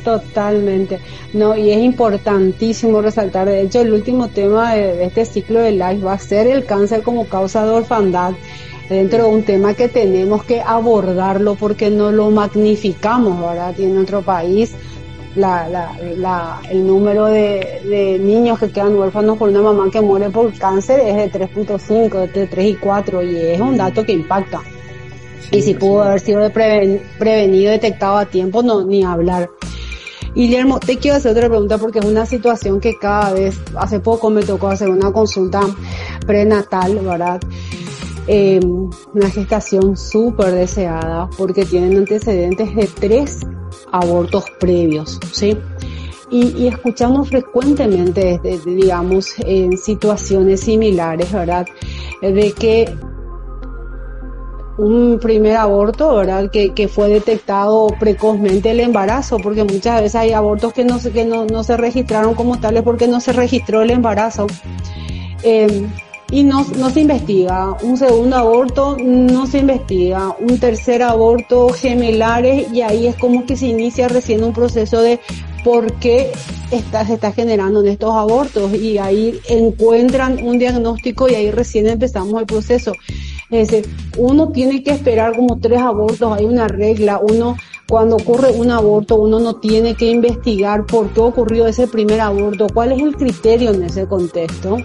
Totalmente. 0.04 1.00
No, 1.34 1.56
y 1.56 1.72
es 1.72 1.80
importantísimo 1.80 3.02
resaltar, 3.02 3.48
de 3.48 3.62
hecho, 3.62 3.82
el 3.82 3.94
último 3.94 4.28
tema 4.28 4.74
de, 4.74 5.06
este 5.06 5.26
ciclo 5.26 5.60
de 5.60 5.72
live 5.72 6.04
va 6.04 6.14
a 6.14 6.20
ser 6.20 6.48
el 6.48 6.66
cáncer 6.66 7.04
como 7.04 7.26
causa 7.28 7.66
de 7.66 7.72
orfandad 7.72 8.34
dentro 8.94 9.26
de 9.26 9.30
un 9.30 9.44
tema 9.44 9.74
que 9.74 9.88
tenemos 9.88 10.44
que 10.44 10.62
abordarlo 10.62 11.56
porque 11.56 11.90
no 11.90 12.12
lo 12.12 12.32
magnificamos, 12.32 13.40
¿verdad? 13.42 13.74
Y 13.78 13.84
en 13.84 13.96
nuestro 13.96 14.22
país 14.22 14.76
la, 15.36 15.68
la, 15.68 15.98
la, 16.18 16.62
el 16.70 16.86
número 16.86 17.26
de, 17.26 17.82
de, 17.84 18.20
niños 18.20 18.60
que 18.60 18.70
quedan 18.70 18.96
huérfanos 18.96 19.38
por 19.38 19.50
una 19.50 19.62
mamá 19.62 19.90
que 19.92 20.02
muere 20.02 20.30
por 20.30 20.54
cáncer 20.58 21.00
es 21.00 21.16
de 21.16 21.48
3.5, 21.48 22.32
de 22.32 22.48
3 22.48 22.66
y 22.66 22.76
4 22.76 23.24
y 23.24 23.38
es 23.38 23.60
un 23.60 23.78
dato 23.78 24.06
que 24.06 24.14
impacta. 24.14 24.62
y 25.52 25.62
si 25.62 25.74
pudo 25.74 26.04
haber 26.04 26.20
sido 26.20 26.52
prevenido, 26.52 27.72
detectado 27.72 28.18
a 28.18 28.26
tiempo, 28.26 28.62
no, 28.62 28.86
ni 28.86 29.04
hablar. 29.04 29.50
Guillermo, 30.36 30.80
te 30.80 30.98
quiero 30.98 31.18
hacer 31.18 31.32
otra 31.32 31.48
pregunta 31.48 31.78
porque 31.78 32.00
es 32.00 32.06
una 32.06 32.26
situación 32.26 32.80
que 32.80 32.98
cada 32.98 33.34
vez, 33.34 33.60
hace 33.76 34.00
poco 34.00 34.32
me 34.32 34.42
tocó 34.42 34.70
hacer 34.70 34.90
una 34.90 35.12
consulta 35.12 35.62
prenatal, 36.26 36.96
¿verdad? 37.00 37.40
Eh, 38.28 38.60
una 39.14 39.30
gestación 39.30 39.98
súper 39.98 40.52
deseada 40.52 41.30
porque 41.38 41.66
tienen 41.66 41.98
antecedentes 41.98 42.74
de 42.74 42.88
tres 42.88 43.40
abortos 43.92 44.46
previos, 44.60 45.20
¿sí? 45.32 45.58
Y, 46.32 46.66
escuchamos 46.68 47.30
frecuentemente, 47.30 48.40
digamos, 48.66 49.36
en 49.40 49.78
situaciones 49.78 50.62
similares, 50.62 51.32
¿verdad? 51.32 51.68
De 52.22 52.52
que 52.54 52.92
un 54.78 55.20
primer 55.20 55.58
aborto, 55.58 56.16
¿verdad? 56.16 56.50
Que, 56.50 56.74
que 56.74 56.88
fue 56.88 57.10
detectado 57.10 57.88
precozmente 58.00 58.72
el 58.72 58.80
embarazo, 58.80 59.38
porque 59.38 59.64
muchas 59.64 60.02
veces 60.02 60.16
hay 60.16 60.32
abortos 60.32 60.74
que 60.74 60.84
no, 60.84 60.98
que 61.00 61.26
no, 61.26 61.46
no 61.46 61.64
se 61.64 61.78
registraron 61.78 62.34
como 62.34 62.60
tales 62.60 62.82
porque 62.82 63.08
no 63.08 63.20
se 63.20 63.34
registró 63.34 63.84
el 63.84 63.92
embarazo. 63.92 64.48
Eh, 65.44 65.88
y 66.34 66.44
no, 66.44 66.66
no 66.80 66.90
se 66.90 67.02
investiga. 67.02 67.78
Un 67.84 67.96
segundo 67.96 68.36
aborto 68.36 68.98
no 69.00 69.46
se 69.46 69.60
investiga. 69.60 70.36
Un 70.40 70.60
tercer 70.60 71.04
aborto 71.04 71.70
gemelares 71.70 72.74
y 72.74 72.82
ahí 72.82 73.06
es 73.06 73.16
como 73.18 73.46
que 73.46 73.56
se 73.56 73.68
inicia 73.68 74.08
recién 74.08 74.44
un 74.44 74.52
proceso 74.52 75.00
de 75.00 75.20
por 75.64 75.94
qué 76.00 76.32
se 76.72 77.14
está 77.14 77.32
generando 77.34 77.82
en 77.82 77.88
estos 77.88 78.16
abortos 78.16 78.74
y 78.74 78.98
ahí 78.98 79.40
encuentran 79.48 80.44
un 80.44 80.58
diagnóstico 80.58 81.30
y 81.30 81.36
ahí 81.36 81.52
recién 81.52 81.86
empezamos 81.86 82.42
el 82.42 82.48
proceso. 82.48 82.94
Es 83.52 83.70
decir, 83.70 83.88
uno 84.18 84.50
tiene 84.50 84.82
que 84.82 84.90
esperar 84.90 85.36
como 85.36 85.60
tres 85.60 85.82
abortos, 85.82 86.36
hay 86.36 86.46
una 86.46 86.68
regla, 86.68 87.20
uno 87.20 87.56
cuando 87.88 88.16
ocurre 88.16 88.52
un 88.54 88.72
aborto 88.72 89.18
uno 89.18 89.40
no 89.40 89.58
tiene 89.58 89.94
que 89.94 90.10
investigar 90.10 90.88
por 90.88 91.10
qué 91.10 91.20
ocurrió 91.20 91.68
ese 91.68 91.88
primer 91.88 92.22
aborto, 92.22 92.66
cuál 92.74 92.94
es 92.94 93.02
el 93.04 93.16
criterio 93.16 93.72
en 93.72 93.84
ese 93.84 94.08
contexto. 94.08 94.78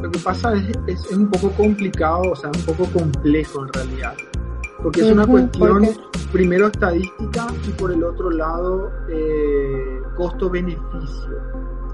Lo 0.00 0.10
que 0.10 0.18
pasa 0.20 0.54
es, 0.54 0.70
es, 0.86 1.10
un 1.10 1.28
poco 1.28 1.50
complicado, 1.52 2.22
o 2.30 2.36
sea, 2.36 2.50
un 2.50 2.62
poco 2.62 2.84
complejo 2.92 3.64
en 3.64 3.72
realidad. 3.72 4.14
Porque 4.80 5.00
es 5.00 5.10
una 5.10 5.26
cuestión, 5.26 5.88
primero 6.30 6.68
estadística 6.68 7.48
y 7.66 7.70
por 7.72 7.90
el 7.90 8.04
otro 8.04 8.30
lado, 8.30 8.92
eh, 9.10 10.00
costo-beneficio. 10.16 11.42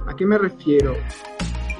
¿A 0.06 0.14
qué 0.14 0.26
me 0.26 0.36
refiero? 0.36 0.94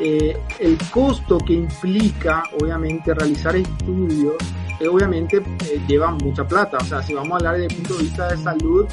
Eh, 0.00 0.36
el 0.58 0.78
costo 0.90 1.38
que 1.38 1.52
implica, 1.52 2.42
obviamente, 2.60 3.14
realizar 3.14 3.54
estudios, 3.56 4.34
eh, 4.80 4.88
obviamente 4.88 5.42
lleva 5.86 6.10
mucha 6.10 6.46
plata. 6.46 6.78
O 6.80 6.84
sea, 6.84 7.02
si 7.02 7.14
vamos 7.14 7.32
a 7.32 7.36
hablar 7.36 7.54
desde 7.54 7.66
el 7.66 7.76
punto 7.76 7.96
de 7.96 8.02
vista 8.02 8.28
de 8.28 8.36
salud, 8.38 8.86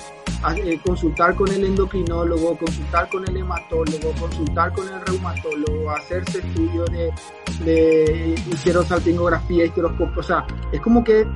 eh, 0.56 0.80
consultar 0.84 1.36
con 1.36 1.50
el 1.52 1.64
endocrinólogo, 1.64 2.58
consultar 2.58 3.08
con 3.10 3.28
el 3.28 3.38
hematólogo, 3.38 4.12
consultar 4.20 4.74
con 4.74 4.88
el 4.88 5.00
reumatólogo, 5.02 5.92
hacerse 5.92 6.40
estudios 6.40 6.90
de, 6.90 7.14
de 7.64 8.36
histerosalpingografía, 8.52 9.66
histeroscopio, 9.66 10.20
o 10.20 10.24
sea, 10.24 10.46
es 10.72 10.82
como 10.82 11.04
que 11.04 11.28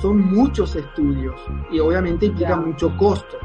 son 0.00 0.20
muchos 0.32 0.74
estudios 0.74 1.38
y 1.70 1.78
obviamente 1.80 2.26
implica 2.26 2.56
mucho 2.56 2.96
costo. 2.96 3.38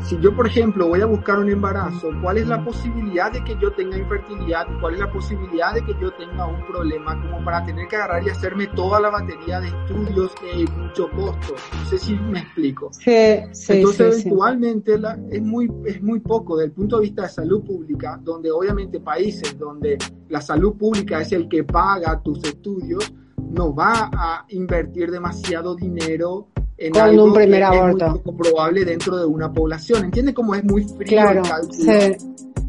Si 0.00 0.18
yo, 0.20 0.34
por 0.34 0.46
ejemplo, 0.46 0.88
voy 0.88 1.00
a 1.00 1.06
buscar 1.06 1.38
un 1.38 1.48
embarazo, 1.48 2.10
¿cuál 2.20 2.38
es 2.38 2.46
la 2.46 2.62
posibilidad 2.62 3.32
de 3.32 3.42
que 3.42 3.56
yo 3.60 3.72
tenga 3.72 3.96
infertilidad? 3.96 4.66
¿Cuál 4.80 4.94
es 4.94 5.00
la 5.00 5.10
posibilidad 5.10 5.72
de 5.74 5.84
que 5.84 5.94
yo 6.00 6.12
tenga 6.12 6.46
un 6.46 6.64
problema 6.66 7.20
como 7.20 7.42
para 7.44 7.64
tener 7.64 7.88
que 7.88 7.96
agarrar 7.96 8.22
y 8.24 8.30
hacerme 8.30 8.66
toda 8.68 9.00
la 9.00 9.10
batería 9.10 9.60
de 9.60 9.68
estudios 9.68 10.32
y 10.54 10.66
mucho 10.78 11.10
costo? 11.10 11.54
No 11.78 11.84
sé 11.86 11.98
si 11.98 12.14
me 12.14 12.40
explico. 12.40 12.90
Sí, 12.92 13.40
sí, 13.52 13.72
Entonces, 13.72 14.20
eventualmente 14.20 15.00
es, 15.30 15.42
muy, 15.42 15.72
es 15.86 16.02
muy 16.02 16.20
poco 16.20 16.56
desde 16.56 16.66
el 16.66 16.72
punto 16.72 16.96
de 16.96 17.02
vista 17.02 17.22
de 17.22 17.28
salud 17.30 17.64
pública, 17.64 18.20
donde 18.22 18.50
obviamente 18.50 19.00
países 19.00 19.58
donde 19.58 19.96
la 20.28 20.40
salud 20.40 20.76
pública 20.76 21.22
es 21.22 21.32
el 21.32 21.48
que 21.48 21.64
paga 21.64 22.20
tus 22.22 22.44
estudios, 22.44 23.12
no 23.50 23.74
va 23.74 24.10
a 24.12 24.44
invertir 24.48 25.10
demasiado 25.10 25.74
dinero 25.74 26.48
en 26.78 26.92
con 26.92 27.02
algo 27.02 27.24
un 27.24 27.32
primer 27.32 27.60
que 27.60 27.64
aborto. 27.64 28.04
es 28.04 28.10
muy 28.12 28.22
comprobable 28.22 28.84
dentro 28.84 29.16
de 29.16 29.26
una 29.26 29.52
población. 29.52 30.04
¿Entiende 30.04 30.34
cómo 30.34 30.54
es 30.54 30.64
muy 30.64 30.84
frío 30.84 31.06
claro, 31.08 31.42
el 31.42 31.48
cálculo? 31.48 31.72
Sí. 31.72 32.16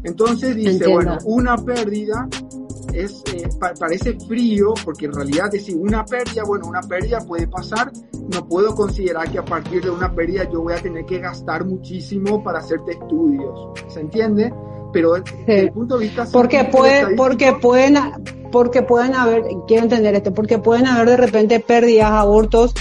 Entonces 0.04 0.56
dice, 0.56 0.70
Entiendo. 0.70 0.94
bueno, 0.94 1.18
una 1.24 1.56
pérdida 1.56 2.28
es 2.92 3.22
eh, 3.34 3.48
pa 3.58 3.74
parece 3.78 4.18
frío 4.18 4.72
porque 4.84 5.06
en 5.06 5.12
realidad 5.12 5.50
decir 5.50 5.76
una 5.76 6.04
pérdida, 6.04 6.42
bueno, 6.44 6.66
una 6.66 6.80
pérdida 6.80 7.20
puede 7.20 7.46
pasar, 7.46 7.92
no 8.32 8.46
puedo 8.48 8.74
considerar 8.74 9.30
que 9.30 9.38
a 9.38 9.44
partir 9.44 9.82
de 9.82 9.90
una 9.90 10.14
pérdida 10.14 10.48
yo 10.50 10.62
voy 10.62 10.74
a 10.74 10.82
tener 10.82 11.04
que 11.04 11.18
gastar 11.18 11.64
muchísimo 11.64 12.42
para 12.42 12.60
hacerte 12.60 12.92
estudios, 12.92 13.70
¿se 13.88 14.00
entiende? 14.00 14.52
Pero 14.92 15.14
desde 15.14 15.60
el 15.60 15.72
punto 15.72 15.98
de 15.98 16.06
vista 16.06 16.26
porque 16.32 16.64
puede, 16.64 17.14
porque 17.16 17.52
pueden 17.52 17.98
porque 18.50 18.82
pueden 18.82 19.14
haber, 19.14 19.44
quiero 19.66 19.84
entender 19.84 20.14
esto, 20.14 20.32
porque 20.32 20.58
pueden 20.58 20.86
haber 20.86 21.10
de 21.10 21.16
repente 21.16 21.60
pérdidas, 21.60 22.10
abortos 22.10 22.74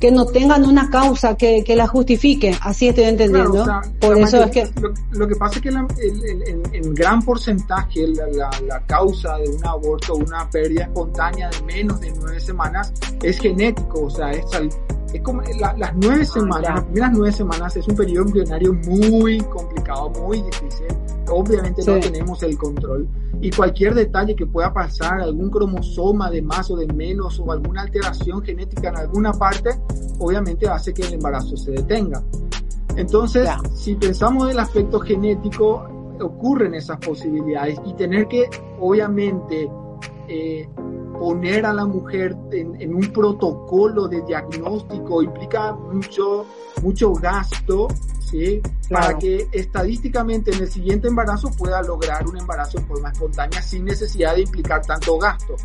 que 0.00 0.10
no 0.10 0.26
tengan 0.26 0.64
una 0.64 0.90
causa 0.90 1.36
que, 1.36 1.64
que 1.64 1.76
la 1.76 1.86
justifique, 1.86 2.54
así 2.60 2.88
estoy 2.88 3.04
entendiendo. 3.04 3.64
Claro, 3.64 3.80
o 3.80 3.84
sea, 3.84 3.92
Por 4.00 4.18
eso 4.18 4.36
mayoría, 4.36 4.62
es 4.62 4.70
que... 4.72 4.80
Lo, 4.80 4.92
lo, 5.12 5.28
que 5.28 5.36
pasa 5.36 5.56
es 5.56 5.62
que 5.62 5.68
en 5.70 6.94
gran 6.94 7.22
porcentaje 7.22 8.06
la, 8.08 8.26
la, 8.28 8.50
la, 8.66 8.80
causa 8.86 9.36
de 9.38 9.48
un 9.48 9.66
aborto, 9.66 10.14
una 10.16 10.48
pérdida 10.50 10.84
espontánea 10.84 11.48
de 11.48 11.62
menos 11.62 12.00
de 12.00 12.12
nueve 12.20 12.40
semanas, 12.40 12.92
es 13.22 13.38
genético, 13.38 14.04
o 14.04 14.10
sea, 14.10 14.30
es, 14.32 14.44
es 15.14 15.22
como 15.22 15.42
la, 15.60 15.74
las 15.78 15.94
nueve 15.94 16.24
semanas, 16.24 16.70
ah, 16.70 16.74
las 16.74 16.84
primeras 16.84 17.12
nueve 17.12 17.32
semanas 17.32 17.76
es 17.76 17.86
un 17.86 17.94
periodo 17.94 18.26
embrionario 18.26 18.74
muy 18.74 19.38
complicado, 19.42 20.10
muy 20.10 20.42
difícil. 20.42 20.88
Obviamente 21.30 21.82
sí. 21.82 21.90
no 21.90 22.00
tenemos 22.00 22.42
el 22.42 22.58
control 22.58 23.08
y 23.40 23.50
cualquier 23.50 23.94
detalle 23.94 24.34
que 24.34 24.44
pueda 24.44 24.72
pasar, 24.72 25.20
algún 25.20 25.50
cromosoma 25.50 26.30
de 26.30 26.42
más 26.42 26.68
o 26.72 26.76
de 26.76 26.86
menos 26.92 27.38
o 27.38 27.52
alguna 27.52 27.82
alteración 27.82 28.42
genética 28.42 28.88
en 28.88 28.96
alguna 28.96 29.32
parte, 29.32 29.70
obviamente 30.18 30.68
hace 30.68 30.92
que 30.92 31.02
el 31.02 31.14
embarazo 31.14 31.56
se 31.56 31.70
detenga. 31.70 32.20
Entonces, 32.96 33.48
si 33.72 33.94
pensamos 33.94 34.48
del 34.48 34.58
aspecto 34.58 34.98
genético, 34.98 35.86
ocurren 36.20 36.74
esas 36.74 36.98
posibilidades 36.98 37.80
y 37.84 37.92
tener 37.94 38.26
que, 38.26 38.48
obviamente, 38.80 39.70
eh, 40.28 40.68
poner 41.18 41.64
a 41.66 41.72
la 41.72 41.86
mujer 41.86 42.36
en, 42.52 42.80
en, 42.80 42.94
un 42.94 43.12
protocolo 43.12 44.08
de 44.08 44.22
diagnóstico 44.22 45.22
implica 45.22 45.72
mucho, 45.72 46.46
mucho 46.82 47.12
gasto, 47.14 47.88
¿sí? 48.20 48.60
Claro. 48.88 49.06
Para 49.06 49.18
que 49.18 49.48
estadísticamente 49.52 50.52
en 50.52 50.62
el 50.62 50.68
siguiente 50.70 51.08
embarazo 51.08 51.50
pueda 51.56 51.82
lograr 51.82 52.26
un 52.26 52.36
embarazo 52.36 52.78
en 52.78 52.86
forma 52.86 53.10
espontánea 53.10 53.62
sin 53.62 53.84
necesidad 53.84 54.34
de 54.34 54.42
implicar 54.42 54.84
tanto 54.84 55.18
gasto. 55.18 55.56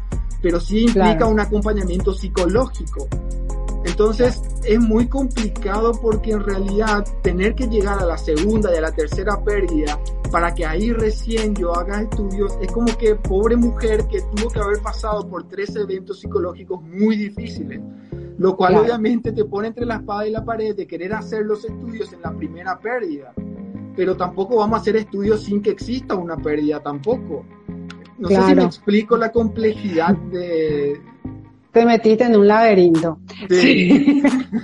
Pero 0.42 0.60
sí 0.60 0.86
implica 0.86 1.18
claro. 1.18 1.30
un 1.30 1.40
acompañamiento 1.40 2.14
psicológico. 2.14 3.08
Entonces 3.86 4.42
es 4.66 4.80
muy 4.80 5.08
complicado 5.08 5.94
porque 6.02 6.32
en 6.32 6.44
realidad 6.44 7.06
tener 7.22 7.56
que 7.56 7.68
llegar 7.68 8.00
a 8.00 8.06
la 8.06 8.18
segunda 8.18 8.74
y 8.74 8.78
a 8.78 8.82
la 8.82 8.92
tercera 8.92 9.42
pérdida 9.44 10.00
para 10.32 10.54
que 10.54 10.66
ahí 10.66 10.92
recién 10.92 11.56
yo 11.56 11.74
haga 11.74 12.02
estudios 12.02 12.58
es 12.62 12.72
como 12.72 12.96
que 12.98 13.16
pobre 13.16 13.56
mujer 13.56 14.06
que 14.08 14.22
tuvo 14.22 14.50
que 14.50 14.60
haber 14.60 14.80
pasado 14.82 15.28
por 15.28 15.48
tres 15.48 15.76
eventos 15.76 16.20
psicológicos 16.20 16.82
muy 16.82 17.16
difíciles. 17.16 17.82
Lo 18.38 18.56
cual 18.56 18.72
claro. 18.74 18.86
obviamente 18.86 19.32
te 19.32 19.44
pone 19.44 19.68
entre 19.68 19.86
la 19.86 19.96
espada 19.96 20.28
y 20.28 20.32
la 20.32 20.46
pared 20.46 20.76
de 20.76 20.88
querer 20.88 21.14
hacer 21.14 21.46
los 21.46 21.66
estudios 21.66 22.14
en 22.14 22.22
la 22.22 22.32
primera 22.32 22.80
pérdida. 22.80 23.34
Pero 23.96 24.16
tampoco 24.16 24.58
vamos 24.58 24.78
a 24.78 24.82
hacer 24.82 24.96
estudios 24.96 25.44
sin 25.44 25.62
que 25.62 25.72
exista 25.72 26.16
una 26.16 26.38
pérdida 26.38 26.82
tampoco. 26.82 27.46
No 28.18 28.28
claro. 28.28 28.44
sé 28.44 28.50
si 28.50 28.56
me 28.56 28.64
explico 28.64 29.18
la 29.18 29.32
complejidad 29.32 30.16
de, 30.16 31.02
te 31.80 31.86
metiste 31.86 32.26
en 32.26 32.36
un 32.36 32.46
laberinto. 32.46 33.20
Sí. 33.50 34.22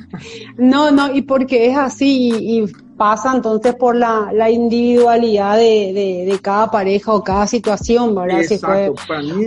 no, 0.57 0.91
no, 0.91 1.15
y 1.15 1.21
porque 1.21 1.67
es 1.67 1.77
así, 1.77 2.29
y, 2.33 2.59
y, 2.59 2.65
pasa 2.97 3.33
entonces 3.35 3.75
por 3.75 3.95
la, 3.95 4.29
la 4.33 4.49
individualidad 4.49 5.57
de, 5.57 5.91
de, 5.93 6.31
de, 6.31 6.39
cada 6.39 6.71
pareja 6.71 7.13
o 7.13 7.23
cada 7.23 7.45
situación, 7.45 8.15
¿verdad? 8.15 8.43
Si 8.43 8.57
fue 8.57 8.91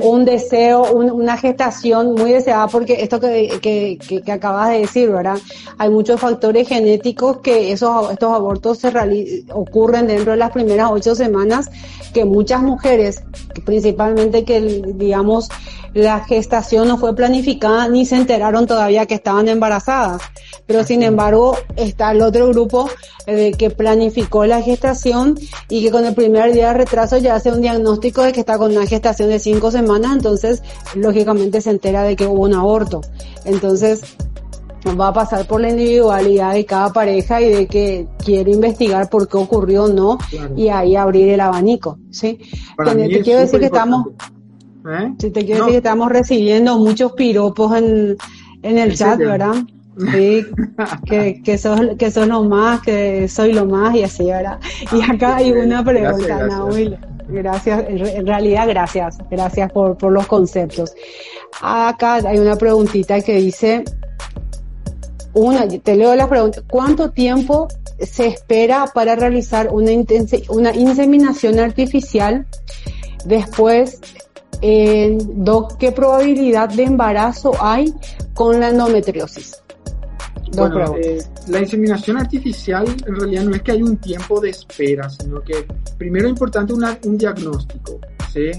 un 0.02 0.24
deseo, 0.24 0.92
una 0.92 1.36
gestación 1.38 2.14
muy 2.14 2.32
deseada, 2.32 2.66
porque 2.66 3.02
esto 3.02 3.18
que, 3.18 3.58
que, 3.62 3.98
que, 4.24 4.32
acabas 4.32 4.70
de 4.70 4.80
decir, 4.80 5.10
¿verdad? 5.10 5.38
Hay 5.78 5.88
muchos 5.88 6.20
factores 6.20 6.68
genéticos 6.68 7.38
que 7.38 7.72
esos, 7.72 8.10
estos 8.12 8.34
abortos 8.34 8.78
se 8.78 9.44
ocurren 9.52 10.06
dentro 10.06 10.32
de 10.32 10.38
las 10.38 10.50
primeras 10.50 10.90
ocho 10.92 11.14
semanas, 11.14 11.70
que 12.12 12.24
muchas 12.24 12.62
mujeres, 12.62 13.22
principalmente 13.64 14.44
que, 14.44 14.60
digamos, 14.94 15.48
la 15.94 16.20
gestación 16.20 16.88
no 16.88 16.98
fue 16.98 17.14
planificada 17.14 17.88
ni 17.88 18.04
se 18.04 18.16
enteraron 18.16 18.66
todavía 18.66 19.06
que 19.06 19.14
estaban 19.14 19.48
embarazadas. 19.48 20.22
Pero 20.66 20.84
sin 20.84 21.02
embargo, 21.02 21.56
está 21.76 22.12
el 22.12 22.20
otro 22.20 22.48
grupo 22.48 22.90
que 23.58 23.70
planificó 23.70 24.46
la 24.46 24.62
gestación 24.62 25.38
y 25.68 25.82
que 25.82 25.90
con 25.90 26.04
el 26.04 26.14
primer 26.14 26.52
día 26.52 26.68
de 26.68 26.74
retraso 26.74 27.18
ya 27.18 27.34
hace 27.34 27.52
un 27.52 27.60
diagnóstico 27.60 28.22
de 28.22 28.32
que 28.32 28.40
está 28.40 28.58
con 28.58 28.72
una 28.72 28.86
gestación 28.86 29.28
de 29.28 29.38
cinco 29.38 29.70
semanas, 29.70 30.12
entonces 30.12 30.62
lógicamente 30.94 31.60
se 31.60 31.70
entera 31.70 32.02
de 32.02 32.16
que 32.16 32.26
hubo 32.26 32.42
un 32.42 32.54
aborto. 32.54 33.00
Entonces, 33.44 34.02
va 34.98 35.08
a 35.08 35.12
pasar 35.12 35.46
por 35.46 35.60
la 35.60 35.70
individualidad 35.70 36.54
de 36.54 36.64
cada 36.64 36.92
pareja 36.92 37.40
y 37.40 37.50
de 37.50 37.66
que 37.66 38.06
quiere 38.24 38.52
investigar 38.52 39.08
por 39.10 39.28
qué 39.28 39.36
ocurrió 39.36 39.84
o 39.84 39.88
no 39.88 40.18
y 40.56 40.68
ahí 40.68 40.96
abrir 40.96 41.28
el 41.28 41.40
abanico, 41.40 41.98
¿sí? 42.10 42.38
te, 42.84 43.22
quiero 43.22 43.40
decir 43.40 43.60
que 43.60 43.66
estamos, 43.66 44.06
¿Eh? 44.86 45.14
te 45.18 45.32
quiero 45.44 45.64
decir 45.64 45.72
que 45.72 45.76
estamos 45.78 46.08
recibiendo 46.10 46.78
muchos 46.78 47.12
piropos 47.12 47.76
en, 47.76 48.16
en 48.62 48.78
el 48.78 48.96
chat, 48.96 49.18
¿verdad? 49.18 49.54
Sí, 50.12 50.46
que, 51.06 51.42
que 51.42 51.58
sos, 51.58 51.80
que 51.98 52.10
sos 52.10 52.26
lo 52.28 52.44
más, 52.44 52.80
que 52.82 53.28
soy 53.28 53.52
lo 53.52 53.66
más 53.66 53.94
y 53.96 54.04
así, 54.04 54.24
¿verdad? 54.24 54.58
Y 54.92 55.02
ah, 55.02 55.12
acá 55.12 55.36
hay 55.36 55.50
una 55.52 55.84
pregunta, 55.84 56.38
gracias, 56.38 57.00
gracias, 57.28 57.84
en 57.88 58.26
realidad 58.26 58.68
gracias, 58.68 59.18
gracias 59.30 59.72
por, 59.72 59.96
por 59.98 60.12
los 60.12 60.26
conceptos. 60.26 60.94
Acá 61.60 62.14
hay 62.14 62.38
una 62.38 62.56
preguntita 62.56 63.20
que 63.20 63.36
dice, 63.36 63.84
una, 65.32 65.66
te 65.66 65.96
leo 65.96 66.14
la 66.14 66.28
pregunta, 66.28 66.62
¿cuánto 66.68 67.10
tiempo 67.10 67.68
se 67.98 68.26
espera 68.26 68.86
para 68.94 69.16
realizar 69.16 69.68
una, 69.72 69.90
una 70.48 70.74
inseminación 70.74 71.58
artificial 71.58 72.46
después 73.24 74.00
eh, 74.60 75.16
¿qué 75.78 75.92
probabilidad 75.92 76.68
de 76.68 76.84
embarazo 76.84 77.52
hay 77.60 77.92
con 78.34 78.58
la 78.60 78.70
endometriosis? 78.70 79.62
Bueno, 80.54 80.94
eh, 80.96 81.22
la 81.48 81.60
inseminación 81.60 82.16
artificial 82.16 82.86
en 83.06 83.16
realidad 83.16 83.44
no 83.44 83.54
es 83.54 83.62
que 83.62 83.72
hay 83.72 83.82
un 83.82 83.96
tiempo 83.98 84.40
de 84.40 84.50
espera, 84.50 85.08
sino 85.10 85.40
que 85.42 85.66
primero 85.96 86.26
es 86.26 86.30
importante 86.30 86.72
un 86.72 87.18
diagnóstico. 87.18 88.00
¿sí? 88.32 88.50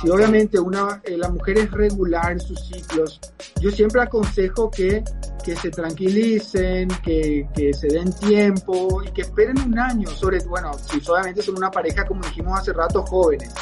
Si 0.00 0.08
obviamente 0.08 0.60
una, 0.60 1.00
eh, 1.04 1.16
la 1.16 1.28
mujer 1.28 1.58
es 1.58 1.70
regular 1.72 2.32
en 2.32 2.40
sus 2.40 2.60
ciclos, 2.68 3.20
yo 3.60 3.70
siempre 3.70 4.00
aconsejo 4.00 4.70
que, 4.70 5.02
que 5.44 5.56
se 5.56 5.70
tranquilicen, 5.70 6.88
que, 7.02 7.48
que, 7.52 7.74
se 7.74 7.88
den 7.88 8.12
tiempo 8.12 9.02
y 9.02 9.10
que 9.10 9.22
esperen 9.22 9.60
un 9.60 9.76
año. 9.76 10.08
Sobre, 10.10 10.38
bueno, 10.44 10.72
si 10.74 11.00
solamente 11.00 11.42
son 11.42 11.56
una 11.56 11.70
pareja, 11.70 12.04
como 12.04 12.22
dijimos 12.22 12.60
hace 12.60 12.72
rato, 12.72 13.02
jóvenes. 13.02 13.52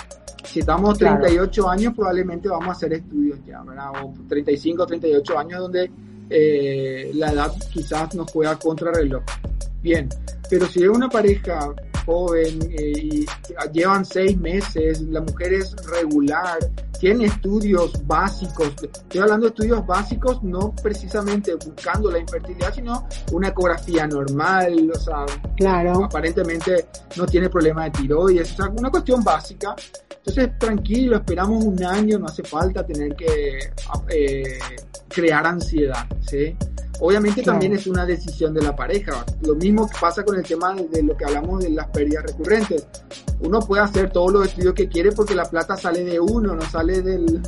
Si 0.45 0.61
estamos 0.61 0.99
38 0.99 1.69
años, 1.69 1.95
probablemente 1.95 2.49
vamos 2.49 2.69
a 2.69 2.73
hacer 2.73 2.93
estudios 2.93 3.39
ya, 3.47 3.63
¿verdad? 3.63 3.93
O 4.03 4.13
35, 4.29 4.87
38 4.87 5.39
años 5.39 5.61
donde 5.61 5.91
eh, 6.31 7.11
la 7.15 7.33
edad 7.33 7.53
quizás 7.73 8.15
nos 8.15 8.31
juega 8.31 8.57
contra 8.59 8.93
reloj. 8.93 9.23
Bien, 9.83 10.09
pero 10.51 10.67
si 10.67 10.83
es 10.83 10.89
una 10.89 11.09
pareja 11.09 11.75
joven 12.05 12.59
eh, 12.71 12.93
y 12.97 13.27
llevan 13.73 14.05
seis 14.05 14.39
meses, 14.39 15.01
la 15.03 15.21
mujer 15.21 15.53
es 15.55 15.75
regular, 15.91 16.59
tiene 16.99 17.27
estudios 17.27 17.93
básicos, 18.07 18.73
estoy 18.81 19.21
hablando 19.21 19.47
de 19.47 19.51
estudios 19.51 19.87
básicos 19.87 20.43
no 20.43 20.75
precisamente 20.83 21.55
buscando 21.55 22.11
la 22.11 22.19
infertilidad, 22.19 22.73
sino 22.75 23.07
una 23.33 23.49
ecografía 23.49 24.07
normal, 24.07 24.91
o 24.95 24.99
sea, 24.99 25.27
claro. 25.57 26.05
aparentemente 26.05 26.87
no 27.17 27.27
tiene 27.27 27.51
problema 27.51 27.85
de 27.85 27.91
tiroides, 27.91 28.53
o 28.53 28.57
sea, 28.57 28.69
una 28.71 28.91
cuestión 28.91 29.23
básica. 29.23 29.75
Entonces, 30.27 30.59
tranquilo, 30.59 31.17
esperamos 31.17 31.65
un 31.65 31.83
año, 31.85 32.19
no 32.19 32.27
hace 32.27 32.43
falta 32.43 32.85
tener 32.85 33.15
que 33.15 33.59
eh, 34.09 34.59
crear 35.09 35.47
ansiedad, 35.47 36.05
¿sí? 36.29 36.57
Obviamente 36.99 37.43
también 37.43 37.75
es 37.75 37.87
una 37.87 38.05
decisión 38.05 38.53
de 38.53 38.63
la 38.63 38.75
pareja. 38.75 39.25
Lo 39.43 39.55
mismo 39.55 39.89
pasa 40.01 40.25
con 40.25 40.37
el 40.37 40.43
tema 40.43 40.75
de, 40.75 41.03
lo 41.03 41.17
que 41.17 41.27
hablamos 41.27 41.63
de 41.63 41.71
las 41.71 41.87
pérdidas 41.89 42.25
recurrentes. 42.25 42.87
Uno 43.41 43.61
puede 43.61 43.83
hacer 43.83 44.11
todos 44.11 44.33
los 44.33 44.47
estudios 44.47 44.75
que 44.75 44.89
quiere 44.89 45.13
porque 45.13 45.35
la 45.35 45.45
plata 45.45 45.77
sale 45.77 46.05
de 46.05 46.19
uno, 46.19 46.57
no 46.57 46.63
sale 46.63 47.03
del, 47.03 47.41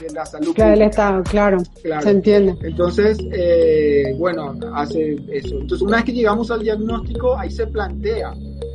de 0.00 0.12
la 0.12 0.26
salud. 0.26 0.54
Claro, 0.54 0.70
del 0.72 0.82
Estado, 0.82 1.22
claro, 1.24 1.58
Se 2.02 2.10
entiende. 2.10 2.56
Entonces, 2.62 3.18
eh, 3.32 4.14
bueno, 4.18 4.54
hace 4.74 5.16
eso. 5.28 5.56
Entonces, 5.60 5.82
una 5.82 5.96
vez 5.96 6.06
que 6.06 6.12
llegamos 6.12 6.50
al 6.50 6.62
diagnóstico, 6.62 7.38
ahí 7.38 7.50
se 7.50 7.66
plantea. 7.66 8.34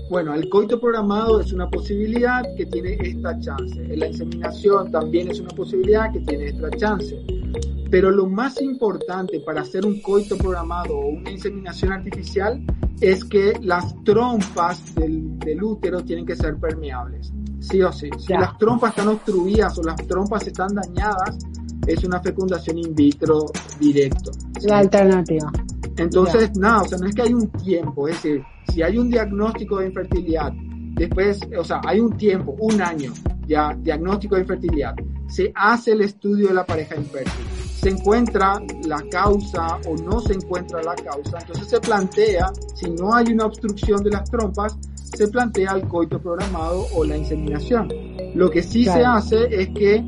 Bueno, 0.10 0.34
el 0.34 0.50
coito 0.50 0.80
programado 0.80 1.40
es 1.40 1.54
una 1.54 1.70
posibilidad 1.70 2.44
que 2.58 2.66
tiene 2.66 2.98
esta 3.00 3.40
chance. 3.40 3.80
La 3.96 4.08
inseminación 4.08 4.92
también 4.92 5.30
es 5.30 5.40
una 5.40 5.50
posibilidad 5.50 6.12
que 6.12 6.20
tiene 6.22 6.48
esta 6.48 6.70
chance. 6.72 7.16
Pero 7.92 8.12
lo 8.12 8.28
más 8.28 8.62
importante 8.62 9.40
para 9.40 9.62
hacer 9.62 9.86
un 9.86 10.02
coito 10.02 10.38
programado 10.38 10.96
o 10.98 11.10
una 11.10 11.32
inseminación 11.32 11.92
artificial 11.92 12.62
es 13.02 13.24
que 13.24 13.54
las 13.62 13.96
trompas 14.04 14.94
del, 14.96 15.40
del 15.40 15.64
útero 15.64 16.04
tienen 16.04 16.26
que 16.26 16.36
ser 16.36 16.58
permeables, 16.58 17.32
sí 17.60 17.82
o 17.82 17.92
sí. 17.92 18.10
Si 18.18 18.34
las 18.34 18.58
trompas 18.58 18.92
están 18.92 19.10
obstruidas 19.10 19.78
o 19.78 19.84
las 19.84 19.96
trompas 20.08 20.46
están 20.48 20.74
dañadas, 20.74 21.38
es 21.86 22.04
una 22.04 22.20
fecundación 22.22 22.78
in 22.78 22.94
vitro 22.94 23.46
directo. 23.80 24.32
La 24.64 24.80
alternativa. 24.80 25.52
Entonces, 25.98 26.56
nada, 26.56 26.82
o 26.82 26.88
sea, 26.88 26.98
no 26.98 27.08
es 27.08 27.16
que 27.16 27.22
hay 27.24 27.34
un 27.34 27.50
tiempo, 27.50 28.08
es 28.08 28.16
decir, 28.16 28.44
si 28.72 28.82
hay 28.82 28.98
un 28.98 29.10
diagnóstico 29.10 29.80
de 29.80 29.88
infertilidad, 29.88 30.54
después, 30.96 31.40
o 31.58 31.64
sea, 31.64 31.82
hay 31.86 32.00
un 32.00 32.16
tiempo, 32.16 32.56
un 32.60 32.82
año, 32.82 33.12
ya, 33.48 33.76
diagnóstico 33.78 34.36
de 34.36 34.42
infertilidad, 34.42 34.96
se 35.28 35.52
hace 35.56 35.92
el 35.92 36.02
estudio 36.02 36.50
de 36.50 36.54
la 36.54 36.66
pareja 36.66 36.96
infértil 36.96 37.46
se 37.80 37.90
encuentra 37.90 38.62
la 38.86 39.02
causa 39.10 39.78
o 39.88 39.96
no 39.96 40.20
se 40.20 40.34
encuentra 40.34 40.84
la 40.84 40.96
causa, 40.96 41.38
entonces 41.40 41.68
se 41.70 41.80
plantea, 41.80 42.52
si 42.76 42.90
no 42.90 43.14
hay 43.14 43.32
una 43.32 43.46
obstrucción 43.46 44.04
de 44.04 44.12
las 44.12 44.30
trompas, 44.30 44.78
se 45.18 45.28
plantea 45.28 45.74
el 45.74 45.88
coito 45.88 46.20
programado 46.20 46.86
o 46.96 47.04
la 47.04 47.18
inseminación. 47.18 47.90
Lo 48.36 48.50
que 48.50 48.62
sí 48.62 48.86
se 48.86 49.04
hace 49.04 49.48
es 49.50 49.70
que 49.70 50.04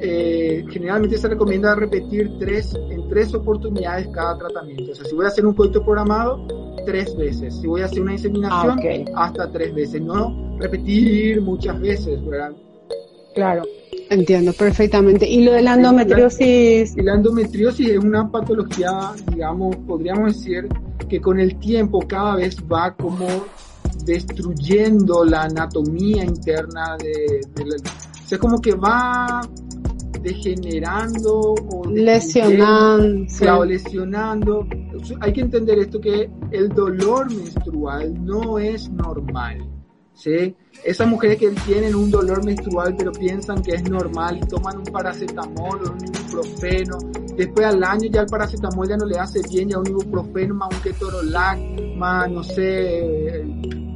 eh, 0.00 0.64
generalmente 0.70 1.16
se 1.16 1.28
recomienda 1.28 1.74
repetir 1.74 2.30
tres, 2.38 2.74
en 2.90 3.08
tres 3.08 3.34
oportunidades 3.34 4.08
cada 4.08 4.36
tratamiento. 4.38 4.92
O 4.92 4.94
sea, 4.94 5.04
si 5.04 5.14
voy 5.14 5.24
a 5.24 5.28
hacer 5.28 5.46
un 5.46 5.54
coito 5.54 5.84
programado, 5.84 6.46
tres 6.84 7.16
veces. 7.16 7.54
Si 7.60 7.66
voy 7.66 7.82
a 7.82 7.86
hacer 7.86 8.02
una 8.02 8.12
inseminación, 8.12 8.78
ah, 9.14 9.24
hasta 9.24 9.50
tres 9.50 9.74
veces. 9.74 10.02
No 10.02 10.58
repetir 10.58 11.40
muchas 11.40 11.80
veces, 11.80 12.24
¿verdad? 12.26 12.52
Claro. 13.34 13.62
Entiendo 14.10 14.52
perfectamente. 14.52 15.28
¿Y 15.28 15.44
lo 15.44 15.52
de 15.52 15.62
la 15.62 15.74
endometriosis? 15.74 16.96
Y 16.96 17.02
la 17.02 17.14
endometriosis 17.14 17.88
es 17.88 17.98
una 17.98 18.30
patología, 18.30 19.12
digamos, 19.30 19.76
podríamos 19.86 20.34
decir 20.34 20.68
que 21.08 21.20
con 21.20 21.40
el 21.40 21.58
tiempo 21.58 22.00
cada 22.06 22.36
vez 22.36 22.56
va 22.70 22.94
como 22.94 23.26
destruyendo 24.04 25.24
la 25.24 25.42
anatomía 25.42 26.24
interna 26.24 26.96
de, 26.98 27.40
la... 27.64 27.76
O 27.76 28.26
sea, 28.26 28.38
como 28.38 28.60
que 28.60 28.74
va 28.74 29.40
degenerando 30.22 31.54
o 31.70 31.86
lesionando. 31.88 33.26
Claro, 33.38 33.64
lesionando. 33.64 34.66
Hay 35.20 35.32
que 35.32 35.42
entender 35.42 35.78
esto 35.78 36.00
que 36.00 36.30
el 36.50 36.70
dolor 36.70 37.32
menstrual 37.34 38.24
no 38.24 38.58
es 38.58 38.88
normal. 38.90 39.58
¿sí? 40.14 40.56
Esas 40.84 41.08
mujeres 41.08 41.38
que 41.38 41.50
tienen 41.66 41.94
un 41.94 42.10
dolor 42.10 42.44
menstrual 42.44 42.94
pero 42.96 43.12
piensan 43.12 43.62
que 43.62 43.72
es 43.72 43.88
normal 43.88 44.38
y 44.38 44.46
toman 44.46 44.78
un 44.78 44.84
paracetamol 44.84 45.80
o 45.86 45.92
un 45.92 45.98
ibuprofeno, 46.04 46.98
después 47.36 47.66
al 47.66 47.82
año 47.84 48.08
ya 48.10 48.22
el 48.22 48.26
paracetamol 48.26 48.88
ya 48.88 48.96
no 48.96 49.06
le 49.06 49.18
hace 49.18 49.40
bien, 49.48 49.68
ya 49.68 49.78
un 49.78 49.88
ibuprofeno 49.88 50.54
más 50.54 50.68
un 50.72 50.80
ketorolac, 50.80 51.58
más 51.96 52.30
no 52.30 52.42
sé, 52.42 53.23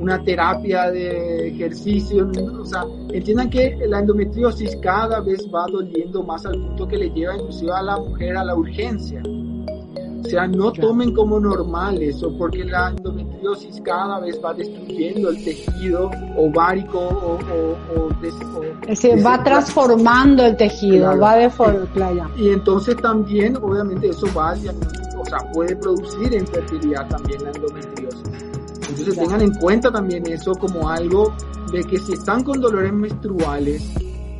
una 0.08 0.24
terapia 0.24 0.90
de 0.90 1.48
ejercicio, 1.48 2.30
o 2.58 2.64
sea, 2.64 2.86
entiendan 3.12 3.50
que 3.50 3.76
la 3.88 3.98
endometriosis 3.98 4.74
cada 4.76 5.20
vez 5.20 5.46
va 5.54 5.66
doliendo 5.70 6.22
más 6.22 6.46
al 6.46 6.58
punto 6.58 6.88
que 6.88 6.96
le 6.96 7.10
lleva 7.10 7.36
inclusive 7.36 7.72
a 7.72 7.82
la 7.82 7.98
mujer 7.98 8.38
a 8.38 8.44
la 8.44 8.54
urgencia. 8.54 9.22
O 9.22 10.30
sea, 10.30 10.46
no 10.46 10.72
tomen 10.72 11.14
como 11.14 11.38
normal 11.38 12.02
eso, 12.02 12.34
porque 12.38 12.64
la 12.64 12.88
endometriosis 12.88 13.82
cada 13.82 14.20
vez 14.20 14.40
va 14.42 14.54
destruyendo 14.54 15.28
el 15.28 15.44
tejido 15.44 16.10
ovárico 16.36 16.98
o... 16.98 17.38
o, 17.94 18.08
es 18.82 18.88
decir, 18.88 19.26
va 19.26 19.42
transformando 19.44 20.44
el 20.44 20.56
tejido, 20.56 21.18
va 21.18 21.36
de 21.36 21.50
forma... 21.50 21.86
Y 22.38 22.48
entonces 22.48 22.96
también, 22.96 23.56
obviamente, 23.58 24.08
eso 24.08 24.26
va 24.34 24.54
o 24.54 25.24
sea, 25.26 25.38
puede 25.52 25.76
producir 25.76 26.32
infertilidad 26.32 27.06
también 27.08 27.44
la 27.44 27.50
endometriosis. 27.50 28.27
Entonces 28.98 29.16
tengan 29.16 29.42
en 29.42 29.54
cuenta 29.54 29.92
también 29.92 30.26
eso 30.26 30.52
como 30.52 30.88
algo 30.88 31.32
de 31.70 31.84
que 31.84 31.98
si 31.98 32.14
están 32.14 32.42
con 32.42 32.60
dolores 32.60 32.92
menstruales, 32.92 33.88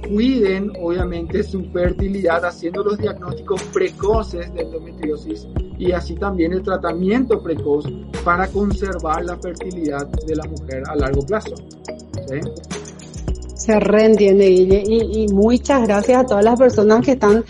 cuiden 0.09 0.72
obviamente 0.80 1.42
su 1.42 1.62
fertilidad 1.70 2.44
haciendo 2.44 2.82
los 2.82 2.98
diagnósticos 2.98 3.62
precoces 3.64 4.52
de 4.54 4.62
endometriosis 4.62 5.46
y 5.78 5.92
así 5.92 6.14
también 6.16 6.52
el 6.52 6.62
tratamiento 6.62 7.40
precoz 7.40 7.84
para 8.24 8.48
conservar 8.48 9.24
la 9.24 9.36
fertilidad 9.36 10.09
de 10.26 10.34
la 10.34 10.44
mujer 10.44 10.82
a 10.88 10.96
largo 10.96 11.22
plazo. 11.22 11.54
Se 13.54 13.78
reentiende, 13.78 14.48
Guille, 14.48 14.82
y, 14.86 15.22
y 15.22 15.28
muchas 15.28 15.86
gracias 15.86 16.24
a 16.24 16.26
todas 16.26 16.44
las 16.44 16.59
personas 16.59 17.04
que 17.04 17.12
están 17.12 17.44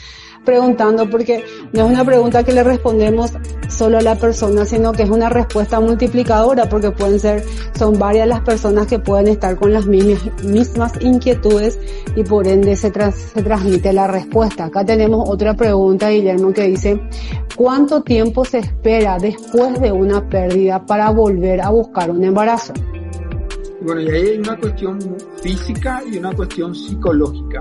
preguntando 0.44 1.08
porque 1.08 1.44
no 1.72 1.84
es 1.84 1.90
una 1.90 2.04
pregunta 2.04 2.44
que 2.44 2.52
le 2.52 2.62
respondemos 2.62 3.32
solo 3.68 3.98
a 3.98 4.00
la 4.00 4.14
persona, 4.14 4.64
sino 4.64 4.92
que 4.92 5.02
es 5.02 5.10
una 5.10 5.28
respuesta 5.28 5.80
multiplicadora 5.80 6.68
porque 6.68 6.90
pueden 6.90 7.20
ser, 7.20 7.44
son 7.78 7.98
varias 7.98 8.26
las 8.26 8.40
personas 8.40 8.86
que 8.86 8.98
pueden 8.98 9.28
estar 9.28 9.56
con 9.56 9.72
las 9.72 9.86
mismas, 9.86 10.44
mismas 10.44 10.92
inquietudes 11.00 11.78
y 12.16 12.24
por 12.24 12.46
ende 12.46 12.74
se, 12.76 12.90
se 12.90 13.42
transmite 13.42 13.92
la 13.92 14.06
respuesta. 14.06 14.66
Acá 14.66 14.84
tenemos 14.84 15.28
otra 15.28 15.54
pregunta, 15.54 16.08
Guillermo, 16.08 16.52
que 16.52 16.62
dice, 16.68 17.00
¿cuánto 17.56 18.02
tiempo 18.02 18.44
se 18.44 18.58
espera 18.58 19.18
después 19.18 19.80
de 19.80 19.92
una 19.92 20.26
pérdida 20.28 20.84
para 20.86 21.10
volver 21.10 21.60
a 21.60 21.70
buscar 21.70 22.10
un 22.10 22.24
embarazo? 22.24 22.72
Bueno, 23.82 24.00
y 24.00 24.08
ahí 24.10 24.26
hay 24.28 24.38
una 24.38 24.56
cuestión 24.56 24.98
física 25.40 26.02
y 26.10 26.18
una 26.18 26.34
cuestión 26.34 26.74
psicológica. 26.74 27.60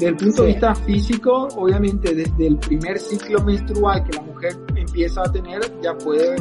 Desde 0.00 0.12
el 0.12 0.16
punto 0.16 0.42
de 0.44 0.48
vista 0.48 0.74
físico, 0.74 1.48
obviamente 1.56 2.14
desde 2.14 2.46
el 2.46 2.56
primer 2.56 2.98
ciclo 2.98 3.44
menstrual 3.44 4.02
que 4.02 4.16
la 4.16 4.22
mujer 4.22 4.56
empieza 4.74 5.20
a 5.20 5.30
tener, 5.30 5.60
ya 5.82 5.92
puede 5.98 6.36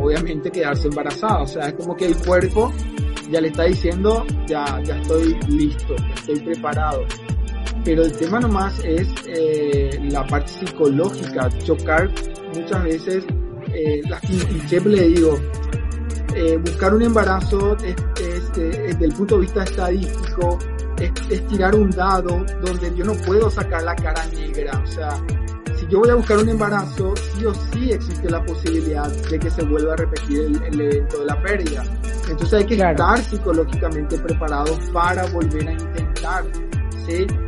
obviamente 0.00 0.50
quedarse 0.50 0.88
embarazada. 0.88 1.42
O 1.42 1.46
sea, 1.46 1.68
es 1.68 1.74
como 1.74 1.94
que 1.94 2.06
el 2.06 2.16
cuerpo 2.16 2.72
ya 3.30 3.42
le 3.42 3.48
está 3.48 3.64
diciendo, 3.64 4.24
ya, 4.46 4.80
ya 4.84 4.96
estoy 4.96 5.38
listo, 5.48 5.94
ya 5.96 6.14
estoy 6.14 6.40
preparado. 6.40 7.02
Pero 7.84 8.04
el 8.04 8.12
tema 8.16 8.40
nomás 8.40 8.82
es 8.82 9.06
eh, 9.26 10.00
la 10.10 10.26
parte 10.26 10.48
psicológica, 10.52 11.50
chocar 11.62 12.10
muchas 12.54 12.84
veces, 12.84 13.26
eh, 13.74 14.00
siempre 14.66 14.92
le 14.92 15.08
digo, 15.08 15.38
eh, 16.34 16.56
buscar 16.56 16.94
un 16.94 17.02
embarazo 17.02 17.76
es, 17.84 17.96
desde 18.54 19.04
el 19.04 19.12
punto 19.12 19.34
de 19.34 19.40
vista 19.42 19.62
estadístico, 19.62 20.58
es, 21.00 21.46
tirar 21.48 21.74
un 21.74 21.90
dado 21.90 22.44
donde 22.62 22.94
yo 22.94 23.04
no 23.04 23.14
puedo 23.26 23.50
sacar 23.50 23.82
la 23.82 23.94
cara 23.94 24.24
negra. 24.26 24.80
O 24.82 24.86
sea, 24.86 25.10
si 25.76 25.86
yo 25.88 26.00
voy 26.00 26.10
a 26.10 26.14
buscar 26.14 26.38
un 26.38 26.48
embarazo, 26.48 27.14
sí 27.16 27.44
o 27.44 27.54
sí 27.54 27.92
existe 27.92 28.30
la 28.30 28.44
posibilidad 28.44 29.08
de 29.08 29.38
que 29.38 29.50
se 29.50 29.62
vuelva 29.64 29.94
a 29.94 29.96
repetir 29.96 30.60
el, 30.66 30.80
evento 30.80 31.20
de 31.20 31.26
la 31.26 31.42
pérdida. 31.42 31.84
Entonces 32.28 32.54
hay 32.54 32.66
que 32.66 32.74
estar 32.74 33.18
psicológicamente 33.18 34.18
preparados 34.18 34.78
para 34.92 35.26
volver 35.26 35.68
a 35.68 35.72
intentar 35.72 36.44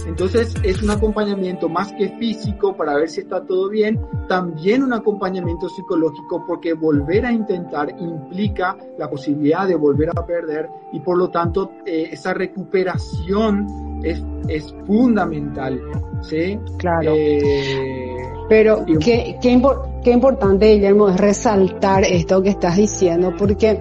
entonces 0.06 0.54
es 0.62 0.82
un 0.82 0.90
acompañamiento 0.90 1.68
más 1.68 1.92
que 1.92 2.08
físico 2.18 2.76
para 2.76 2.94
ver 2.94 3.08
si 3.08 3.20
está 3.20 3.44
todo 3.44 3.68
bien, 3.68 4.00
también 4.28 4.82
un 4.82 4.92
acompañamiento 4.92 5.68
psicológico 5.68 6.44
porque 6.46 6.74
volver 6.74 7.26
a 7.26 7.32
intentar 7.32 7.90
implica 7.98 8.76
la 8.98 9.08
posibilidad 9.08 9.66
de 9.66 9.76
volver 9.76 10.10
a 10.10 10.26
perder 10.26 10.68
y 10.92 11.00
por 11.00 11.16
lo 11.16 11.30
tanto 11.30 11.72
eh, 11.86 12.08
esa 12.12 12.34
recuperación 12.34 13.66
es, 14.02 14.22
es 14.48 14.74
fundamental, 14.86 15.80
¿sí? 16.22 16.58
Claro. 16.78 17.12
Eh, 17.14 18.16
Pero 18.48 18.84
qué, 19.00 19.36
qué, 19.40 19.62
qué 20.04 20.10
importante, 20.10 20.74
Guillermo, 20.74 21.08
es 21.08 21.16
resaltar 21.16 22.04
esto 22.04 22.42
que 22.42 22.50
estás 22.50 22.76
diciendo 22.76 23.32
porque 23.38 23.80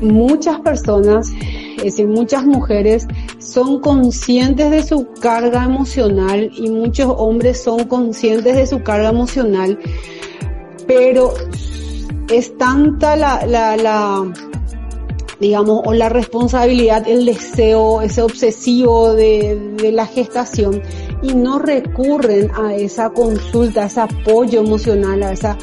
muchas 0.00 0.60
personas, 0.60 1.30
es 1.78 1.84
decir, 1.84 2.08
muchas 2.08 2.44
mujeres 2.44 3.06
son 3.46 3.80
conscientes 3.80 4.70
de 4.70 4.82
su 4.82 5.06
carga 5.20 5.64
emocional 5.64 6.50
y 6.56 6.68
muchos 6.68 7.14
hombres 7.16 7.62
son 7.62 7.84
conscientes 7.84 8.56
de 8.56 8.66
su 8.66 8.82
carga 8.82 9.10
emocional, 9.10 9.78
pero 10.86 11.32
es 12.28 12.56
tanta 12.58 13.14
la, 13.14 13.46
la, 13.46 13.76
la 13.76 14.24
digamos, 15.38 15.82
o 15.84 15.94
la 15.94 16.08
responsabilidad, 16.08 17.06
el 17.06 17.24
deseo, 17.24 18.02
ese 18.02 18.22
obsesivo 18.22 19.14
de, 19.14 19.74
de 19.76 19.92
la 19.92 20.06
gestación 20.06 20.82
y 21.22 21.34
no 21.34 21.58
recurren 21.58 22.50
a 22.50 22.74
esa 22.74 23.10
consulta, 23.10 23.84
a 23.84 23.86
ese 23.86 24.00
apoyo 24.00 24.60
emocional, 24.60 25.22
a 25.22 25.32
esa 25.32 25.56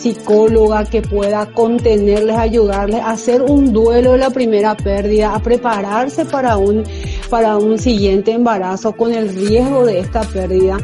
psicóloga 0.00 0.84
que 0.84 1.02
pueda 1.02 1.46
contenerles, 1.52 2.36
ayudarles 2.36 3.00
a 3.00 3.10
hacer 3.10 3.42
un 3.42 3.72
duelo 3.72 4.12
de 4.12 4.18
la 4.18 4.30
primera 4.30 4.76
pérdida, 4.76 5.34
a 5.34 5.42
prepararse 5.42 6.24
para 6.24 6.56
un, 6.56 6.84
para 7.28 7.56
un 7.56 7.78
siguiente 7.78 8.32
embarazo 8.32 8.92
con 8.92 9.12
el 9.12 9.28
riesgo 9.28 9.84
de 9.84 10.00
esta 10.00 10.22
pérdida 10.22 10.78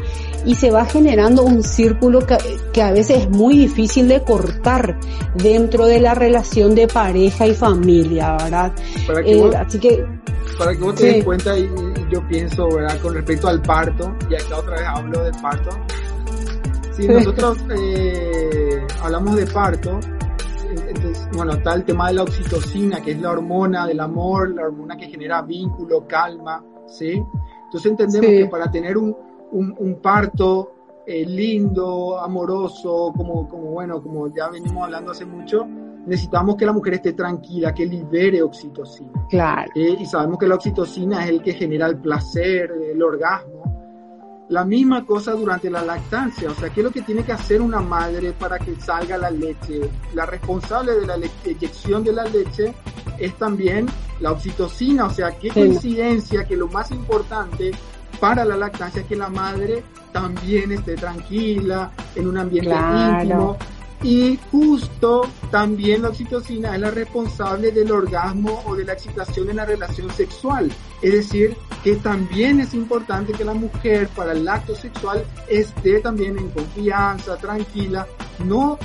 y 0.45 0.55
se 0.55 0.71
va 0.71 0.85
generando 0.85 1.43
un 1.43 1.61
círculo 1.63 2.25
que, 2.25 2.37
que, 2.71 2.81
a 2.81 2.91
veces 2.91 3.23
es 3.23 3.29
muy 3.29 3.57
difícil 3.57 4.07
de 4.07 4.21
cortar 4.21 4.97
dentro 5.35 5.85
de 5.85 5.99
la 5.99 6.13
relación 6.13 6.73
de 6.73 6.87
pareja 6.87 7.47
y 7.47 7.53
familia, 7.53 8.37
¿verdad? 8.37 8.71
Eh, 9.25 9.51
así 9.57 9.79
que 9.79 10.05
para 10.57 10.73
que 10.73 10.79
vos 10.79 10.95
te 10.95 11.05
des 11.05 11.23
cuenta 11.23 11.57
y, 11.57 11.69
yo 12.09 12.25
pienso, 12.27 12.67
¿verdad? 12.69 12.99
Con 13.01 13.13
respecto 13.13 13.47
al 13.47 13.61
parto, 13.61 14.15
y 14.29 14.35
acá 14.35 14.57
otra 14.57 14.77
vez 14.77 14.87
hablo 14.87 15.23
del 15.23 15.33
parto, 15.41 15.69
si 16.97 17.07
nosotros 17.07 17.59
eh, 17.77 18.85
hablamos 19.03 19.35
de 19.35 19.45
parto, 19.45 19.99
entonces, 20.89 21.29
bueno, 21.33 21.53
está 21.53 21.75
el 21.75 21.85
tema 21.85 22.07
de 22.07 22.15
la 22.15 22.23
oxitocina, 22.23 23.01
que 23.01 23.11
es 23.11 23.21
la 23.21 23.31
hormona 23.31 23.85
del 23.85 23.99
amor, 23.99 24.49
la 24.53 24.63
hormona 24.63 24.97
que 24.97 25.07
genera 25.07 25.41
vínculo, 25.43 26.07
calma, 26.07 26.63
¿sí? 26.87 27.23
Entonces 27.65 27.91
entendemos 27.91 28.27
que 28.27 28.47
para 28.47 28.71
tener 28.71 28.97
un, 28.97 29.15
un, 29.51 29.99
parto 30.01 30.73
eh, 31.05 31.25
lindo, 31.25 32.19
amoroso, 32.19 33.13
como, 33.15 33.47
como, 33.47 33.71
bueno, 33.71 34.01
como 34.01 34.33
ya 34.33 34.49
venimos 34.49 34.83
hablando 34.83 35.11
hace 35.11 35.25
mucho, 35.25 35.65
necesitamos 36.05 36.55
que 36.55 36.65
la 36.65 36.73
mujer 36.73 36.95
esté 36.95 37.13
tranquila, 37.13 37.73
que 37.73 37.85
libere 37.85 38.41
oxitocina. 38.41 39.27
Claro. 39.29 39.69
y 39.75 40.05
sabemos 40.05 40.39
que 40.39 40.47
la 40.47 40.55
oxitocina 40.55 41.23
es 41.23 41.29
el 41.29 41.41
que 41.41 41.53
genera 41.53 41.85
el 41.87 41.97
placer, 41.97 42.71
el 42.91 43.01
orgasmo. 43.03 43.76
La 44.49 44.63
misma 44.63 45.05
cosa 45.05 45.33
durante 45.33 45.69
la 45.69 45.81
lactancia, 45.81 46.49
o 46.49 46.55
sea, 46.55 46.69
¿qué 46.69 46.79
es 46.79 46.85
lo 46.85 46.91
que 46.91 47.01
tiene 47.01 47.23
que 47.23 47.33
hacer 47.33 47.61
una 47.61 47.81
madre 47.81 48.31
para 48.31 48.57
que 48.57 48.75
salga 48.79 49.17
la 49.17 49.29
leche? 49.29 49.89
La 50.13 50.25
responsable 50.25 50.93
de 50.93 51.05
la 51.05 51.17
eyección 51.43 52.03
de 52.03 52.13
la 52.13 52.23
leche 52.23 52.73
es 53.19 53.33
también 53.35 53.87
la 54.21 54.31
oxitocina, 54.31 55.05
o 55.05 55.09
sea, 55.09 55.37
qué 55.37 55.49
coincidencia 55.49 56.45
que 56.45 56.55
lo 56.55 56.67
más 56.69 56.91
importante 56.91 57.71
para 58.21 58.45
la 58.45 58.55
lactancia 58.55 59.01
es 59.01 59.07
que 59.07 59.15
la 59.15 59.29
madre 59.29 59.83
también 60.11 60.71
esté 60.71 60.95
tranquila, 60.95 61.91
en 62.15 62.27
un 62.27 62.37
ambiente 62.37 62.73
íntimo, 62.73 63.57
y 64.03 64.39
justo 64.51 65.27
también 65.49 66.03
la 66.03 66.09
oxitocina 66.09 66.75
es 66.75 66.81
la 66.81 66.91
responsable 66.91 67.71
del 67.71 67.91
orgasmo 67.91 68.61
o 68.65 68.75
de 68.75 68.85
la 68.85 68.93
excitación 68.93 69.49
en 69.49 69.55
la 69.55 69.65
relación 69.65 70.11
sexual. 70.11 70.71
Es 71.01 71.13
decir, 71.13 71.57
que 71.83 71.95
también 71.95 72.59
es 72.59 72.73
importante 72.73 73.33
que 73.33 73.43
la 73.43 73.53
mujer 73.53 74.07
para 74.09 74.33
el 74.33 74.47
acto 74.47 74.75
sexual 74.75 75.25
esté 75.47 75.99
también 75.99 76.37
en 76.37 76.49
confianza, 76.49 77.37
tranquila, 77.37 78.05
no 78.45 78.77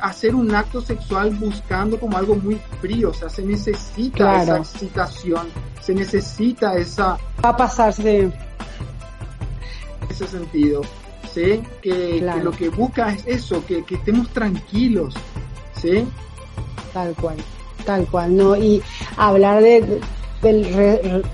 hacer 0.00 0.34
un 0.34 0.54
acto 0.54 0.80
sexual 0.80 1.30
buscando 1.34 1.98
como 1.98 2.16
algo 2.16 2.36
muy 2.36 2.60
frío, 2.80 3.10
o 3.10 3.14
sea, 3.14 3.28
se 3.28 3.42
necesita 3.42 4.42
esa 4.42 4.58
excitación, 4.58 5.48
se 5.80 5.94
necesita 5.94 6.76
esa... 6.76 7.18
Va 7.42 7.50
a 7.50 7.56
pasarse. 7.56 8.30
Ese 10.10 10.26
sentido. 10.26 10.82
¿Sí? 11.34 11.62
Que, 11.82 12.20
lo 12.42 12.52
que 12.52 12.68
busca 12.68 13.12
es 13.12 13.26
eso, 13.26 13.64
que, 13.66 13.84
estemos 13.90 14.28
tranquilos, 14.30 15.14
¿sí? 15.80 16.04
Tal 16.92 17.14
cual, 17.14 17.36
tal 17.84 18.06
cual, 18.06 18.36
¿no? 18.36 18.56
Y 18.56 18.82
hablar 19.16 19.62
de, 19.62 20.00
del 20.42 21.24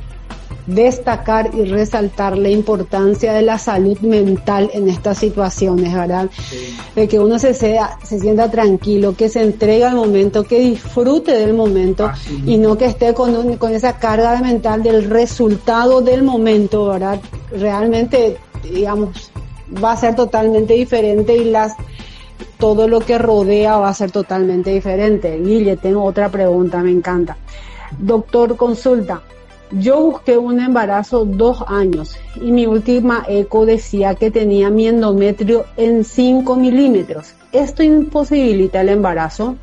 destacar 0.66 1.50
y 1.54 1.64
resaltar 1.64 2.38
la 2.38 2.48
importancia 2.48 3.32
de 3.32 3.42
la 3.42 3.58
salud 3.58 3.98
mental 4.00 4.70
en 4.72 4.88
estas 4.88 5.18
situaciones, 5.18 5.92
¿verdad? 5.92 6.30
De 6.94 7.08
que 7.08 7.18
uno 7.18 7.38
se, 7.38 7.54
sea, 7.54 7.98
se 8.02 8.20
sienta 8.20 8.50
tranquilo, 8.50 9.14
que 9.16 9.28
se 9.28 9.42
entregue 9.42 9.84
al 9.84 9.96
momento, 9.96 10.44
que 10.44 10.60
disfrute 10.60 11.32
del 11.32 11.54
momento 11.54 12.10
y 12.46 12.56
no 12.58 12.78
que 12.78 12.86
esté 12.86 13.14
con, 13.14 13.56
con 13.56 13.74
esa 13.74 13.98
carga 13.98 14.40
mental 14.40 14.82
del 14.82 15.10
resultado 15.10 16.00
del 16.00 16.22
momento, 16.22 16.86
¿verdad? 16.86 17.20
Realmente, 17.50 18.36
digamos, 18.62 19.29
va 19.82 19.92
a 19.92 19.96
ser 19.96 20.14
totalmente 20.14 20.74
diferente 20.74 21.36
y 21.36 21.44
las 21.44 21.76
todo 22.58 22.88
lo 22.88 23.00
que 23.00 23.18
rodea 23.18 23.78
va 23.78 23.88
a 23.88 23.94
ser 23.94 24.10
totalmente 24.10 24.70
diferente. 24.70 25.40
Guille, 25.40 25.76
tengo 25.76 26.04
otra 26.04 26.28
pregunta, 26.28 26.82
me 26.82 26.90
encanta. 26.90 27.36
Doctor, 27.98 28.56
consulta. 28.56 29.22
Yo 29.72 30.00
busqué 30.00 30.36
un 30.36 30.58
embarazo 30.58 31.24
dos 31.24 31.62
años 31.68 32.16
y 32.34 32.50
mi 32.50 32.66
última 32.66 33.24
eco 33.28 33.64
decía 33.64 34.14
que 34.16 34.30
tenía 34.30 34.68
mi 34.68 34.88
endometrio 34.88 35.64
en 35.76 36.04
5 36.04 36.56
milímetros. 36.56 37.34
¿Esto 37.52 37.82
imposibilita 37.82 38.80
el 38.80 38.88
embarazo? 38.88 39.56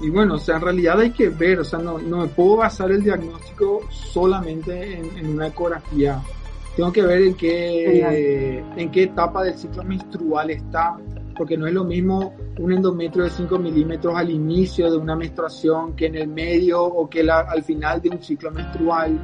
Y 0.00 0.10
bueno, 0.10 0.34
o 0.34 0.38
sea, 0.38 0.56
en 0.56 0.62
realidad 0.62 1.00
hay 1.00 1.10
que 1.10 1.28
ver, 1.28 1.60
o 1.60 1.64
sea, 1.64 1.78
no, 1.78 1.98
no 1.98 2.18
me 2.18 2.26
puedo 2.26 2.56
basar 2.56 2.90
el 2.90 3.02
diagnóstico 3.02 3.80
solamente 3.90 4.98
en, 4.98 5.34
una 5.34 5.48
ecografía. 5.48 6.20
Tengo 6.76 6.92
que 6.92 7.02
ver 7.02 7.22
en 7.22 7.34
qué, 7.34 8.64
en 8.76 8.90
qué 8.90 9.02
etapa 9.04 9.44
del 9.44 9.54
ciclo 9.54 9.84
menstrual 9.84 10.50
está, 10.50 10.96
porque 11.36 11.56
no 11.56 11.66
es 11.66 11.74
lo 11.74 11.84
mismo 11.84 12.34
un 12.58 12.72
endometrio 12.72 13.24
de 13.24 13.30
5 13.30 13.58
milímetros 13.58 14.16
al 14.16 14.30
inicio 14.30 14.90
de 14.90 14.96
una 14.96 15.14
menstruación 15.14 15.94
que 15.94 16.06
en 16.06 16.16
el 16.16 16.28
medio 16.28 16.82
o 16.82 17.08
que 17.10 17.22
la, 17.22 17.40
al 17.40 17.62
final 17.62 18.00
de 18.00 18.10
un 18.10 18.22
ciclo 18.22 18.50
menstrual. 18.50 19.18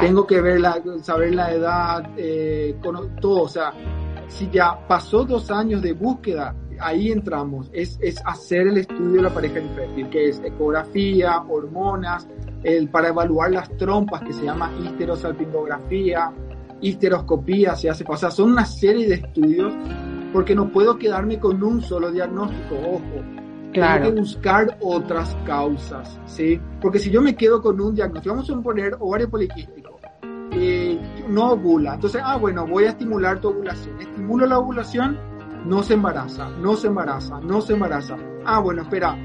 Tengo 0.00 0.26
que 0.26 0.40
ver 0.40 0.60
la, 0.60 0.80
saber 1.02 1.34
la 1.34 1.52
edad, 1.52 2.10
eh, 2.16 2.76
con, 2.82 3.16
todo, 3.16 3.44
o 3.44 3.48
sea, 3.48 3.72
si 4.28 4.48
ya 4.50 4.86
pasó 4.86 5.24
dos 5.24 5.50
años 5.50 5.80
de 5.80 5.94
búsqueda, 5.94 6.54
ahí 6.78 7.10
entramos, 7.10 7.70
es, 7.72 7.98
es 8.02 8.22
hacer 8.26 8.66
el 8.68 8.78
estudio 8.78 9.12
de 9.16 9.22
la 9.22 9.30
pareja 9.30 9.58
infértil, 9.58 10.08
que 10.10 10.28
es 10.28 10.40
ecografía, 10.44 11.42
hormonas, 11.48 12.28
el, 12.62 12.90
para 12.90 13.08
evaluar 13.08 13.52
las 13.52 13.74
trompas, 13.76 14.22
que 14.22 14.34
se 14.34 14.44
llama 14.44 14.70
histerosalpingografía, 14.84 16.30
histeroscopía, 16.80 17.74
se 17.74 17.90
hace, 17.90 18.04
o 18.06 18.16
sea, 18.16 18.30
son 18.30 18.52
una 18.52 18.64
serie 18.64 19.08
de 19.08 19.14
estudios, 19.14 19.72
porque 20.32 20.54
no 20.54 20.70
puedo 20.70 20.98
quedarme 20.98 21.38
con 21.38 21.62
un 21.62 21.82
solo 21.82 22.10
diagnóstico, 22.10 22.76
ojo. 22.76 23.24
Claro. 23.72 24.02
Tengo 24.04 24.14
que 24.16 24.20
buscar 24.22 24.78
otras 24.80 25.36
causas, 25.46 26.18
¿sí? 26.26 26.60
Porque 26.80 26.98
si 26.98 27.10
yo 27.10 27.22
me 27.22 27.36
quedo 27.36 27.62
con 27.62 27.80
un 27.80 27.94
diagnóstico, 27.94 28.34
vamos 28.34 28.50
a 28.50 28.60
poner 28.60 28.96
ovario 28.98 29.30
poliquístico, 29.30 30.00
eh, 30.52 30.98
no 31.28 31.52
ovula, 31.52 31.94
entonces, 31.94 32.20
ah, 32.24 32.36
bueno, 32.36 32.66
voy 32.66 32.84
a 32.84 32.90
estimular 32.90 33.40
tu 33.40 33.48
ovulación, 33.48 34.00
estimulo 34.00 34.46
la 34.46 34.58
ovulación, 34.58 35.16
no 35.66 35.82
se 35.82 35.94
embaraza, 35.94 36.48
no 36.60 36.74
se 36.74 36.88
embaraza, 36.88 37.40
no 37.40 37.60
se 37.60 37.74
embaraza. 37.74 38.16
Ah, 38.44 38.58
bueno, 38.60 38.82
espera, 38.82 39.16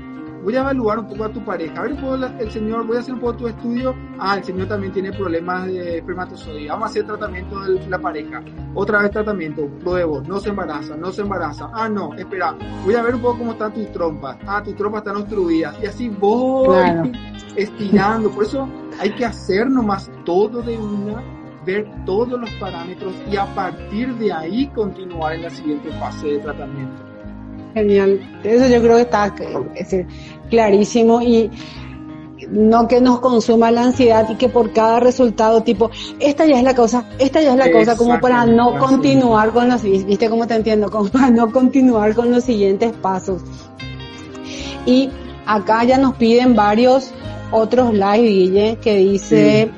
voy 0.46 0.56
a 0.56 0.60
evaluar 0.60 1.00
un 1.00 1.08
poco 1.08 1.24
a 1.24 1.30
tu 1.30 1.44
pareja. 1.44 1.80
A 1.80 1.82
ver, 1.82 2.00
¿puedo 2.00 2.24
el 2.24 2.52
señor, 2.52 2.86
voy 2.86 2.98
a 2.98 3.00
hacer 3.00 3.16
un 3.16 3.20
poco 3.20 3.36
tu 3.36 3.48
estudio. 3.48 3.96
Ah, 4.20 4.38
el 4.38 4.44
señor 4.44 4.68
también 4.68 4.94
tiene 4.94 5.12
problemas 5.12 5.66
de 5.66 5.98
espermatozoide. 5.98 6.70
Vamos 6.70 6.84
a 6.84 6.90
hacer 6.92 7.06
tratamiento 7.08 7.60
de 7.62 7.90
la 7.90 7.98
pareja. 7.98 8.44
Otra 8.76 9.02
vez 9.02 9.12
tratamiento, 9.12 9.68
pruebo, 9.84 10.22
no 10.22 10.40
se 10.40 10.50
embaraza, 10.50 10.96
no 10.96 11.12
se 11.12 11.24
embaraza. 11.24 11.72
Ah, 11.74 11.90
no, 11.90 12.14
espera, 12.14 12.56
voy 12.84 12.94
a 12.94 13.02
ver 13.02 13.16
un 13.16 13.22
poco 13.22 13.40
cómo 13.40 13.52
están 13.54 13.74
tus 13.74 13.92
trompas. 13.92 14.38
Ah, 14.46 14.62
tus 14.64 14.76
trompas 14.76 15.00
están 15.00 15.18
obstruidas. 15.18 15.76
Y 15.82 15.88
así 15.88 16.10
voy 16.10 17.12
estirando. 17.56 18.30
Por 18.30 18.44
eso 18.44 18.70
hay 19.00 19.10
que 19.16 19.26
hacer 19.26 19.68
nomás 19.68 20.12
todo 20.26 20.62
de 20.62 20.78
una 20.78 21.24
ver 21.66 21.88
todos 22.06 22.40
los 22.40 22.52
parámetros 22.60 23.16
y 23.32 23.38
a 23.38 23.46
partir 23.56 24.14
de 24.18 24.32
ahí 24.32 24.68
continuar 24.68 25.34
en 25.34 25.42
la 25.42 25.50
siguiente 25.50 25.90
fase 25.94 26.28
de 26.28 26.38
tratamiento. 26.38 27.05
Genial, 27.76 28.22
eso 28.46 28.68
yo 28.70 28.82
creo 28.82 28.96
que 28.96 29.02
está 29.02 29.36
clarísimo 30.50 31.22
y 31.22 31.52
no 32.50 32.88
que 32.88 33.02
nos 33.02 33.20
consuma 33.20 33.70
la 33.70 33.84
ansiedad 33.84 34.30
y 34.30 34.36
que 34.36 34.48
por 34.48 34.72
cada 34.72 35.02
resultado 35.02 35.62
tipo, 35.62 35.92
esta 36.22 36.46
ya 36.46 36.58
es 36.58 36.64
la 36.64 36.74
cosa, 36.74 37.04
esta 37.20 37.42
ya 37.42 37.52
es 37.52 37.58
la 37.58 37.70
cosa, 37.70 37.98
como 37.98 38.22
para 38.22 38.46
no 38.46 38.80
continuar 38.80 39.52
con 39.52 39.68
los, 39.68 39.84
viste 39.84 40.30
cómo 40.30 40.48
te 40.48 40.56
entiendo, 40.56 40.90
como 40.90 41.10
para 41.10 41.30
no 41.30 41.52
continuar 41.52 42.16
con 42.16 42.32
los 42.32 42.46
siguientes 42.46 42.94
pasos. 42.94 43.42
Y 44.86 45.10
acá 45.46 45.84
ya 45.84 45.98
nos 45.98 46.16
piden 46.16 46.56
varios 46.56 47.12
otros 47.52 47.94
live, 47.94 48.22
Guille, 48.22 48.78
que 48.82 49.00
dice, 49.00 49.70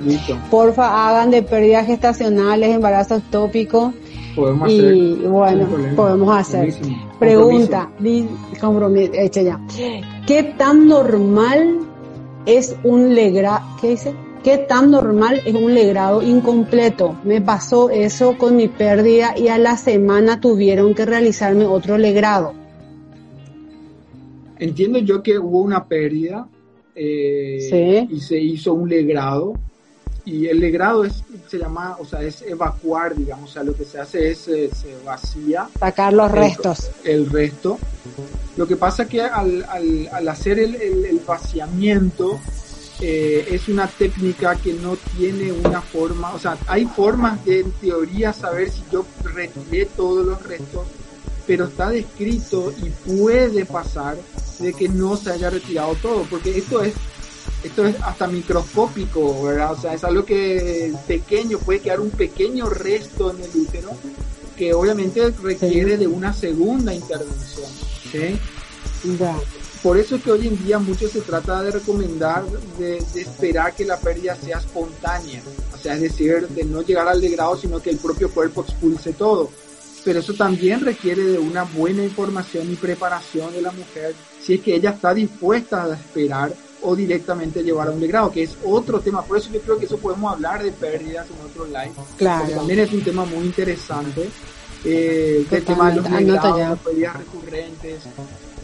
porfa, 0.52 1.10
hagan 1.10 1.32
de 1.32 1.41
pérdidas 1.41 1.88
gestacionales, 1.88 2.76
embarazos 2.76 3.24
tópicos. 3.32 3.91
Podemos 4.38 4.72
y 4.72 5.16
bueno, 5.24 5.68
podemos 5.96 6.38
hacer. 6.38 6.72
Pregunta, 7.18 7.92
hecha 8.00 9.42
ya. 9.42 9.60
¿Qué 10.28 10.44
tan 10.56 10.88
normal 10.88 11.80
es 12.46 12.76
un 12.84 13.16
legrado? 13.16 13.66
¿Qué 13.82 13.90
dice? 13.90 14.14
¿Qué 14.44 14.60
tan 14.60 14.92
normal 14.92 15.42
es 15.44 15.56
un 15.56 15.74
legrado 15.74 16.22
incompleto? 16.22 17.18
Me 17.24 17.42
pasó 17.42 17.90
eso 17.90 18.38
con 18.38 18.56
mi 18.56 18.68
pérdida 18.68 19.34
y 19.36 19.48
a 19.48 19.58
la 19.58 19.76
semana 19.76 20.40
tuvieron 20.40 20.94
que 20.94 21.08
realizarme 21.08 21.66
otro 21.66 21.98
legrado. 21.98 22.54
Entiendo 24.60 25.00
yo 25.00 25.24
que 25.24 25.40
hubo 25.40 25.62
una 25.62 25.88
pérdida, 25.88 26.48
eh, 26.94 28.08
y 28.08 28.20
se 28.20 28.40
hizo 28.40 28.76
un 28.76 28.88
legrado. 28.88 29.54
Y 30.28 30.45
el 30.47 30.59
legrado 30.59 31.05
es, 31.05 31.23
se 31.47 31.57
llama, 31.57 31.95
o 32.01 32.05
sea, 32.05 32.21
es 32.21 32.41
evacuar, 32.41 33.15
digamos, 33.15 33.49
o 33.49 33.53
sea, 33.53 33.63
lo 33.63 33.73
que 33.73 33.86
se 33.86 33.97
hace 33.97 34.32
es, 34.32 34.45
eh, 34.49 34.69
se 34.75 34.93
vacía. 35.05 35.69
Sacar 35.80 36.11
los 36.11 36.30
restos. 36.30 36.91
El 37.05 37.30
resto. 37.30 37.80
Lo 38.57 38.67
que 38.67 38.75
pasa 38.75 39.07
que 39.07 39.21
al, 39.21 39.65
al, 40.11 40.28
hacer 40.28 40.59
el, 40.59 40.75
el, 40.75 41.21
vaciamiento, 41.25 42.41
eh, 42.99 43.47
es 43.51 43.69
una 43.69 43.88
técnica 43.88 44.57
que 44.57 44.73
no 44.73 44.97
tiene 45.15 45.53
una 45.53 45.82
forma, 45.82 46.34
o 46.34 46.39
sea, 46.39 46.57
hay 46.67 46.84
formas 46.84 47.45
de 47.45 47.61
en 47.61 47.71
teoría 47.71 48.34
saber 48.34 48.69
si 48.69 48.84
yo 48.91 49.05
retiré 49.23 49.86
todos 49.86 50.25
los 50.25 50.43
restos, 50.43 50.88
pero 51.45 51.67
está 51.67 51.89
descrito 51.89 52.73
y 52.84 52.89
puede 53.09 53.63
pasar 53.63 54.17
de 54.59 54.73
que 54.73 54.89
no 54.89 55.15
se 55.15 55.32
haya 55.32 55.49
retirado 55.49 55.95
todo, 56.01 56.25
porque 56.30 56.57
esto 56.57 56.84
es 56.84 56.95
esto 57.64 57.86
es 57.86 57.95
hasta 58.01 58.28
microscópico, 58.28 59.43
¿verdad? 59.43 59.74
O 59.74 59.82
sea, 59.82 59.93
es 59.93 60.03
algo 60.03 60.26
que 60.26 60.93
pequeño, 61.08 61.60
puede 61.60 61.80
quedar 61.80 61.99
un 61.99 62.12
pequeño 62.12 62.70
resto 62.70 63.32
en 63.32 63.43
el 63.43 63.49
útero 63.53 63.91
que 64.55 64.74
obviamente 64.74 65.32
requiere 65.43 65.97
de 65.97 66.08
una 66.08 66.34
segunda 66.34 66.93
intervención. 66.93 67.70
¿sí? 68.12 68.39
Por 69.84 69.97
eso 69.97 70.16
es 70.16 70.24
que 70.24 70.32
hoy 70.32 70.47
en 70.47 70.64
día 70.64 70.80
mucho 70.80 71.08
se 71.08 71.22
trata 71.22 71.62
de 71.62 71.72
recomendar 71.72 72.43
de, 72.80 73.03
de, 73.14 73.22
esperar 73.22 73.76
que 73.76 73.86
la 73.86 73.99
pérdida 73.99 74.36
sea 74.36 74.58
espontánea, 74.58 75.41
o 75.74 75.78
sea, 75.78 75.93
es 75.93 76.01
decir, 76.01 76.47
de 76.47 76.64
no 76.64 76.82
llegar 76.82 77.08
al 77.08 77.22
degrado, 77.22 77.55
sino 77.55 77.80
que 77.80 77.91
el 77.91 77.97
propio 77.97 78.32
cuerpo 78.32 78.62
expulse 78.62 79.14
todo 79.14 79.49
pero 80.08 80.20
eso 80.20 80.34
también 80.34 80.80
requiere 80.80 81.22
de 81.22 81.38
una 81.38 81.64
buena 81.64 82.01
información 82.01 82.72
y 82.72 82.76
preparación 82.76 83.51
de 83.51 83.62
la 83.62 83.72
mujer 83.72 84.16
si 84.41 84.53
es 84.53 84.62
que 84.62 84.74
ella 84.74 84.91
está 84.91 85.14
dispuesta 85.14 85.84
a 85.84 85.95
esperar 85.95 86.53
o 86.88 86.96
directamente 86.96 87.62
llevar 87.64 87.90
a 87.90 87.92
un 87.92 88.00
degrado, 88.00 88.32
que 88.32 88.44
es 88.44 88.58
otro 88.64 89.02
tema. 89.02 89.22
Por 89.22 89.38
eso 89.38 89.50
yo 89.52 89.60
creo 89.60 89.78
que 89.78 89.86
eso 89.86 89.98
podemos 89.98 90.32
hablar 90.32 90.64
de 90.64 90.72
pérdidas 90.72 91.28
en 91.30 91.46
otro 91.46 91.66
live. 91.66 91.92
Claro. 92.18 92.50
también 92.50 92.80
es 92.80 92.94
un 92.94 93.04
tema 93.04 93.26
muy 93.26 93.46
interesante. 93.46 94.30
Eh, 94.86 95.46
el 95.52 95.66
tema 95.66 95.90
de 95.90 95.98
los 95.98 96.10
degrados, 96.10 96.80
pérdidas 96.80 97.18
recurrentes. 97.18 98.04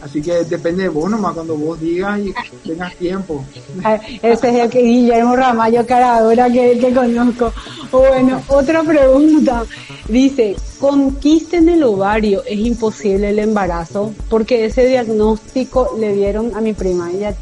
Así 0.00 0.22
que 0.22 0.44
depende 0.44 0.84
de 0.84 0.88
vos 0.88 1.10
nomás 1.10 1.34
cuando 1.34 1.56
vos 1.56 1.78
digas 1.78 2.18
y 2.18 2.34
tengas 2.66 2.94
tiempo. 2.96 3.44
Ah, 3.82 4.00
ese 4.22 4.48
es 4.48 4.54
el 4.54 4.70
que 4.70 4.82
Guillermo 4.82 5.36
Ramallo 5.36 5.86
Caradura 5.86 6.50
que, 6.50 6.78
que 6.78 6.94
conozco. 6.94 7.52
Bueno, 7.90 8.42
otra 8.48 8.82
pregunta. 8.82 9.64
Dice, 10.08 10.56
¿con 10.78 11.16
quiste 11.16 11.58
en 11.58 11.68
el 11.68 11.82
ovario 11.82 12.42
es 12.44 12.58
imposible 12.58 13.30
el 13.30 13.38
embarazo? 13.38 14.14
Porque 14.30 14.64
ese 14.64 14.86
diagnóstico 14.86 15.94
le 15.98 16.14
dieron 16.14 16.54
a 16.54 16.60
mi 16.60 16.72
prima. 16.72 17.10
Ella 17.10 17.34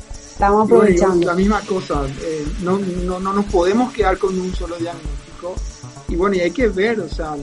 estamos 0.47 0.67
aprovechando. 0.67 1.27
la 1.27 1.35
misma 1.35 1.61
cosa. 1.61 2.05
Eh, 2.21 2.47
no, 2.63 2.79
no, 2.79 3.21
no 3.21 3.33
nos 3.33 3.45
podemos 3.47 3.93
quedar 3.93 4.19
con 4.19 4.39
un 4.39 4.55
solo 4.55 4.77
diagnóstico. 4.77 5.55
Y 6.09 6.17
bueno, 6.17 6.37
y 6.37 6.41
hay 6.41 6.51
que 6.51 6.69
ver, 6.69 7.01
o 7.01 7.09
sea, 7.09 7.37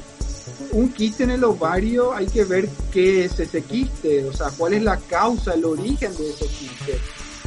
un 0.72 0.90
quiste 0.90 1.24
en 1.24 1.32
el 1.32 1.44
ovario 1.44 2.14
hay 2.14 2.28
que 2.28 2.44
ver 2.44 2.70
qué 2.92 3.26
es 3.26 3.40
ese 3.40 3.62
quiste, 3.62 4.26
o 4.26 4.34
sea, 4.34 4.50
cuál 4.56 4.74
es 4.74 4.84
la 4.84 4.98
causa, 4.98 5.54
el 5.54 5.66
origen 5.66 6.16
de 6.18 6.30
ese 6.30 6.46
quiste. 6.46 7.00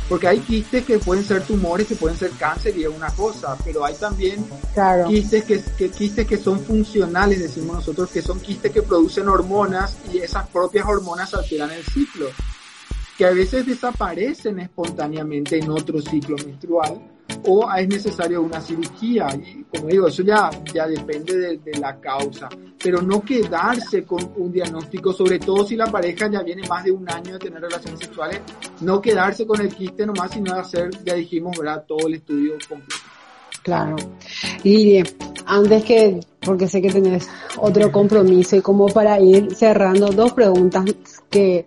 Porque 0.09 0.27
hay 0.27 0.41
quistes 0.41 0.85
que 0.85 0.99
pueden 0.99 1.25
ser 1.25 1.43
tumores, 1.43 1.87
que 1.87 1.95
pueden 1.95 2.19
ser 2.19 2.31
cáncer 2.33 2.77
y 2.77 2.85
es 2.85 2.91
una 2.91 3.11
cosa, 3.11 3.57
pero 3.65 3.85
hay 3.85 3.95
también 3.95 4.45
quistes, 5.07 5.45
que, 5.45 5.91
quistes 5.91 6.27
que 6.27 6.39
son 6.39 6.61
funcionales, 6.61 7.39
decimos 7.39 7.77
nosotros, 7.77 8.11
que 8.11 8.21
son 8.21 8.41
quistes 8.41 8.73
que 8.73 8.83
producen 8.83 9.29
hormonas 9.29 9.97
y 10.13 10.19
esas 10.19 10.49
propias 10.49 10.87
hormonas 10.87 11.33
alteran 11.35 11.71
el 11.71 11.85
ciclo, 11.85 12.27
que 13.23 13.29
a 13.29 13.31
veces 13.31 13.65
desaparecen 13.65 14.59
espontáneamente 14.59 15.57
en 15.57 15.71
otro 15.71 16.01
ciclo 16.03 16.35
menstrual 16.45 17.01
o 17.45 17.73
es 17.73 17.87
necesario 17.87 18.43
una 18.43 18.61
cirugía. 18.61 19.29
Y 19.37 19.63
como 19.63 19.87
digo, 19.87 20.09
eso 20.09 20.25
ya, 20.25 20.51
ya 20.75 20.89
depende 20.89 21.57
de, 21.57 21.79
la 21.79 22.01
causa, 22.01 22.49
pero 22.83 23.01
no 23.01 23.23
quedarse 23.23 24.03
con 24.03 24.33
un 24.39 24.51
diagnóstico, 24.51 25.13
sobre 25.13 25.39
todo 25.39 25.65
si 25.65 25.77
la 25.77 25.87
pareja 25.87 26.29
ya 26.29 26.43
viene 26.43 26.67
más 26.67 26.83
de 26.83 26.91
un 26.91 27.09
año 27.09 27.35
de 27.35 27.39
tener 27.39 27.61
relaciones 27.61 28.01
sexuales, 28.01 28.41
no 28.81 29.01
quedarse 29.01 29.47
con 29.47 29.61
el 29.61 29.73
quiste 29.73 30.05
nomás, 30.05 30.33
sino 30.33 30.57
hacer, 30.57 30.91
ya 31.05 31.15
dijimos, 31.15 31.57
¿verdad? 31.57 31.85
todo 31.87 32.09
el 32.09 32.15
estudio 32.15 32.55
completo. 32.69 33.05
Claro. 33.63 33.95
Y 34.65 35.01
antes 35.47 35.85
que, 35.85 36.19
porque 36.41 36.67
sé 36.67 36.83
que 36.83 36.91
tenés 36.91 37.29
otro 37.59 37.93
compromiso 37.93 38.57
y 38.57 38.63
como 38.63 38.87
para 38.87 39.21
ir 39.21 39.55
cerrando, 39.55 40.09
dos 40.09 40.33
preguntas 40.33 40.85
que, 41.31 41.67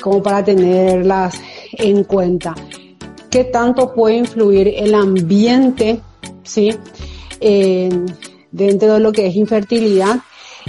como 0.00 0.22
para 0.22 0.44
tenerlas 0.44 1.40
en 1.72 2.04
cuenta 2.04 2.54
qué 3.30 3.44
tanto 3.44 3.92
puede 3.94 4.16
influir 4.16 4.68
el 4.68 4.94
ambiente, 4.94 6.00
¿sí? 6.42 6.70
dentro 8.50 8.94
de 8.94 9.00
lo 9.00 9.12
que 9.12 9.26
es 9.26 9.36
infertilidad 9.36 10.16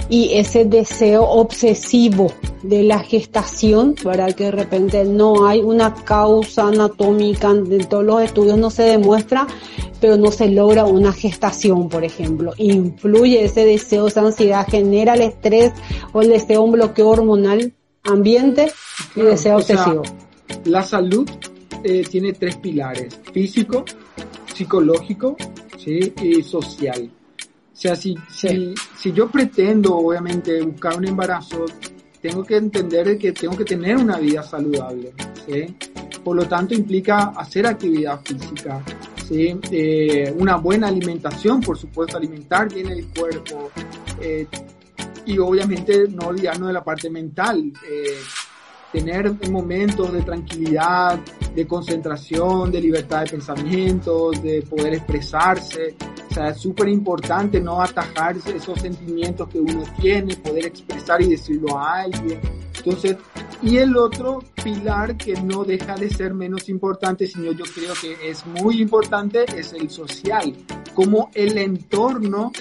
y 0.08 0.30
ese 0.34 0.64
deseo 0.64 1.24
obsesivo 1.24 2.32
de 2.62 2.82
la 2.82 3.00
gestación, 3.00 3.94
¿verdad? 4.04 4.32
Que 4.32 4.44
de 4.44 4.50
repente 4.52 5.04
no 5.04 5.46
hay 5.46 5.60
una 5.60 5.94
causa 5.94 6.68
anatómica, 6.68 7.50
en 7.50 7.88
todos 7.88 8.04
los 8.04 8.22
estudios 8.22 8.56
no 8.56 8.70
se 8.70 8.84
demuestra, 8.84 9.46
pero 10.00 10.16
no 10.16 10.30
se 10.30 10.48
logra 10.48 10.84
una 10.84 11.12
gestación, 11.12 11.88
por 11.88 12.04
ejemplo. 12.04 12.52
Influye 12.56 13.44
ese 13.44 13.64
deseo, 13.64 14.06
esa 14.06 14.20
ansiedad, 14.20 14.66
genera 14.68 15.14
el 15.14 15.22
estrés 15.22 15.72
o 16.12 16.22
el 16.22 16.28
deseo, 16.28 16.62
un 16.62 16.72
bloqueo 16.72 17.08
hormonal, 17.08 17.74
ambiente 18.10 18.72
y 19.16 19.22
deseo 19.22 19.56
obsesivo. 19.56 20.02
la 20.64 20.82
salud 20.82 21.28
eh, 21.82 22.04
tiene 22.08 22.32
tres 22.32 22.56
pilares, 22.56 23.18
físico, 23.32 23.84
psicológico 24.52 25.36
¿sí? 25.78 26.12
y 26.22 26.42
social. 26.42 27.10
O 27.72 27.76
sea, 27.80 27.96
si, 27.96 28.14
si, 28.28 28.74
si 28.98 29.12
yo 29.12 29.30
pretendo, 29.30 29.96
obviamente, 29.96 30.60
buscar 30.62 30.98
un 30.98 31.08
embarazo, 31.08 31.64
tengo 32.20 32.44
que 32.44 32.56
entender 32.56 33.16
que 33.16 33.32
tengo 33.32 33.56
que 33.56 33.64
tener 33.64 33.96
una 33.96 34.18
vida 34.18 34.42
saludable. 34.42 35.14
¿sí? 35.46 35.74
Por 36.22 36.36
lo 36.36 36.46
tanto, 36.46 36.74
implica 36.74 37.32
hacer 37.36 37.66
actividad 37.66 38.20
física, 38.22 38.82
¿sí? 39.26 39.58
Eh, 39.70 40.32
una 40.36 40.56
buena 40.56 40.88
alimentación, 40.88 41.60
por 41.60 41.78
supuesto, 41.78 42.18
alimentar 42.18 42.72
bien 42.72 42.88
el 42.88 43.06
cuerpo. 43.08 43.70
Eh, 44.20 44.46
y 45.26 45.38
obviamente 45.38 46.06
no 46.08 46.28
olvidarnos 46.28 46.68
de 46.68 46.72
la 46.72 46.84
parte 46.84 47.10
mental. 47.10 47.72
Eh, 47.88 48.18
tener 48.92 49.32
momentos 49.48 50.12
de 50.12 50.22
tranquilidad, 50.22 51.18
de 51.54 51.66
concentración, 51.66 52.70
de 52.72 52.80
libertad 52.80 53.24
de 53.24 53.30
pensamientos, 53.30 54.42
de 54.42 54.62
poder 54.62 54.94
expresarse. 54.94 55.94
O 56.30 56.34
sea, 56.34 56.48
es 56.48 56.58
súper 56.58 56.88
importante 56.88 57.60
no 57.60 57.80
atajar 57.80 58.36
esos 58.36 58.80
sentimientos 58.80 59.48
que 59.48 59.60
uno 59.60 59.82
tiene, 60.00 60.36
poder 60.36 60.66
expresar 60.66 61.22
y 61.22 61.30
decirlo 61.30 61.78
a 61.78 62.00
alguien. 62.00 62.40
Entonces, 62.76 63.16
y 63.62 63.76
el 63.76 63.96
otro 63.96 64.42
pilar 64.62 65.16
que 65.16 65.34
no 65.34 65.64
deja 65.64 65.94
de 65.94 66.08
ser 66.08 66.32
menos 66.32 66.68
importante, 66.68 67.26
sino 67.26 67.52
yo 67.52 67.64
creo 67.74 67.92
que 68.00 68.30
es 68.30 68.46
muy 68.46 68.80
importante, 68.80 69.44
es 69.56 69.72
el 69.72 69.90
social. 69.90 70.54
Cómo 70.94 71.30
el 71.34 71.58
entorno 71.58 72.52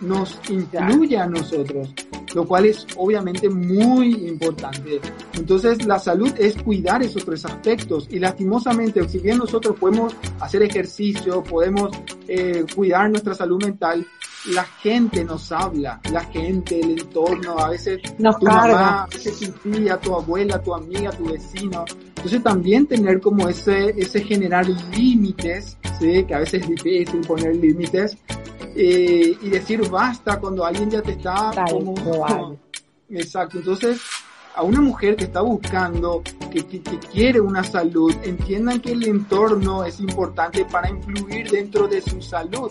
nos 0.00 0.38
influye 0.48 1.16
a 1.18 1.26
nosotros 1.26 1.94
lo 2.34 2.46
cual 2.46 2.66
es 2.66 2.86
obviamente 2.96 3.48
muy 3.48 4.28
importante. 4.28 5.00
Entonces 5.34 5.84
la 5.86 5.98
salud 5.98 6.32
es 6.38 6.60
cuidar 6.62 7.02
esos 7.02 7.24
tres 7.24 7.44
aspectos 7.44 8.06
y 8.10 8.18
lastimosamente, 8.18 9.08
si 9.08 9.18
bien 9.18 9.38
nosotros 9.38 9.76
podemos 9.78 10.14
hacer 10.40 10.62
ejercicio, 10.62 11.42
podemos 11.42 11.90
eh, 12.26 12.64
cuidar 12.74 13.10
nuestra 13.10 13.34
salud 13.34 13.62
mental, 13.62 14.06
la 14.54 14.64
gente 14.64 15.24
nos 15.24 15.50
habla, 15.50 16.00
la 16.12 16.24
gente, 16.24 16.80
el 16.80 17.00
entorno, 17.00 17.58
a 17.58 17.70
veces 17.70 18.00
nos 18.18 18.38
tu 18.38 18.46
mamá, 18.46 19.02
a 19.02 19.06
veces 19.06 19.38
tu 19.38 19.70
tía, 19.70 19.98
tu 19.98 20.14
abuela, 20.14 20.62
tu 20.62 20.74
amiga, 20.74 21.10
tu 21.10 21.24
vecino. 21.24 21.84
Entonces 22.08 22.42
también 22.42 22.86
tener 22.86 23.20
como 23.20 23.48
ese, 23.48 23.90
ese 23.96 24.22
generar 24.22 24.66
límites, 24.96 25.76
¿sí? 25.98 26.24
que 26.24 26.34
a 26.34 26.38
veces 26.40 26.62
es 26.62 26.68
difícil 26.68 27.20
poner 27.22 27.56
límites, 27.56 28.16
eh, 28.80 29.36
y 29.42 29.48
decir 29.50 29.88
basta 29.90 30.38
cuando 30.38 30.64
alguien 30.64 30.88
ya 30.88 31.02
te 31.02 31.12
está 31.12 31.50
como, 31.68 32.56
exacto 33.10 33.58
entonces 33.58 34.00
a 34.54 34.62
una 34.62 34.80
mujer 34.80 35.16
que 35.16 35.24
está 35.24 35.40
buscando 35.40 36.22
que, 36.52 36.64
que, 36.64 36.80
quiere 37.12 37.40
una 37.40 37.64
salud 37.64 38.14
entiendan 38.22 38.80
que 38.80 38.92
el 38.92 39.04
entorno 39.04 39.84
es 39.84 39.98
importante 39.98 40.64
para 40.64 40.90
influir 40.90 41.50
dentro 41.50 41.88
de 41.88 42.00
su 42.00 42.22
salud 42.22 42.70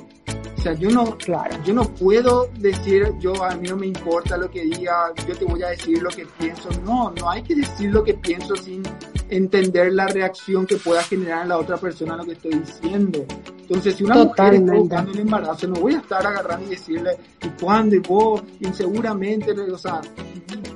o 0.58 0.62
sea 0.62 0.74
yo 0.76 0.90
no 0.92 1.18
claro. 1.18 1.62
yo 1.66 1.74
no 1.74 1.84
puedo 1.84 2.48
decir 2.58 3.12
yo 3.20 3.44
a 3.44 3.56
mí 3.56 3.68
no 3.68 3.76
me 3.76 3.88
importa 3.88 4.38
lo 4.38 4.50
que 4.50 4.62
diga 4.62 5.14
yo 5.28 5.36
te 5.36 5.44
voy 5.44 5.62
a 5.64 5.68
decir 5.68 6.02
lo 6.02 6.10
que 6.10 6.26
pienso 6.40 6.70
no 6.86 7.12
no 7.20 7.30
hay 7.30 7.44
que 7.44 7.56
decir 7.56 7.92
lo 7.92 8.02
que 8.06 8.14
pienso 8.14 8.56
sin 8.56 8.82
entender 9.30 9.92
la 9.92 10.08
reacción 10.08 10.66
que 10.66 10.78
pueda 10.78 11.04
generar 11.04 11.44
en 11.44 11.50
la 11.50 11.58
otra 11.58 11.78
persona 11.78 12.16
lo 12.16 12.24
que 12.26 12.32
estoy 12.34 12.54
diciendo. 12.54 13.26
Entonces, 13.68 13.96
si 13.96 14.06
una 14.06 14.16
mujer 14.24 14.54
está 14.54 14.74
buscando 14.74 15.12
un 15.12 15.20
embarazo, 15.20 15.68
no 15.68 15.76
voy 15.76 15.96
a 15.96 15.98
estar 15.98 16.26
agarrando 16.26 16.68
y 16.68 16.70
decirle, 16.70 17.18
¿y 17.44 17.50
cuándo? 17.62 17.96
Y 17.96 18.00
vos, 18.00 18.42
inseguramente, 18.62 19.52
o 19.52 19.78
sea, 19.78 20.00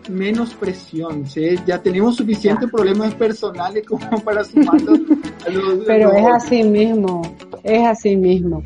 menos 0.09 0.53
presión, 0.55 1.25
¿sí? 1.25 1.55
Ya 1.65 1.81
tenemos 1.81 2.17
suficientes 2.17 2.69
problemas 2.69 3.15
personales 3.15 3.85
como 3.87 4.19
para 4.23 4.43
sumarlos 4.43 4.99
a 5.45 5.49
los... 5.49 5.79
Pero 5.87 6.11
es 6.11 6.25
así 6.25 6.63
mismo, 6.63 7.21
es 7.63 7.87
así 7.87 8.17
mismo. 8.17 8.61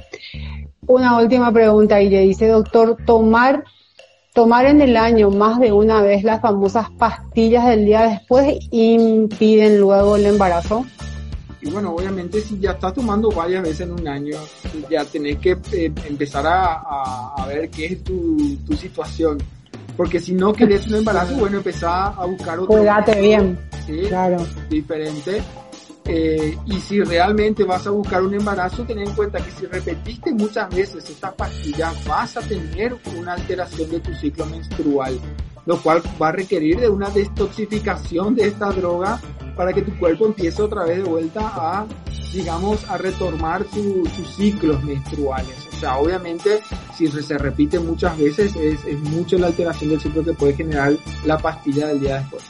Una 0.88 1.20
última 1.20 1.52
pregunta 1.52 2.02
y 2.02 2.10
le 2.10 2.22
dice, 2.22 2.48
doctor, 2.48 2.98
tomar 3.06 3.64
Tomar 4.36 4.66
en 4.66 4.82
el 4.82 4.98
año 4.98 5.30
más 5.30 5.62
de 5.62 5.72
una 5.72 6.02
vez 6.02 6.26
las 6.26 6.42
famosas 6.42 6.90
pastillas 6.98 7.68
del 7.68 7.86
día 7.86 8.02
después 8.02 8.58
impiden 8.70 9.80
luego 9.80 10.18
el 10.18 10.26
embarazo. 10.26 10.86
Y 11.66 11.72
bueno, 11.72 11.96
obviamente 11.96 12.40
si 12.42 12.60
ya 12.60 12.72
estás 12.72 12.94
tomando 12.94 13.30
varias 13.32 13.64
veces 13.64 13.82
en 13.82 13.94
un 13.94 14.08
año, 14.08 14.38
ya 14.90 15.04
tenés 15.04 15.40
que 15.40 15.58
eh, 15.74 15.92
empezar 16.08 16.46
a, 16.46 17.34
a, 17.36 17.48
ver 17.48 17.70
qué 17.72 17.88
es 17.88 18.04
tu, 18.04 18.56
tu 18.66 18.74
situación. 18.78 19.40
Porque 19.98 20.20
si 20.20 20.34
no 20.34 20.54
querés 20.54 20.86
un 20.86 20.96
embarazo, 20.96 21.36
bueno, 21.36 21.58
empezar 21.58 22.14
a 22.16 22.26
buscar 22.26 22.60
otro. 22.60 22.78
Cuídate 22.78 23.20
bien. 23.20 23.60
Sí, 23.88 24.00
claro. 24.08 24.46
Diferente 24.70 25.42
eh, 26.08 26.56
y 26.68 26.80
si 26.82 27.02
realmente 27.02 27.64
vas 27.64 27.88
a 27.88 27.90
buscar 27.90 28.22
un 28.22 28.36
embarazo, 28.36 28.84
ten 28.84 29.00
en 29.00 29.12
cuenta 29.16 29.40
que 29.40 29.50
si 29.50 29.66
repetiste 29.66 30.32
muchas 30.34 30.70
veces 30.70 31.10
esta 31.10 31.32
pastilla, 31.32 31.92
vas 32.08 32.38
a 32.38 32.42
tener 32.42 32.96
una 33.18 33.34
alteración 33.34 33.90
de 33.90 34.00
tu 34.00 34.14
ciclo 34.14 34.46
menstrual, 34.46 35.20
lo 35.66 35.82
cual 35.82 36.04
va 36.22 36.28
a 36.28 36.32
requerir 36.32 36.80
de 36.80 36.90
una 36.90 37.10
detoxificación 37.10 38.36
de 38.36 38.48
esta 38.50 38.70
droga 38.70 39.20
para 39.56 39.74
que 39.74 39.82
tu 39.82 39.98
cuerpo 39.98 40.26
empiece 40.26 40.62
otra 40.62 40.86
vez 40.86 40.98
de 40.98 41.04
vuelta 41.04 41.42
a, 41.54 41.86
digamos, 42.34 42.84
a 42.90 42.98
retomar 42.98 43.66
sus 43.72 44.36
ciclos 44.36 44.84
menstruales. 44.84 45.56
O 45.74 45.78
sea, 45.78 45.98
obviamente, 45.98 46.62
si 46.96 47.08
se 47.08 47.38
repite 47.38 47.80
muchas 47.80 48.18
veces, 48.18 48.56
es, 48.56 48.84
es 48.86 49.00
mucho 49.00 49.38
la 49.38 49.48
alteración 49.48 49.92
del 49.92 50.02
ciclo 50.02 50.24
que 50.24 50.34
puede 50.34 50.54
generar 50.54 50.94
la 51.26 51.38
pastilla 51.38 51.88
del 51.88 52.00
día 52.00 52.20
después. 52.20 52.44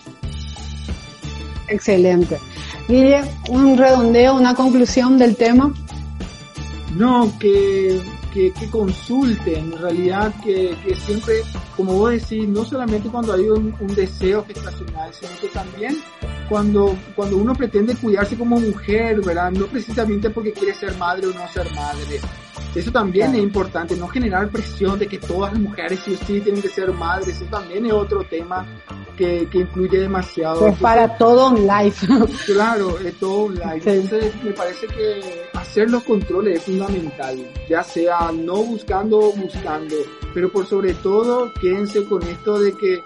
Excelente. 1.68 2.40
Guille, 2.88 3.22
un 3.50 3.78
redondeo, 3.78 4.36
una 4.36 4.54
conclusión 4.54 5.18
del 5.18 5.36
tema. 5.36 5.74
No, 6.96 7.32
que, 7.40 8.00
que, 8.36 8.52
que 8.52 8.70
consulten, 8.70 9.72
en 9.72 9.80
realidad 9.80 10.34
que, 10.44 10.76
siempre, 11.06 11.36
como 11.78 11.94
vos 11.94 12.12
decís, 12.12 12.46
no 12.50 12.66
solamente 12.66 13.08
cuando 13.08 13.32
hay 13.32 13.48
un, 13.48 13.74
un, 13.80 13.96
deseo 13.96 14.44
gestacional, 14.46 15.14
sino 15.14 15.32
que 15.40 15.48
también 15.48 15.96
cuando, 16.50 16.98
cuando 17.16 17.38
uno 17.38 17.56
pretende 17.56 17.96
cuidarse 17.96 18.36
como 18.38 18.60
mujer, 18.60 19.22
¿verdad? 19.22 19.52
No 19.52 19.68
precisamente 19.68 20.30
porque 20.30 20.52
quiere 20.52 20.74
ser 20.74 20.98
madre 20.98 21.28
o 21.28 21.34
no 21.34 21.48
ser 21.48 21.74
madre, 21.74 22.20
eso 22.76 22.92
también 22.92 23.36
es 23.36 23.42
importante, 23.42 23.96
no 23.96 24.08
generar 24.08 24.50
presión 24.50 25.00
de 25.00 25.08
que 25.08 25.18
todas 25.18 25.54
las 25.54 25.62
mujeres 25.62 26.00
sí 26.04 26.14
o 26.14 26.26
sí 26.26 26.42
tienen 26.42 26.62
que 26.62 26.70
ser 26.70 26.92
madres, 26.92 27.30
eso 27.30 27.46
también 27.46 27.86
es 27.86 27.94
otro 27.94 28.24
tema 28.24 28.66
que, 29.16 29.48
que 29.50 29.60
influye 29.60 30.00
demasiado. 30.00 30.60
Pues 30.60 30.78
para 30.80 31.18
todo 31.18 31.50
un 31.50 31.68
claro, 32.46 33.00
es 33.00 33.18
todo 33.20 33.46
un. 33.46 33.62
Entonces 33.62 34.34
me 34.44 34.52
parece 34.52 34.88
que 34.88 35.50
hacer 35.54 35.90
los 35.90 36.04
controles 36.04 36.60
es 36.60 36.66
fundamental, 36.66 37.38
ya 37.70 37.84
sea 37.84 38.32
no 38.34 38.56
buscando 38.58 39.20
o 39.20 39.32
buscando, 39.32 39.96
pero 40.34 40.52
por 40.52 40.66
sobre 40.66 40.94
todo 40.96 41.52
quédense 41.60 42.06
con 42.06 42.24
esto 42.24 42.60
de 42.60 42.74
que 42.74 43.04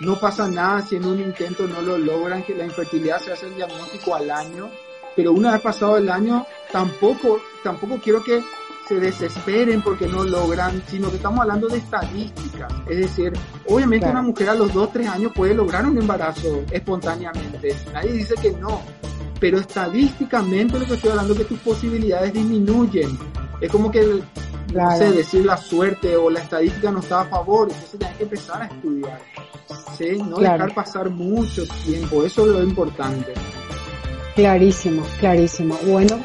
no 0.00 0.18
pasa 0.18 0.48
nada 0.48 0.82
si 0.82 0.96
en 0.96 1.04
un 1.04 1.20
intento 1.20 1.66
no 1.68 1.80
lo 1.80 1.96
logran, 1.96 2.42
que 2.42 2.54
la 2.54 2.64
infertilidad 2.64 3.20
se 3.20 3.32
hace 3.32 3.46
el 3.46 3.54
diagnóstico 3.54 4.14
al 4.14 4.30
año, 4.30 4.68
pero 5.14 5.32
una 5.32 5.52
vez 5.52 5.60
pasado 5.60 5.96
el 5.96 6.10
año, 6.10 6.46
tampoco, 6.72 7.40
tampoco 7.62 7.98
quiero 8.02 8.22
que 8.24 8.42
se 8.92 9.00
desesperen 9.00 9.80
porque 9.82 10.06
no 10.06 10.24
logran, 10.24 10.82
sino 10.86 11.08
que 11.08 11.16
estamos 11.16 11.40
hablando 11.40 11.68
de 11.68 11.78
estadísticas. 11.78 12.72
Es 12.88 12.98
decir, 12.98 13.32
obviamente 13.66 14.06
una 14.08 14.22
mujer 14.22 14.50
a 14.50 14.54
los 14.54 14.72
2, 14.74 14.92
3 14.92 15.08
años 15.08 15.32
puede 15.34 15.54
lograr 15.54 15.86
un 15.86 15.96
embarazo 15.96 16.62
espontáneamente. 16.70 17.74
Nadie 17.92 18.12
dice 18.12 18.34
que 18.40 18.52
no. 18.52 18.82
Pero 19.40 19.58
estadísticamente 19.58 20.78
lo 20.78 20.86
que 20.86 20.94
estoy 20.94 21.10
hablando 21.10 21.32
es 21.32 21.40
que 21.40 21.44
tus 21.46 21.60
posibilidades 21.60 22.32
disminuyen. 22.32 23.18
Es 23.60 23.70
como 23.70 23.90
que, 23.90 24.22
no 24.74 24.96
sé, 24.96 25.12
decir 25.12 25.44
la 25.46 25.56
suerte 25.56 26.16
o 26.16 26.28
la 26.28 26.40
estadística 26.40 26.90
no 26.90 27.00
está 27.00 27.22
a 27.22 27.24
favor. 27.24 27.68
Entonces 27.70 27.98
tienes 27.98 28.16
que 28.18 28.24
empezar 28.24 28.62
a 28.62 28.66
estudiar. 28.66 29.20
¿sí? 29.96 30.22
No 30.22 30.36
dejar 30.36 30.74
pasar 30.74 31.10
mucho 31.10 31.64
tiempo. 31.84 32.24
Eso 32.24 32.46
es 32.46 32.52
lo 32.52 32.62
importante. 32.62 33.32
Clarísimo, 34.34 35.02
clarísimo. 35.18 35.78
Bueno, 35.86 36.20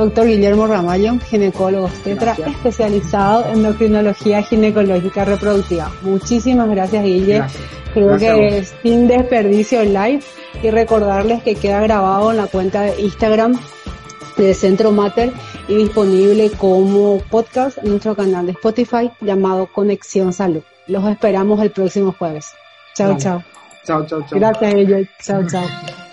doctor 0.00 0.26
Guillermo 0.26 0.66
Ramallo, 0.66 1.18
ginecólogo 1.28 1.84
obstetra 1.84 2.32
especializado 2.32 3.44
en 3.46 3.58
endocrinología 3.58 4.42
ginecológica 4.42 5.24
reproductiva. 5.24 5.92
Muchísimas 6.02 6.68
gracias, 6.68 7.04
Guille. 7.04 7.42
Creo 7.92 8.16
que 8.16 8.58
es 8.58 8.74
sin 8.82 9.08
desperdicio 9.08 9.84
live 9.84 10.20
y 10.62 10.70
recordarles 10.70 11.42
que 11.42 11.54
queda 11.54 11.80
grabado 11.80 12.30
en 12.30 12.38
la 12.38 12.46
cuenta 12.46 12.82
de 12.82 13.00
Instagram 13.00 13.58
de 14.36 14.54
Centro 14.54 14.90
Mater 14.90 15.32
y 15.68 15.76
disponible 15.76 16.50
como 16.50 17.18
podcast 17.30 17.78
en 17.78 17.90
nuestro 17.90 18.16
canal 18.16 18.46
de 18.46 18.52
Spotify 18.52 19.10
llamado 19.20 19.66
Conexión 19.66 20.32
Salud. 20.32 20.62
Los 20.86 21.06
esperamos 21.08 21.60
el 21.60 21.70
próximo 21.70 22.14
jueves. 22.18 22.46
Chao, 22.94 23.16
chao. 23.18 23.44
Chao, 23.84 24.06
chao, 24.06 24.20
chao. 24.22 24.38
Gracias 24.38 24.74
ellos. 24.74 25.06
Chao, 25.22 25.46
chao. 25.46 26.09